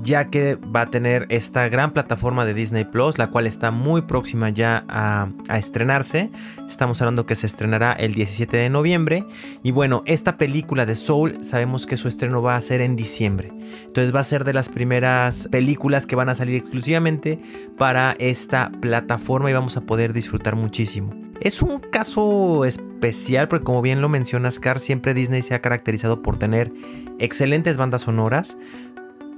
ya 0.03 0.31
que 0.31 0.57
va 0.57 0.83
a 0.83 0.91
tener 0.91 1.27
esta 1.29 1.69
gran 1.69 1.93
plataforma 1.93 2.45
de 2.45 2.55
Disney 2.55 2.85
Plus, 2.85 3.19
la 3.19 3.29
cual 3.29 3.47
está 3.47 3.71
muy 3.71 4.03
próxima 4.03 4.51
ya 4.51 4.85
a, 4.89 5.29
estrenarse. 5.57 6.31
Estamos 6.69 7.01
hablando 7.01 7.27
que 7.27 7.37
se 7.37 7.47
estrenará 7.47 7.93
el 7.93 8.15
17 8.15 8.57
de 8.57 8.69
noviembre. 8.69 9.25
Y 9.63 9.71
bueno, 9.71 10.03
esta 10.07 10.37
película 10.37 10.87
de 10.87 10.97
Soul 10.97 11.45
sabemos 11.45 11.87
que 11.87 11.97
su 11.97 12.09
estreno 12.09 12.43
va 12.43 12.57
a 12.57 12.61
ser 12.61 12.81
en 12.81 12.97
diciembre. 12.97 13.53
Entonces 13.85 14.15
va 14.15 14.21
a 14.21 14.25
ser 14.25 14.45
de 14.45 14.55
las 14.55 14.69
primeras 14.69 15.49
películas 15.49 16.07
que 16.07 16.17
van 16.17 16.29
a 16.29 16.35
salir 16.35 16.57
exclusivamente 16.57 17.39
para 17.79 18.17
esta 18.19 18.73
plataforma 18.81 19.51
y 19.51 19.55
vamos 19.55 19.77
a 19.77 19.83
poder 19.83 20.13
disfrutar 20.13 20.57
muchísimo. 20.57 21.15
Es 21.41 21.61
un 21.61 21.81
caso 21.81 22.65
especial 22.65 23.49
porque 23.49 23.65
como 23.65 23.83
bien 23.83 24.01
lo 24.01 24.09
mencionas, 24.09 24.61
Car, 24.61 24.79
siempre 24.79 25.15
Disney 25.15 25.43
se 25.43 25.55
ha 25.55 25.61
caracterizado 25.61 26.23
por 26.23 26.39
tener 26.39 26.73
excelentes 27.19 27.77
bandas 27.77 28.03
sonoras, 28.03 28.57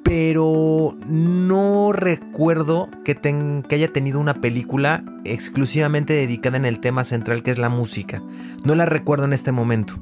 pero 0.05 0.94
no 1.09 1.92
recuerdo 1.92 2.88
que, 3.05 3.14
ten- 3.16 3.64
que 3.68 3.74
haya 3.74 3.88
tenido 3.92 4.20
una 4.20 4.34
película 4.34 5.02
exclusivamente 5.24 6.12
dedicada 6.12 6.57
en 6.59 6.66
el 6.66 6.78
tema 6.78 7.02
central 7.05 7.42
que 7.42 7.50
es 7.50 7.59
la 7.59 7.70
música. 7.70 8.22
No 8.64 8.74
la 8.76 8.84
recuerdo 8.86 9.24
en 9.24 9.32
este 9.32 9.50
momento. 9.50 9.94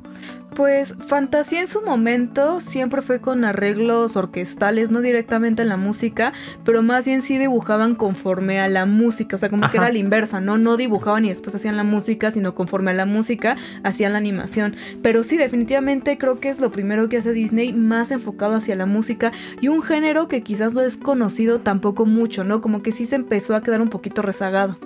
Pues 0.54 0.94
Fantasía 0.98 1.62
en 1.62 1.66
su 1.68 1.80
momento 1.80 2.60
siempre 2.60 3.00
fue 3.00 3.22
con 3.22 3.42
arreglos 3.42 4.18
orquestales, 4.18 4.90
no 4.90 5.00
directamente 5.00 5.62
en 5.62 5.70
la 5.70 5.78
música, 5.78 6.34
pero 6.62 6.82
más 6.82 7.06
bien 7.06 7.22
sí 7.22 7.38
dibujaban 7.38 7.94
conforme 7.94 8.60
a 8.60 8.68
la 8.68 8.84
música, 8.84 9.36
o 9.36 9.38
sea, 9.38 9.48
como 9.48 9.70
que 9.70 9.78
era 9.78 9.90
la 9.90 9.96
inversa, 9.96 10.42
¿no? 10.42 10.58
No 10.58 10.76
dibujaban 10.76 11.24
y 11.24 11.30
después 11.30 11.54
hacían 11.54 11.78
la 11.78 11.84
música, 11.84 12.30
sino 12.30 12.54
conforme 12.54 12.90
a 12.90 12.94
la 12.94 13.06
música 13.06 13.56
hacían 13.82 14.12
la 14.12 14.18
animación. 14.18 14.76
Pero 15.02 15.24
sí, 15.24 15.38
definitivamente 15.38 16.18
creo 16.18 16.38
que 16.38 16.50
es 16.50 16.60
lo 16.60 16.70
primero 16.70 17.08
que 17.08 17.16
hace 17.16 17.32
Disney 17.32 17.72
más 17.72 18.10
enfocado 18.10 18.52
hacia 18.52 18.74
la 18.74 18.84
música 18.84 19.32
y 19.62 19.68
un 19.68 19.80
género 19.92 20.26
que 20.28 20.42
quizás 20.42 20.72
no 20.74 20.80
es 20.80 20.96
conocido 20.96 21.60
tampoco 21.60 22.06
mucho, 22.06 22.44
¿no? 22.44 22.60
Como 22.60 22.82
que 22.82 22.92
sí 22.92 23.04
se 23.06 23.16
empezó 23.16 23.54
a 23.54 23.62
quedar 23.62 23.80
un 23.82 23.88
poquito 23.90 24.22
rezagado. 24.22 24.78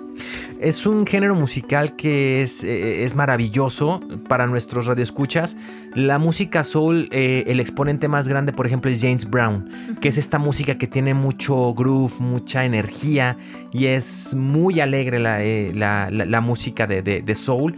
Es 0.59 0.87
un 0.87 1.05
género 1.05 1.35
musical 1.35 1.95
que 1.95 2.41
es, 2.41 2.63
eh, 2.63 3.03
es 3.05 3.13
maravilloso 3.15 4.01
para 4.27 4.47
nuestros 4.47 4.87
radioescuchas. 4.87 5.55
La 5.93 6.17
música 6.17 6.63
soul, 6.63 7.07
eh, 7.11 7.43
el 7.47 7.59
exponente 7.59 8.07
más 8.07 8.27
grande, 8.27 8.51
por 8.51 8.65
ejemplo, 8.65 8.89
es 8.89 8.99
James 8.99 9.29
Brown, 9.29 9.69
que 10.01 10.09
es 10.09 10.17
esta 10.17 10.39
música 10.39 10.77
que 10.79 10.87
tiene 10.87 11.13
mucho 11.13 11.73
groove, 11.75 12.13
mucha 12.19 12.65
energía 12.65 13.37
y 13.71 13.85
es 13.85 14.33
muy 14.33 14.79
alegre 14.79 15.19
la, 15.19 15.43
eh, 15.43 15.71
la- 15.75 16.09
la- 16.11 16.25
la 16.25 16.41
música 16.41 16.87
de, 16.87 17.01
de- 17.03 17.21
de 17.21 17.35
soul. 17.35 17.75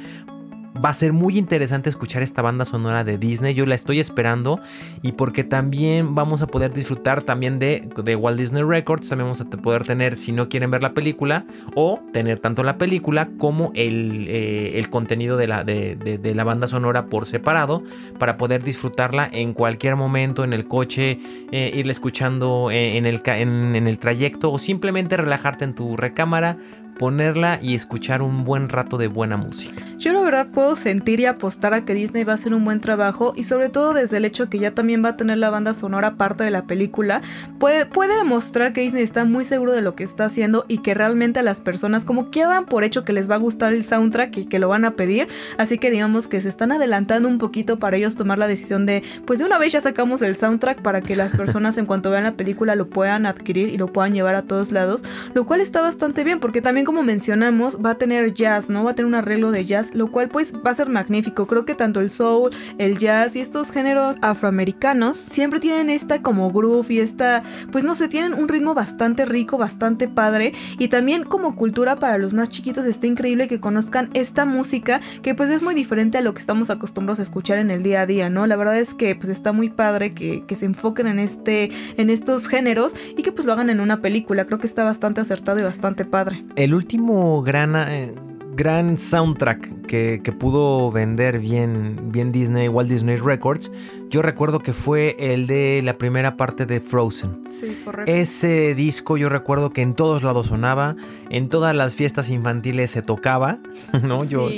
Va 0.78 0.90
a 0.90 0.94
ser 0.94 1.14
muy 1.14 1.38
interesante 1.38 1.90
escuchar 1.90 2.22
esta 2.22 2.42
banda 2.42 2.64
sonora 2.64 3.04
de 3.04 3.18
Disney. 3.18 3.54
Yo 3.54 3.66
la 3.66 3.76
estoy 3.76 4.00
esperando. 4.00 4.62
Y 5.02 5.14
porque 5.14 5.44
también 5.44 6.16
vamos 6.16 6.42
a 6.42 6.48
poder 6.48 6.74
disfrutar 6.74 7.24
también 7.24 7.60
de, 7.60 7.90
de 8.04 8.16
Walt 8.16 8.38
Disney 8.40 8.64
Records. 8.64 9.10
También 9.10 9.26
vamos 9.26 9.42
a 9.42 9.46
poder 9.50 9.84
tener, 9.84 10.16
si 10.16 10.32
no 10.32 10.48
quieren 10.48 10.70
ver 10.72 10.84
la 10.84 10.94
película, 10.94 11.46
o 11.76 12.00
tener 12.14 12.40
tanto 12.40 12.64
la 12.64 12.78
película 12.78 13.30
como 13.40 13.72
el, 13.76 14.28
eh, 14.30 14.78
el 14.80 14.90
contenido 14.90 15.38
de 15.38 15.48
la, 15.48 15.64
de, 15.64 15.96
de- 15.96 16.36
la 16.36 16.44
banda 16.44 16.68
sonora 16.68 17.08
por 17.08 17.26
separado. 17.26 17.84
Para 18.20 18.38
poder 18.38 18.64
disfrutarla 18.64 19.28
en 19.32 19.54
cualquier 19.54 19.96
momento, 19.96 20.44
en 20.44 20.54
el 20.54 20.68
coche, 20.68 21.20
eh, 21.52 21.72
irla 21.74 21.92
escuchando 21.92 22.70
eh, 22.72 22.96
en, 22.98 23.06
el, 23.06 23.22
en 23.26 23.88
el 23.88 24.00
trayecto. 24.00 24.52
O 24.52 24.60
simplemente 24.60 25.18
relajarte 25.18 25.66
en 25.66 25.74
tu 25.74 25.98
recámara, 25.98 26.58
ponerla 27.00 27.60
y 27.62 27.76
escuchar 27.76 28.22
un 28.22 28.44
buen 28.44 28.68
rato 28.68 28.98
de 28.98 29.08
buena 29.08 29.38
música. 29.38 29.84
Yo 29.98 30.14
la 30.14 30.22
verdad 30.22 30.48
puedo 30.54 30.76
sentir 30.76 31.20
y 31.22 31.26
apostar 31.26 31.74
a 31.74 31.84
que 31.84 31.94
Disney 31.94 32.26
va 32.26 32.34
a 32.34 32.36
hacer 32.36 32.54
un 32.54 32.64
buen 32.64 32.82
trabajo 32.82 33.34
y 33.36 33.46
sobre 33.46 33.70
todo 33.70 33.94
desde 33.94 34.18
el 34.18 34.26
hecho 34.26 34.50
que 34.50 34.60
ya 34.60 34.76
también 34.76 35.04
va 35.04 35.10
a 35.10 35.18
tener 35.18 35.38
la 35.38 35.50
banda 35.50 35.74
sonora 35.74 36.16
parte 36.16 36.44
de 36.44 36.52
la 36.52 36.64
película, 36.64 37.22
puede, 37.58 37.86
puede 37.86 38.18
demostrar 38.18 38.74
que 38.74 38.82
Disney 38.82 39.04
está 39.04 39.24
muy 39.24 39.46
seguro 39.46 39.72
de 39.72 39.82
lo 39.82 39.96
que 39.96 40.04
está 40.04 40.26
haciendo 40.26 40.66
y 40.68 40.80
que 40.80 40.94
realmente 40.94 41.40
a 41.40 41.44
las 41.44 41.62
personas 41.62 42.04
como 42.04 42.32
que 42.32 42.44
dan 42.44 42.66
por 42.66 42.84
hecho 42.84 43.06
que 43.06 43.14
les 43.14 43.30
va 43.30 43.36
a 43.36 43.40
gustar 43.40 43.72
el 43.72 43.84
soundtrack 43.84 44.38
y 44.38 44.46
que 44.46 44.60
lo 44.60 44.68
van 44.68 44.84
a 44.84 44.92
pedir, 44.92 45.30
así 45.58 45.78
que 45.78 45.92
digamos 45.92 46.28
que 46.28 46.42
se 46.42 46.50
están 46.50 46.74
adelantando 46.74 47.30
un 47.30 47.38
poquito 47.38 47.80
para 47.80 47.96
ellos 47.96 48.16
tomar 48.16 48.40
la 48.40 48.48
decisión 48.48 48.86
de 48.86 49.04
pues 49.26 49.40
de 49.40 49.46
una 49.46 49.58
vez 49.58 49.72
ya 49.72 49.82
sacamos 49.82 50.22
el 50.22 50.36
soundtrack 50.36 50.82
para 50.82 51.00
que 51.00 51.16
las 51.16 51.32
personas 51.38 51.78
en 51.78 51.86
cuanto 51.86 52.12
vean 52.12 52.24
la 52.24 52.34
película 52.34 52.76
lo 52.76 52.90
puedan 52.90 53.26
adquirir 53.26 53.70
y 53.70 53.78
lo 53.78 53.88
puedan 53.88 54.14
llevar 54.14 54.36
a 54.36 54.42
todos 54.42 54.74
lados, 54.74 55.06
lo 55.34 55.46
cual 55.46 55.62
está 55.62 55.82
bastante 55.82 56.24
bien 56.26 56.40
porque 56.40 56.62
también 56.62 56.89
como 56.90 57.04
mencionamos 57.04 57.78
va 57.86 57.92
a 57.92 57.98
tener 58.00 58.34
jazz, 58.34 58.72
¿no? 58.72 58.84
Va 58.84 58.90
a 58.90 58.96
tener 58.96 59.06
un 59.06 59.14
arreglo 59.14 59.52
de 59.52 59.64
jazz, 59.64 59.94
lo 59.94 60.10
cual 60.10 60.28
pues 60.28 60.56
va 60.66 60.72
a 60.72 60.74
ser 60.74 60.90
magnífico. 60.90 61.46
Creo 61.46 61.64
que 61.64 61.76
tanto 61.76 62.00
el 62.00 62.10
soul, 62.10 62.50
el 62.80 62.98
jazz 62.98 63.36
y 63.36 63.42
estos 63.42 63.70
géneros 63.70 64.18
afroamericanos 64.24 65.16
siempre 65.16 65.60
tienen 65.60 65.92
esta 65.92 66.24
como 66.24 66.52
groove 66.52 66.90
y 66.90 67.00
esta, 67.00 67.44
pues 67.72 67.84
no 67.84 67.94
sé, 67.94 68.08
tienen 68.08 68.34
un 68.34 68.48
ritmo 68.48 68.74
bastante 68.74 69.26
rico, 69.26 69.60
bastante 69.60 70.08
padre 70.08 70.54
y 70.80 70.88
también 70.88 71.26
como 71.26 71.56
cultura 71.56 72.00
para 72.00 72.18
los 72.18 72.34
más 72.34 72.50
chiquitos 72.50 72.86
está 72.86 73.06
increíble 73.06 73.48
que 73.48 73.60
conozcan 73.60 74.10
esta 74.16 74.46
música 74.46 75.00
que 75.22 75.36
pues 75.36 75.52
es 75.52 75.62
muy 75.62 75.76
diferente 75.76 76.18
a 76.18 76.22
lo 76.22 76.34
que 76.34 76.40
estamos 76.40 76.72
acostumbrados 76.72 77.20
a 77.20 77.22
escuchar 77.22 77.60
en 77.60 77.70
el 77.70 77.84
día 77.84 78.02
a 78.02 78.06
día, 78.08 78.32
¿no? 78.32 78.48
La 78.48 78.56
verdad 78.56 78.80
es 78.80 78.96
que 78.96 79.14
pues 79.14 79.30
está 79.30 79.52
muy 79.52 79.70
padre 79.70 80.16
que, 80.16 80.44
se 80.56 80.66
enfoquen 80.66 81.06
en 81.06 81.20
este, 81.20 81.70
en 81.98 82.10
estos 82.10 82.48
géneros 82.48 82.96
y 83.16 83.22
que 83.22 83.32
pues 83.32 83.46
lo 83.46 83.54
hagan 83.54 83.70
en 83.70 83.80
una 83.80 84.02
película. 84.02 84.46
Creo 84.46 84.58
que 84.58 84.66
está 84.66 84.84
bastante 84.84 85.22
acertado 85.22 85.60
y 85.60 85.62
bastante 85.62 86.04
padre. 86.04 86.44
El 86.56 86.79
último 86.80 87.42
gran, 87.42 87.76
eh, 87.76 88.16
gran 88.56 88.98
soundtrack 88.98 89.86
que, 89.86 90.22
que 90.24 90.32
pudo 90.32 90.92
vender 90.92 91.40
bien, 91.40 92.12
bien 92.12 92.32
Disney, 92.32 92.70
Walt 92.70 92.90
Disney 92.90 93.18
Records, 93.18 93.70
yo 94.10 94.22
recuerdo 94.22 94.60
que 94.60 94.74
fue 94.74 95.16
el 95.20 95.46
de 95.46 95.82
la 95.84 95.98
primera 95.98 96.36
parte 96.36 96.66
de 96.66 96.80
Frozen. 96.80 97.44
Sí, 97.48 97.78
correcto. 97.86 98.12
Ese 98.12 98.74
disco 98.76 99.18
yo 99.18 99.30
recuerdo 99.30 99.72
que 99.72 99.82
en 99.82 99.94
todos 99.94 100.24
lados 100.24 100.48
sonaba, 100.48 100.96
en 101.30 101.50
todas 101.50 101.76
las 101.76 101.96
fiestas 101.96 102.30
infantiles 102.30 102.90
se 102.92 103.02
tocaba, 103.02 103.60
¿no? 104.04 104.24
Yo, 104.24 104.50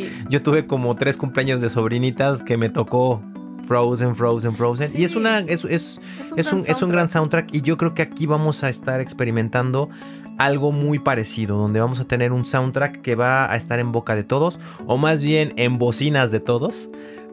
tuve 0.41 0.67
como 0.67 0.95
tres 0.95 1.17
cumpleaños 1.17 1.59
de 1.59 1.69
sobrinitas 1.69 2.43
que 2.43 2.55
me 2.55 2.69
tocó 2.69 3.22
Frozen, 3.66 4.16
Frozen, 4.16 4.55
Frozen. 4.55 4.91
Y 4.95 5.03
es 5.03 5.16
una, 5.16 5.39
es, 5.39 5.66
es, 5.66 5.99
Es 6.20 6.32
un, 6.32 6.39
es 6.39 6.53
un, 6.53 6.64
es 6.68 6.82
un 6.82 6.89
gran 6.91 7.09
soundtrack 7.09 7.53
y 7.53 7.62
yo 7.62 7.78
creo 7.78 7.93
que 7.93 8.01
aquí 8.01 8.26
vamos 8.26 8.64
a 8.64 8.70
estar 8.70 9.01
experimentando 9.01 9.89
algo 10.38 10.72
muy 10.72 10.99
parecido, 10.99 11.57
donde 11.57 11.80
vamos 11.80 11.99
a 11.99 12.05
tener 12.05 12.32
un 12.32 12.45
soundtrack 12.45 13.01
que 13.01 13.16
va 13.16 13.51
a 13.51 13.55
estar 13.55 13.80
en 13.80 13.91
boca 13.91 14.16
de 14.16 14.24
todos, 14.24 14.59
o 14.88 14.97
más 14.97 15.22
bien 15.22 15.53
en 15.57 15.78
bocinas 15.78 16.32
de 16.32 16.39
todos, 16.39 16.89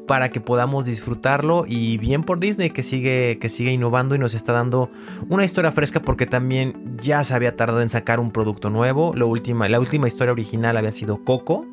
para 0.06 0.30
que 0.30 0.40
podamos 0.40 0.86
disfrutarlo 0.86 1.64
y 1.66 1.98
bien 1.98 2.22
por 2.24 2.40
Disney 2.40 2.70
que 2.70 2.82
sigue, 2.82 3.38
que 3.40 3.48
sigue 3.48 3.72
innovando 3.72 4.14
y 4.14 4.18
nos 4.18 4.34
está 4.34 4.52
dando 4.52 4.90
una 5.28 5.44
historia 5.44 5.70
fresca 5.70 6.00
porque 6.00 6.26
también 6.26 6.96
ya 7.00 7.22
se 7.24 7.34
había 7.34 7.56
tardado 7.56 7.82
en 7.82 7.90
sacar 7.90 8.18
un 8.18 8.30
producto 8.32 8.70
nuevo. 8.70 9.12
Lo 9.14 9.28
última, 9.28 9.68
la 9.68 9.78
última 9.78 10.08
historia 10.08 10.32
original 10.32 10.76
había 10.76 10.92
sido 10.92 11.22
Coco. 11.24 11.66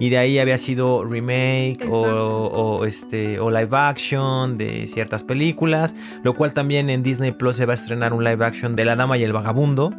Y 0.00 0.10
de 0.10 0.18
ahí 0.18 0.38
había 0.38 0.58
sido 0.58 1.04
remake 1.04 1.86
o, 1.90 2.84
este, 2.84 3.40
o 3.40 3.50
live 3.50 3.76
action 3.76 4.56
de 4.56 4.86
ciertas 4.86 5.24
películas. 5.24 5.94
Lo 6.22 6.34
cual 6.34 6.52
también 6.52 6.90
en 6.90 7.02
Disney 7.02 7.32
Plus 7.32 7.56
se 7.56 7.66
va 7.66 7.72
a 7.72 7.76
estrenar 7.76 8.12
un 8.12 8.24
live 8.24 8.44
action 8.44 8.76
de 8.76 8.84
La 8.84 8.96
Dama 8.96 9.18
y 9.18 9.24
el 9.24 9.32
Vagabundo. 9.32 9.92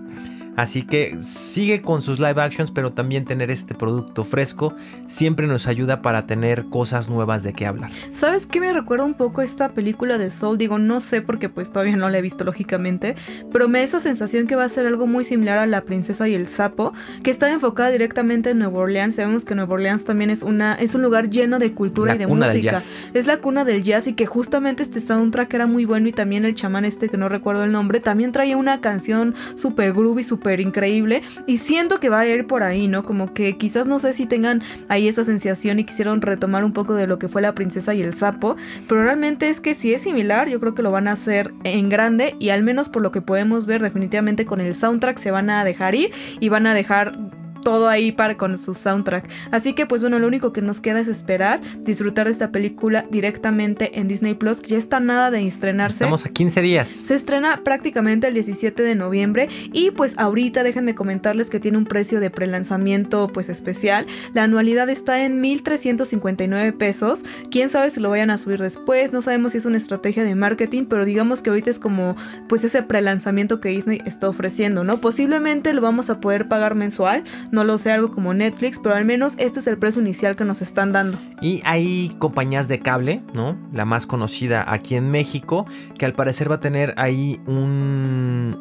Así 0.56 0.84
que 0.84 1.18
sigue 1.22 1.82
con 1.82 2.02
sus 2.02 2.20
live 2.20 2.42
actions, 2.42 2.72
pero 2.72 2.92
también 2.92 3.26
tener 3.26 3.50
este 3.50 3.76
producto 3.76 4.24
fresco 4.24 4.74
siempre 5.08 5.48
nos 5.48 5.68
ayuda 5.68 6.02
para 6.02 6.26
tener 6.28 6.66
cosas 6.66 7.10
nuevas 7.10 7.44
de 7.44 7.54
qué 7.54 7.66
hablar. 7.66 7.92
¿Sabes 8.12 8.46
qué 8.46 8.60
me 8.60 8.74
recuerda 8.74 9.06
un 9.06 9.14
poco 9.14 9.42
esta 9.42 9.70
película 9.70 10.18
de 10.18 10.32
Soul? 10.32 10.58
Digo, 10.58 10.78
no 10.80 11.00
sé 11.00 11.22
porque 11.22 11.50
pues 11.50 11.72
todavía 11.72 11.96
no 11.96 12.10
la 12.10 12.18
he 12.18 12.22
visto 12.22 12.44
lógicamente, 12.44 13.16
pero 13.52 13.70
me 13.70 13.80
da 13.80 13.86
esa 13.86 14.00
sensación 14.00 14.48
que 14.48 14.56
va 14.56 14.66
a 14.66 14.70
ser 14.70 14.86
algo 14.86 15.08
muy 15.08 15.24
similar 15.24 15.58
a 15.58 15.66
La 15.66 15.82
princesa 15.82 16.28
y 16.28 16.36
el 16.36 16.48
sapo, 16.48 16.94
que 17.24 17.32
está 17.32 17.50
enfocada 17.52 17.90
directamente 17.90 18.50
en 18.50 18.60
Nueva 18.60 18.80
Orleans. 18.80 19.16
Sabemos 19.16 19.46
que 19.46 19.56
Nueva 19.56 19.74
Orleans 19.76 20.04
también 20.04 20.30
es 20.30 20.44
una 20.44 20.76
es 20.76 20.96
un 20.96 21.02
lugar 21.02 21.30
lleno 21.30 21.60
de 21.60 21.74
cultura 21.74 22.12
La 22.12 22.16
y 22.16 22.20
de 22.20 22.28
cuna 22.28 22.48
del 22.48 22.58
música. 22.58 22.72
jazz. 22.74 23.10
Es 23.14 23.28
la 23.28 23.38
cuna 23.38 23.64
del 23.64 23.84
jazz 23.84 24.08
y 24.08 24.14
que 24.14 24.26
justamente 24.26 24.84
este 24.84 25.00
soundtrack 25.00 25.54
era 25.54 25.68
muy 25.68 25.86
bueno 25.86 26.08
y 26.08 26.12
también 26.12 26.46
el 26.46 26.56
chamán 26.56 26.86
este 26.86 27.10
que 27.10 27.18
no 27.18 27.30
recuerdo 27.30 27.64
el 27.64 27.72
nombre 27.72 28.00
también 28.00 28.32
traía 28.32 28.58
una 28.58 28.82
canción 28.82 29.36
super 29.56 29.94
groovy, 29.94 30.24
super 30.24 30.39
increíble 30.60 31.22
y 31.46 31.58
siento 31.58 32.00
que 32.00 32.10
va 32.10 32.20
a 32.20 32.28
ir 32.28 32.48
por 32.48 32.64
ahí, 32.64 32.88
¿no? 32.88 33.04
Como 33.04 33.34
que 33.34 33.58
quizás 33.58 33.88
no 33.88 34.00
sé 34.00 34.14
si 34.14 34.26
tengan 34.26 34.62
ahí 34.88 35.08
esa 35.08 35.24
sensación 35.24 35.80
y 35.80 35.84
quisieron 35.84 36.22
retomar 36.22 36.64
un 36.64 36.74
poco 36.74 36.94
de 36.96 37.08
lo 37.08 37.20
que 37.20 37.28
fue 37.28 37.42
la 37.42 37.54
princesa 37.54 37.94
y 37.94 38.02
el 38.02 38.16
sapo, 38.16 38.56
pero 38.88 39.04
realmente 39.04 39.50
es 39.50 39.62
que 39.62 39.76
si 39.76 39.94
es 39.94 40.02
similar, 40.02 40.50
yo 40.50 40.60
creo 40.60 40.76
que 40.76 40.82
lo 40.82 40.92
van 40.92 41.08
a 41.08 41.14
hacer 41.14 41.54
en 41.64 41.90
grande 41.90 42.36
y 42.40 42.50
al 42.50 42.64
menos 42.64 42.90
por 42.90 43.02
lo 43.02 43.12
que 43.12 43.22
podemos 43.22 43.66
ver 43.66 43.82
definitivamente 43.82 44.46
con 44.46 44.62
el 44.62 44.74
soundtrack 44.74 45.18
se 45.18 45.32
van 45.32 45.50
a 45.50 45.64
dejar 45.64 45.96
ir 45.96 46.12
y 46.40 46.50
van 46.50 46.68
a 46.68 46.74
dejar 46.74 47.18
todo 47.62 47.88
ahí 47.88 48.12
para 48.12 48.38
con 48.38 48.58
su 48.58 48.74
soundtrack. 48.74 49.30
Así 49.52 49.74
que 49.74 49.86
pues 49.86 50.02
bueno, 50.02 50.20
lo 50.20 50.28
único 50.28 50.54
que 50.54 50.62
nos 50.62 50.80
queda 50.80 51.00
es 51.00 51.08
esperar, 51.08 51.62
disfrutar 51.82 52.26
de 52.26 52.32
esta 52.32 52.52
película 52.52 53.06
directamente 53.10 54.00
en 54.00 54.08
Disney 54.08 54.34
Plus, 54.34 54.62
que 54.62 54.70
ya 54.70 54.78
está 54.78 55.00
nada 55.00 55.32
de 55.32 55.46
estrenarse. 55.46 56.04
Estamos 56.04 56.26
a 56.26 56.30
15 56.30 56.62
días. 56.62 56.88
Se 56.88 57.16
estrena 57.16 57.62
prácticamente 57.64 58.28
el 58.28 58.34
17 58.34 58.84
de 58.84 58.96
noviembre 58.96 59.48
y 59.72 59.92
pues 59.92 60.18
ahorita 60.18 60.64
déjenme 60.64 60.96
comentarles 60.96 61.50
que 61.50 61.60
tiene 61.60 61.78
un 61.78 61.86
precio 61.86 62.20
de 62.20 62.30
prelanzamiento 62.30 63.28
pues 63.28 63.50
especial. 63.50 64.06
La 64.34 64.44
anualidad 64.44 64.90
está 64.90 65.24
en 65.26 65.42
1359 65.42 66.74
pesos. 66.74 67.24
Quién 67.52 67.70
sabe 67.70 67.90
si 67.90 68.00
lo 68.00 68.10
vayan 68.10 68.32
a 68.32 68.38
subir 68.38 68.60
después, 68.60 69.14
no 69.14 69.22
sabemos 69.22 69.52
si 69.52 69.60
es 69.60 69.66
una 69.66 69.78
estrategia 69.78 70.24
de 70.24 70.36
marketing, 70.36 70.86
pero 70.86 71.06
digamos 71.06 71.42
que 71.42 71.50
ahorita 71.50 71.70
es 71.70 71.80
como 71.80 72.16
pues 72.48 72.64
ese 72.64 72.84
prelanzamiento 72.84 73.60
que 73.60 73.70
Disney 73.70 74.02
está 74.06 74.30
ofreciendo, 74.30 74.84
¿no? 74.84 75.00
Posiblemente 75.00 75.74
lo 75.74 75.82
vamos 75.82 76.10
a 76.10 76.20
poder 76.20 76.48
pagar 76.48 76.76
mensual, 76.76 77.24
no 77.52 77.64
lo 77.64 77.78
sé, 77.78 77.92
algo 77.92 78.12
como 78.12 78.34
Netflix, 78.34 78.80
pero 78.82 78.96
al 78.96 79.06
menos 79.06 79.34
este 79.38 79.60
es 79.60 79.68
el 79.68 79.78
precio 79.78 80.02
inicial 80.02 80.36
que 80.36 80.46
nos 80.46 80.62
están 80.62 80.92
dando. 80.92 81.18
Y 81.42 81.62
hay 81.66 82.16
compañías 82.20 82.68
de 82.68 82.80
cable, 82.80 83.22
¿no? 83.34 83.58
La 83.74 83.86
más 83.86 84.06
conocida 84.06 84.72
aquí 84.72 84.96
en 84.96 85.12
México, 85.12 85.66
que 85.98 86.06
al 86.06 86.14
parecer 86.14 86.50
va 86.50 86.56
a 86.56 86.60
tener 86.60 86.94
ahí 86.98 87.40
un, 87.46 88.58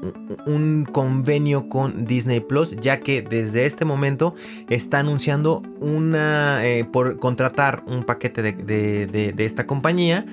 convenio 0.93 1.69
con 1.69 2.07
Disney 2.07 2.41
Plus, 2.41 2.77
ya 2.77 3.01
que 3.01 3.23
desde 3.23 3.67
este 3.67 3.85
momento 3.85 4.35
está 4.69 5.01
anunciando 5.01 5.63
una 5.81 6.65
eh, 6.67 6.85
por 6.85 7.19
contratar 7.19 7.83
un 7.87 8.05
paquete 8.05 8.43
de 8.43 9.45
esta 9.45 9.67
compañía 9.67 10.25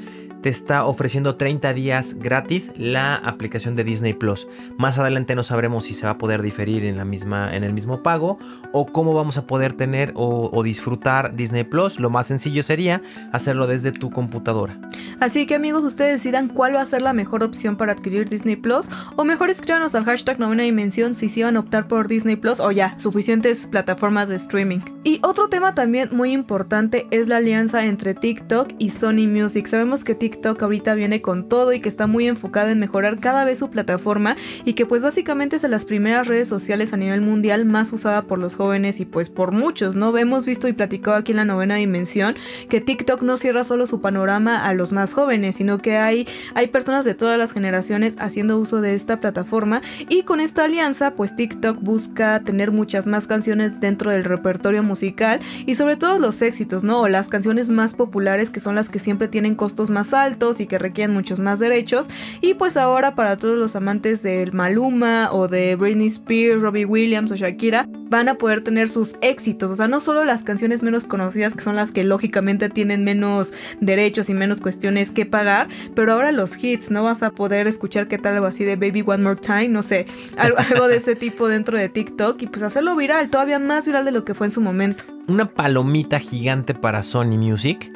te 0.46 0.52
está 0.52 0.86
ofreciendo 0.86 1.38
30 1.38 1.74
días 1.74 2.14
gratis 2.20 2.72
la 2.78 3.16
aplicación 3.16 3.76
de 3.76 3.84
Disney 3.84 4.14
Plus. 4.14 4.48
Más 4.78 5.00
adelante 5.00 5.34
no 5.34 5.42
sabremos 5.42 5.86
si 5.86 5.96
se 5.96 6.06
va 6.06 6.12
a 6.12 6.18
poder 6.20 6.44
diferir 6.44 6.86
en, 6.86 6.98
la 6.98 7.04
misma, 7.04 7.56
en 7.56 7.64
el 7.64 7.74
mismo 7.74 8.04
pago 8.04 8.38
o 8.72 8.86
cómo 8.86 9.16
vamos 9.16 9.38
a 9.38 9.48
poder 9.48 9.74
tener 9.74 10.12
o, 10.14 10.52
o 10.54 10.62
disfrutar 10.62 11.36
Disney 11.36 11.64
Plus. 11.64 12.00
Lo 12.00 12.12
más 12.12 12.28
sencillo 12.28 12.62
sería 12.62 13.02
hacerlo 13.32 13.66
desde 13.66 13.92
tu 13.92 14.12
computadora. 14.12 14.80
Así 15.20 15.48
que 15.48 15.56
amigos, 15.56 15.84
ustedes 15.84 16.22
decidan 16.22 16.48
cuál 16.48 16.76
va 16.76 16.82
a 16.82 16.86
ser 16.86 17.02
la 17.02 17.14
mejor 17.14 17.42
opción 17.42 17.76
para 17.76 17.94
adquirir 17.94 18.30
Disney 18.30 18.56
Plus 18.56 18.88
o 19.16 19.24
mejor 19.24 19.50
escríbanos 19.50 19.96
al 19.96 20.06
hashtag 20.06 20.40
novena 20.40 20.62
dimensión 20.62 21.16
si 21.16 21.28
se 21.28 21.40
iban 21.40 21.58
a 21.58 21.62
optar 21.62 21.88
por 21.88 22.08
Disney 22.08 22.36
Plus 22.36 22.60
o 22.60 22.70
ya, 22.70 23.00
suficientes 23.00 23.66
plataformas 23.66 24.30
de 24.30 24.36
streaming. 24.36 24.82
Y 25.04 25.20
otro 25.24 25.48
tema 25.48 25.74
también 25.74 26.10
muy 26.12 26.34
importante 26.34 27.08
es 27.10 27.30
la 27.30 27.38
alianza 27.38 27.86
entre 27.86 28.14
TikTok 28.14 28.74
y 28.78 28.92
Sony 28.92 29.28
Music. 29.28 29.66
Sabemos 29.66 30.04
que 30.04 30.14
TikTok 30.14 30.35
TikTok 30.36 30.64
ahorita 30.64 30.96
viene 30.96 31.22
con 31.22 31.48
todo 31.48 31.72
y 31.72 31.80
que 31.80 31.88
está 31.88 32.08
muy 32.08 32.28
enfocado 32.28 32.68
en 32.68 32.78
mejorar 32.78 33.20
cada 33.22 33.46
vez 33.46 33.60
su 33.60 33.70
plataforma 33.70 34.36
y 34.66 34.74
que 34.74 34.86
pues 34.86 35.02
básicamente 35.02 35.56
es 35.56 35.62
de 35.62 35.70
las 35.70 35.86
primeras 35.86 36.28
redes 36.28 36.50
sociales 36.50 36.92
a 36.92 36.98
nivel 36.98 37.22
mundial 37.22 37.64
más 37.64 37.94
usada 37.94 38.24
por 38.24 38.38
los 38.38 38.56
jóvenes 38.56 39.00
y 39.00 39.06
pues 39.06 39.30
por 39.30 39.54
muchos, 39.54 39.96
¿no? 39.96 40.16
Hemos 40.18 40.46
visto 40.46 40.68
y 40.68 40.74
platicado 40.74 41.16
aquí 41.16 41.32
en 41.32 41.38
la 41.38 41.46
novena 41.46 41.76
dimensión 41.76 42.36
que 42.70 42.82
TikTok 42.82 43.22
no 43.22 43.38
cierra 43.38 43.64
solo 43.64 43.88
su 43.88 44.02
panorama 44.02 44.66
a 44.66 44.74
los 44.74 44.92
más 44.92 45.14
jóvenes, 45.14 45.56
sino 45.56 45.78
que 45.78 45.96
hay, 45.96 46.28
hay 46.54 46.68
personas 46.68 47.06
de 47.06 47.16
todas 47.16 47.38
las 47.38 47.54
generaciones 47.54 48.18
haciendo 48.20 48.60
uso 48.60 48.82
de 48.82 48.94
esta 48.94 49.22
plataforma 49.22 49.82
y 50.10 50.24
con 50.24 50.42
esta 50.42 50.66
alianza 50.66 51.16
pues 51.16 51.38
TikTok 51.38 51.80
busca 51.80 52.42
tener 52.42 52.72
muchas 52.72 53.08
más 53.08 53.26
canciones 53.26 53.80
dentro 53.80 54.12
del 54.12 54.26
repertorio 54.26 54.84
musical 54.84 55.40
y 55.66 55.76
sobre 55.76 55.96
todo 55.96 56.20
los 56.20 56.42
éxitos, 56.42 56.84
¿no? 56.84 57.00
O 57.00 57.08
las 57.08 57.30
canciones 57.30 57.70
más 57.70 57.94
populares 57.94 58.50
que 58.50 58.60
son 58.60 58.76
las 58.76 58.90
que 58.90 59.00
siempre 59.00 59.30
tienen 59.30 59.56
costos 59.56 59.90
más 59.90 60.14
altos 60.16 60.60
y 60.60 60.68
que 60.68 60.78
requieren 60.78 61.14
muchos 61.14 61.40
más 61.40 61.60
derechos. 61.60 62.10
Y 62.42 62.56
pues 62.56 62.78
ahora 62.78 63.16
para 63.16 63.38
todos 63.38 63.58
los 63.58 63.76
amantes 63.76 64.24
del 64.24 64.54
Maluma 64.54 65.30
o 65.32 65.48
de 65.48 65.76
Britney 65.76 66.08
Spears, 66.08 66.62
Robbie 66.62 66.86
Williams 66.86 67.32
o 67.32 67.36
Shakira, 67.36 67.88
van 68.10 68.30
a 68.30 68.36
poder 68.36 68.62
tener 68.62 68.88
sus 68.88 69.16
éxitos. 69.22 69.72
O 69.72 69.76
sea, 69.76 69.88
no 69.88 70.00
solo 70.00 70.24
las 70.26 70.44
canciones 70.44 70.84
menos 70.84 71.06
conocidas, 71.06 71.54
que 71.54 71.62
son 71.62 71.76
las 71.76 71.92
que 71.92 72.04
lógicamente 72.04 72.70
tienen 72.70 73.04
menos 73.04 73.54
derechos 73.82 74.30
y 74.30 74.34
menos 74.34 74.62
cuestiones 74.62 75.12
que 75.12 75.26
pagar, 75.26 75.68
pero 75.96 76.14
ahora 76.14 76.32
los 76.32 76.62
hits, 76.64 76.92
¿no? 76.92 77.04
Vas 77.04 77.24
a 77.24 77.32
poder 77.32 77.68
escuchar 77.68 78.08
qué 78.08 78.18
tal 78.18 78.36
algo 78.36 78.46
así 78.46 78.64
de 78.64 78.76
Baby 78.76 79.04
One 79.06 79.24
More 79.24 79.40
Time, 79.40 79.70
no 79.70 79.82
sé, 79.82 80.06
algo, 80.38 80.58
algo 80.58 80.88
de 80.88 80.98
ese 80.98 81.16
tipo 81.16 81.48
dentro 81.48 81.78
de 81.78 81.90
TikTok 81.90 82.42
y 82.42 82.48
pues 82.48 82.64
hacerlo 82.64 82.96
viral, 82.96 83.30
todavía 83.30 83.60
más 83.60 83.86
viral 83.86 84.06
de 84.06 84.12
lo 84.12 84.26
que 84.26 84.34
fue 84.34 84.48
en 84.48 84.54
su 84.54 84.62
momento. 84.62 85.06
Una 85.28 85.50
palomita 85.50 86.20
gigante 86.20 86.74
para 86.74 87.02
Sony 87.02 87.38
Music 87.38 87.92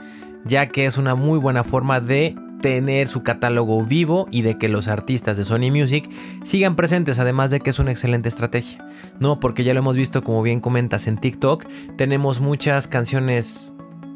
ya 0.46 0.68
que 0.68 0.86
es 0.86 0.98
una 0.98 1.16
muy 1.16 1.40
buena 1.40 1.64
forma 1.64 2.00
de 2.00 2.36
tener 2.62 3.08
su 3.08 3.24
catálogo 3.24 3.84
vivo 3.84 4.28
y 4.32 4.42
de 4.42 4.58
que 4.58 4.70
los 4.70 4.88
artistas 4.88 5.38
de 5.38 5.44
Sony 5.44 5.72
Music 5.72 6.10
sigan 6.44 6.76
presentes, 6.76 7.20
además 7.20 7.52
de 7.52 7.62
que 7.62 7.70
es 7.70 7.80
una 7.80 7.92
excelente 7.92 8.30
estrategia, 8.30 8.86
¿no? 9.20 9.40
Porque 9.40 9.64
ya 9.64 9.74
lo 9.74 9.80
hemos 9.80 9.96
visto, 9.96 10.24
como 10.24 10.42
bien 10.42 10.60
comentas 10.60 11.08
en 11.08 11.18
TikTok, 11.18 11.66
tenemos 11.96 12.42
muchas 12.42 12.88
canciones 12.88 13.72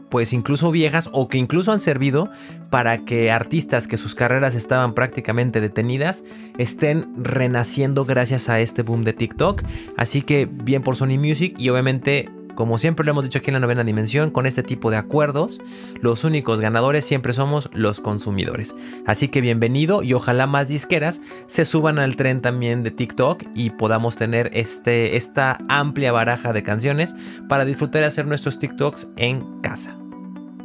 pues 0.09 0.31
incluso 0.31 0.69
viejas 0.69 1.09
o 1.11 1.27
que 1.27 1.39
incluso 1.39 1.71
han 1.71 1.79
servido 1.79 2.29
para 2.69 3.03
que 3.03 3.31
artistas 3.31 3.87
que 3.87 3.97
sus 3.97 4.13
carreras 4.13 4.53
estaban 4.53 4.93
prácticamente 4.93 5.59
detenidas 5.59 6.23
estén 6.59 7.11
renaciendo 7.17 8.05
gracias 8.05 8.47
a 8.47 8.59
este 8.59 8.83
boom 8.83 9.05
de 9.05 9.13
TikTok. 9.13 9.63
Así 9.97 10.21
que 10.21 10.45
bien 10.45 10.83
por 10.83 10.97
Sony 10.97 11.17
Music 11.17 11.55
y 11.57 11.69
obviamente 11.69 12.29
como 12.55 12.77
siempre 12.77 13.05
lo 13.05 13.11
hemos 13.11 13.23
dicho 13.23 13.39
aquí 13.39 13.49
en 13.49 13.55
la 13.55 13.59
novena 13.59 13.83
dimensión, 13.83 14.31
con 14.31 14.45
este 14.45 14.63
tipo 14.63 14.91
de 14.91 14.97
acuerdos, 14.97 15.61
los 16.01 16.23
únicos 16.23 16.59
ganadores 16.59 17.05
siempre 17.05 17.33
somos 17.33 17.69
los 17.73 17.99
consumidores. 17.99 18.75
Así 19.05 19.27
que 19.27 19.41
bienvenido 19.41 20.03
y 20.03 20.13
ojalá 20.13 20.47
más 20.47 20.67
disqueras 20.67 21.21
se 21.47 21.65
suban 21.65 21.99
al 21.99 22.15
tren 22.15 22.41
también 22.41 22.83
de 22.83 22.91
TikTok 22.91 23.43
y 23.55 23.71
podamos 23.71 24.15
tener 24.15 24.49
este, 24.53 25.17
esta 25.17 25.57
amplia 25.67 26.11
baraja 26.11 26.53
de 26.53 26.63
canciones 26.63 27.15
para 27.49 27.65
disfrutar 27.65 28.01
y 28.01 28.05
hacer 28.05 28.27
nuestros 28.27 28.59
TikToks 28.59 29.09
en 29.17 29.61
casa. 29.61 29.97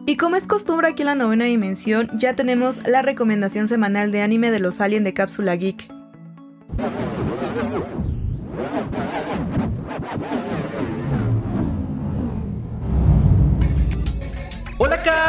Y 0.06 0.16
como 0.16 0.36
es 0.36 0.46
costumbre 0.46 0.88
aquí 0.88 1.02
en 1.02 1.08
la 1.08 1.14
novena 1.14 1.44
dimensión, 1.44 2.08
ya 2.14 2.34
tenemos 2.34 2.86
la 2.86 3.02
recomendación 3.02 3.68
semanal 3.68 4.10
de 4.10 4.22
anime 4.22 4.50
de 4.50 4.58
los 4.58 4.80
Alien 4.80 5.04
de 5.04 5.12
Cápsula 5.12 5.54
Geek. 5.54 5.97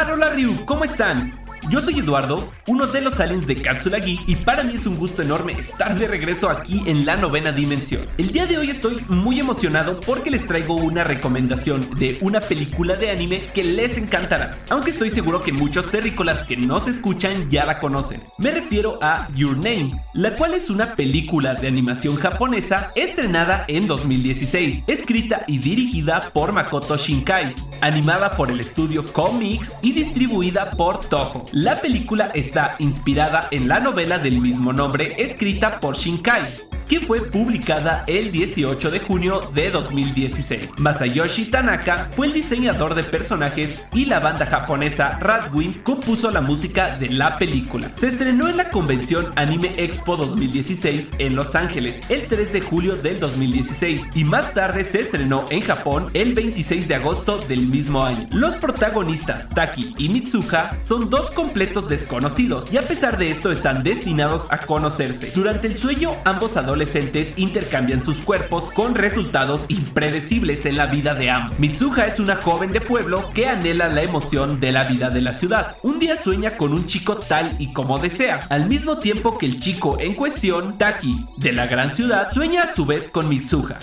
Hola 0.07 0.29
Ryu, 0.29 0.65
¿cómo 0.65 0.85
están? 0.85 1.33
Yo 1.69 1.83
soy 1.83 1.99
Eduardo, 1.99 2.49
uno 2.65 2.87
de 2.87 2.99
los 2.99 3.19
aliens 3.19 3.45
de 3.45 3.55
Cápsula 3.55 3.99
Geek 3.99 4.27
y 4.27 4.37
para 4.37 4.63
mí 4.63 4.73
es 4.75 4.87
un 4.87 4.97
gusto 4.97 5.21
enorme 5.21 5.53
estar 5.53 5.95
de 5.95 6.07
regreso 6.07 6.49
aquí 6.49 6.81
en 6.87 7.05
la 7.05 7.15
novena 7.15 7.51
dimensión. 7.51 8.07
El 8.17 8.31
día 8.31 8.47
de 8.47 8.57
hoy 8.57 8.71
estoy 8.71 9.05
muy 9.07 9.39
emocionado 9.39 9.99
porque 9.99 10.31
les 10.31 10.47
traigo 10.47 10.73
una 10.73 11.03
recomendación 11.03 11.87
de 11.99 12.17
una 12.21 12.39
película 12.39 12.95
de 12.95 13.11
anime 13.11 13.45
que 13.53 13.63
les 13.63 13.97
encantará, 13.97 14.57
aunque 14.69 14.89
estoy 14.89 15.11
seguro 15.11 15.41
que 15.41 15.53
muchos 15.53 15.91
terrícolas 15.91 16.43
que 16.47 16.57
no 16.57 16.79
se 16.79 16.89
escuchan 16.89 17.51
ya 17.51 17.67
la 17.67 17.79
conocen. 17.79 18.23
Me 18.39 18.49
refiero 18.49 18.97
a 19.03 19.27
Your 19.35 19.55
Name, 19.55 19.91
la 20.15 20.35
cual 20.35 20.55
es 20.55 20.71
una 20.71 20.95
película 20.95 21.53
de 21.53 21.67
animación 21.67 22.15
japonesa 22.15 22.91
estrenada 22.95 23.65
en 23.67 23.85
2016, 23.85 24.85
escrita 24.87 25.43
y 25.45 25.59
dirigida 25.59 26.31
por 26.33 26.51
Makoto 26.51 26.97
Shinkai, 26.97 27.53
animada 27.81 28.35
por 28.35 28.49
el 28.49 28.59
estudio 28.59 29.05
Comics 29.13 29.75
y 29.83 29.91
distribuida 29.91 30.71
por 30.71 31.01
Toho. 31.01 31.45
La 31.61 31.81
película 31.81 32.31
está 32.33 32.77
inspirada 32.79 33.49
en 33.51 33.67
la 33.67 33.81
novela 33.81 34.17
del 34.17 34.39
mismo 34.39 34.71
nombre 34.71 35.13
escrita 35.17 35.81
por 35.81 35.97
Shinkai, 35.97 36.43
que 36.89 36.99
fue 36.99 37.21
publicada 37.21 38.03
el 38.07 38.31
18 38.31 38.89
de 38.89 38.99
junio 38.99 39.41
de 39.53 39.69
2016. 39.69 40.69
Masayoshi 40.77 41.45
Tanaka 41.45 42.09
fue 42.15 42.25
el 42.25 42.33
diseñador 42.33 42.95
de 42.95 43.03
personajes 43.03 43.83
y 43.93 44.05
la 44.05 44.19
banda 44.19 44.47
japonesa 44.47 45.19
Radwimp 45.19 45.83
compuso 45.83 46.31
la 46.31 46.41
música 46.41 46.97
de 46.97 47.09
la 47.09 47.37
película. 47.37 47.91
Se 47.95 48.07
estrenó 48.07 48.49
en 48.49 48.57
la 48.57 48.71
convención 48.71 49.31
Anime 49.35 49.75
Expo 49.77 50.17
2016 50.17 51.11
en 51.19 51.35
Los 51.35 51.53
Ángeles 51.53 51.97
el 52.09 52.27
3 52.27 52.51
de 52.51 52.61
julio 52.61 52.95
del 52.95 53.19
2016 53.19 54.01
y 54.15 54.23
más 54.23 54.55
tarde 54.55 54.83
se 54.83 55.01
estrenó 55.01 55.45
en 55.51 55.61
Japón 55.61 56.09
el 56.15 56.33
26 56.33 56.87
de 56.87 56.95
agosto 56.95 57.37
del 57.37 57.67
mismo 57.67 58.03
año. 58.03 58.27
Los 58.31 58.55
protagonistas 58.55 59.47
Taki 59.49 59.93
y 59.99 60.09
Mitsuha 60.09 60.71
son 60.81 61.11
dos 61.11 61.29
completos 61.31 61.87
desconocidos 61.87 62.73
y 62.73 62.77
a 62.77 62.81
pesar 62.81 63.19
de 63.19 63.29
esto 63.29 63.51
están 63.51 63.83
destinados 63.83 64.47
a 64.49 64.57
conocerse. 64.57 65.31
Durante 65.35 65.67
el 65.67 65.77
sueño 65.77 66.15
ambos 66.25 66.57
adolescentes 66.57 66.78
adolescentes 66.79 67.33
intercambian 67.35 68.03
sus 68.03 68.19
cuerpos 68.19 68.71
con 68.73 68.95
resultados 68.95 69.65
impredecibles 69.67 70.65
en 70.65 70.77
la 70.77 70.85
vida 70.85 71.13
de 71.13 71.29
ambos. 71.29 71.59
Mitsuha 71.59 72.05
es 72.05 72.19
una 72.21 72.37
joven 72.37 72.71
de 72.71 72.79
pueblo 72.79 73.29
que 73.33 73.47
anhela 73.47 73.89
la 73.89 74.01
emoción 74.01 74.61
de 74.61 74.71
la 74.71 74.85
vida 74.85 75.09
de 75.09 75.19
la 75.19 75.33
ciudad. 75.33 75.75
Un 75.83 75.99
día 75.99 76.15
sueña 76.15 76.55
con 76.55 76.71
un 76.71 76.85
chico 76.85 77.17
tal 77.17 77.53
y 77.59 77.73
como 77.73 77.99
desea, 77.99 78.39
al 78.49 78.69
mismo 78.69 78.97
tiempo 78.97 79.37
que 79.37 79.45
el 79.45 79.59
chico 79.59 79.97
en 79.99 80.13
cuestión, 80.15 80.77
Taki, 80.77 81.25
de 81.35 81.51
la 81.51 81.67
gran 81.67 81.93
ciudad, 81.93 82.31
sueña 82.31 82.63
a 82.63 82.73
su 82.73 82.85
vez 82.85 83.09
con 83.09 83.27
Mitsuha, 83.27 83.77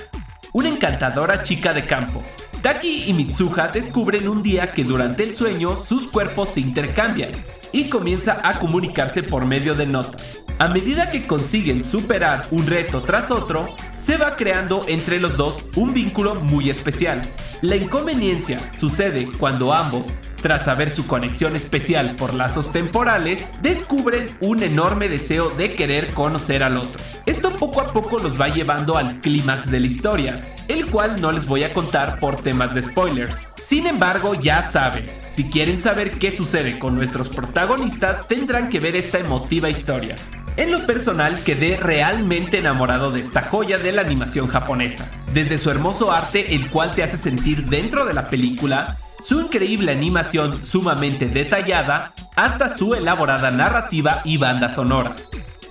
una 0.55 0.70
encantadora 0.70 1.42
chica 1.42 1.74
de 1.74 1.84
campo. 1.84 2.24
Taki 2.62 3.11
y 3.11 3.12
Mitsuha 3.12 3.68
descubren 3.68 4.26
un 4.26 4.42
día 4.42 4.72
que 4.72 4.84
durante 4.84 5.22
el 5.22 5.34
sueño 5.34 5.76
sus 5.76 6.09
cuerpos 6.09 6.49
se 6.55 6.61
intercambian 6.61 7.32
y 7.77 7.91
comienza 7.91 8.39
a 8.43 8.59
comunicarse 8.59 9.22
por 9.22 9.45
medio 9.45 9.74
de 9.74 9.85
notas. 9.85 10.41
A 10.59 10.66
medida 10.68 11.11
que 11.11 11.27
consiguen 11.27 11.85
superar 11.85 12.47
un 12.51 12.66
reto 12.66 13.03
tras 13.03 13.31
otro, 13.31 13.68
se 13.99 14.16
va 14.16 14.35
creando 14.35 14.81
entre 14.89 15.20
los 15.20 15.37
dos 15.37 15.57
un 15.77 15.93
vínculo 15.93 16.37
muy 16.37 16.70
especial. 16.70 17.20
La 17.61 17.77
inconveniencia 17.77 18.59
sucede 18.72 19.31
cuando 19.39 19.74
ambos, 19.74 20.07
tras 20.41 20.64
saber 20.64 20.91
su 20.91 21.07
conexión 21.07 21.55
especial 21.55 22.16
por 22.16 22.33
lazos 22.33 22.72
temporales, 22.72 23.45
descubren 23.61 24.35
un 24.41 24.62
enorme 24.62 25.11
deseo 25.11 25.51
de 25.51 25.74
querer 25.74 26.14
conocer 26.14 26.62
al 26.62 26.79
otro. 26.79 27.03
Esto 27.27 27.51
poco 27.59 27.83
a 27.83 27.89
poco 27.89 28.18
los 28.18 28.41
va 28.41 28.49
llevando 28.49 28.97
al 28.97 29.20
clímax 29.20 29.70
de 29.70 29.81
la 29.81 29.87
historia, 29.87 30.55
el 30.68 30.87
cual 30.87 31.20
no 31.20 31.31
les 31.31 31.45
voy 31.45 31.64
a 31.64 31.74
contar 31.74 32.20
por 32.20 32.37
temas 32.37 32.74
de 32.74 32.85
spoilers. 32.85 33.37
Sin 33.67 33.89
embargo, 33.89 34.35
ya 34.35 34.71
saben, 34.71 35.11
si 35.33 35.51
quieren 35.51 35.83
saber 35.83 36.21
qué 36.21 36.31
sucede 36.31 36.79
con 36.79 36.95
nuestros 36.95 37.29
protagonistas, 37.29 38.29
tendrán 38.29 38.69
que 38.69 38.79
ver 38.79 38.95
esta 38.95 39.19
emotiva 39.19 39.69
historia. 39.69 40.14
En 40.57 40.71
lo 40.71 40.87
personal 40.87 41.43
quedé 41.43 41.77
realmente 41.77 42.61
enamorado 42.61 43.11
de 43.11 43.23
esta 43.23 43.43
joya 43.43 43.77
de 43.77 43.91
la 43.91 44.03
animación 44.03 44.47
japonesa. 44.47 45.11
Desde 45.35 45.59
su 45.59 45.69
hermoso 45.69 46.12
arte, 46.12 46.55
el 46.55 46.71
cual 46.71 46.93
te 46.93 47.03
hace 47.03 47.17
sentir 47.17 47.64
dentro 47.64 48.05
de 48.05 48.14
la 48.14 48.29
película, 48.29 48.99
su 49.21 49.41
increíble 49.41 49.91
animación 49.91 50.64
sumamente 50.64 51.27
detallada, 51.27 52.12
hasta 52.37 52.79
su 52.79 52.95
elaborada 52.95 53.51
narrativa 53.51 54.21
y 54.25 54.37
banda 54.37 54.73
sonora. 54.73 55.17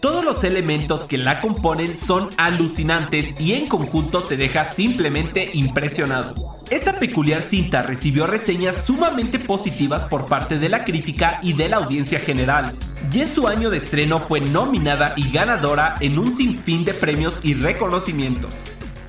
Todos 0.06 0.24
los 0.24 0.44
elementos 0.44 1.08
que 1.08 1.18
la 1.18 1.42
componen 1.42 1.98
son 1.98 2.30
alucinantes 2.38 3.34
y 3.40 3.54
en 3.54 3.66
conjunto 3.66 4.24
te 4.24 4.38
deja 4.38 4.72
simplemente 4.72 5.50
impresionado. 5.54 6.60
Esta 6.70 7.00
peculiar 7.00 7.42
cinta 7.42 7.82
recibió 7.82 8.28
reseñas 8.28 8.86
sumamente 8.86 9.40
positivas 9.40 10.04
por 10.04 10.28
parte 10.28 10.60
de 10.60 10.70
la 10.70 10.84
crítica 10.84 11.40
y 11.42 11.54
de 11.54 11.70
la 11.70 11.78
audiencia 11.78 12.20
general, 12.20 12.76
y 13.12 13.22
en 13.22 13.34
su 13.34 13.48
año 13.48 13.72
de 13.72 13.80
estreno 13.80 14.20
fue 14.20 14.42
nominada 14.42 15.16
y 15.18 15.32
ganadora 15.32 15.96
en 16.00 16.20
un 16.20 16.38
sinfín 16.38 16.86
de 16.86 16.94
premios 16.94 17.40
y 17.42 17.56
reconocimientos. 17.56 18.54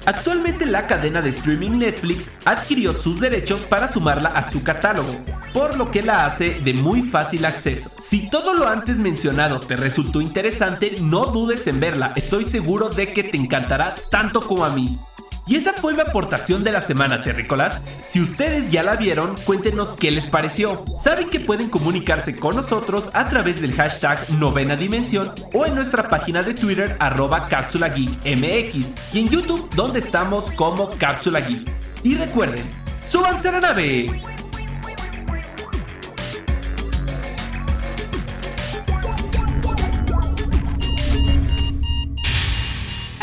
Actualmente 0.07 0.64
la 0.64 0.86
cadena 0.86 1.20
de 1.20 1.28
streaming 1.28 1.72
Netflix 1.72 2.30
adquirió 2.47 2.94
sus 2.94 3.20
derechos 3.20 3.61
para 3.61 3.92
sumarla 3.92 4.30
a 4.30 4.51
su 4.51 4.62
catálogo, 4.62 5.14
por 5.57 5.78
lo 5.78 5.90
que 5.90 6.02
la 6.02 6.26
hace 6.26 6.61
de 6.61 6.74
muy 6.74 7.00
fácil 7.00 7.46
acceso. 7.46 7.90
Si 8.02 8.28
todo 8.28 8.52
lo 8.52 8.68
antes 8.68 8.98
mencionado 8.98 9.59
te 9.59 9.74
resultó 9.74 10.20
interesante, 10.20 10.96
no 11.00 11.24
dudes 11.24 11.66
en 11.66 11.80
verla, 11.80 12.12
estoy 12.14 12.44
seguro 12.44 12.90
de 12.90 13.14
que 13.14 13.24
te 13.24 13.38
encantará 13.38 13.94
tanto 14.11 14.42
como 14.42 14.66
a 14.66 14.68
mí. 14.68 14.98
Y 15.46 15.57
esa 15.57 15.72
fue 15.72 15.94
mi 15.94 16.02
aportación 16.02 16.62
de 16.62 16.72
la 16.72 16.82
semana, 16.82 17.22
terrícolas. 17.22 17.80
Si 18.07 18.20
ustedes 18.20 18.70
ya 18.70 18.82
la 18.82 18.96
vieron, 18.96 19.34
cuéntenos 19.46 19.94
qué 19.94 20.11
les 20.11 20.26
pareció. 20.26 20.84
Saben 21.02 21.30
que 21.30 21.40
pueden 21.40 21.70
comunicarse 21.70 22.36
con 22.36 22.57
nosotros 22.57 23.09
a 23.14 23.30
través 23.30 23.62
del 23.62 23.72
hashtag 23.72 24.28
novena 24.32 24.76
dimensión 24.76 25.32
o 25.54 25.64
en 25.64 25.74
nuestra 25.74 26.11
página 26.11 26.42
de 26.42 26.52
Twitter 26.52 26.98
arroba 27.00 27.48
cápsula 27.48 27.88
geek 27.88 28.11
mx 28.26 29.14
y 29.14 29.20
en 29.20 29.30
YouTube 29.30 29.70
donde 29.74 30.00
estamos 30.00 30.50
como 30.50 30.90
cápsula 30.90 31.40
geek. 31.40 31.66
Y 32.02 32.14
recuerden, 32.14 32.66
¡súbanse 33.04 33.48
a 33.48 33.52
la 33.52 33.61
nave! 33.61 34.36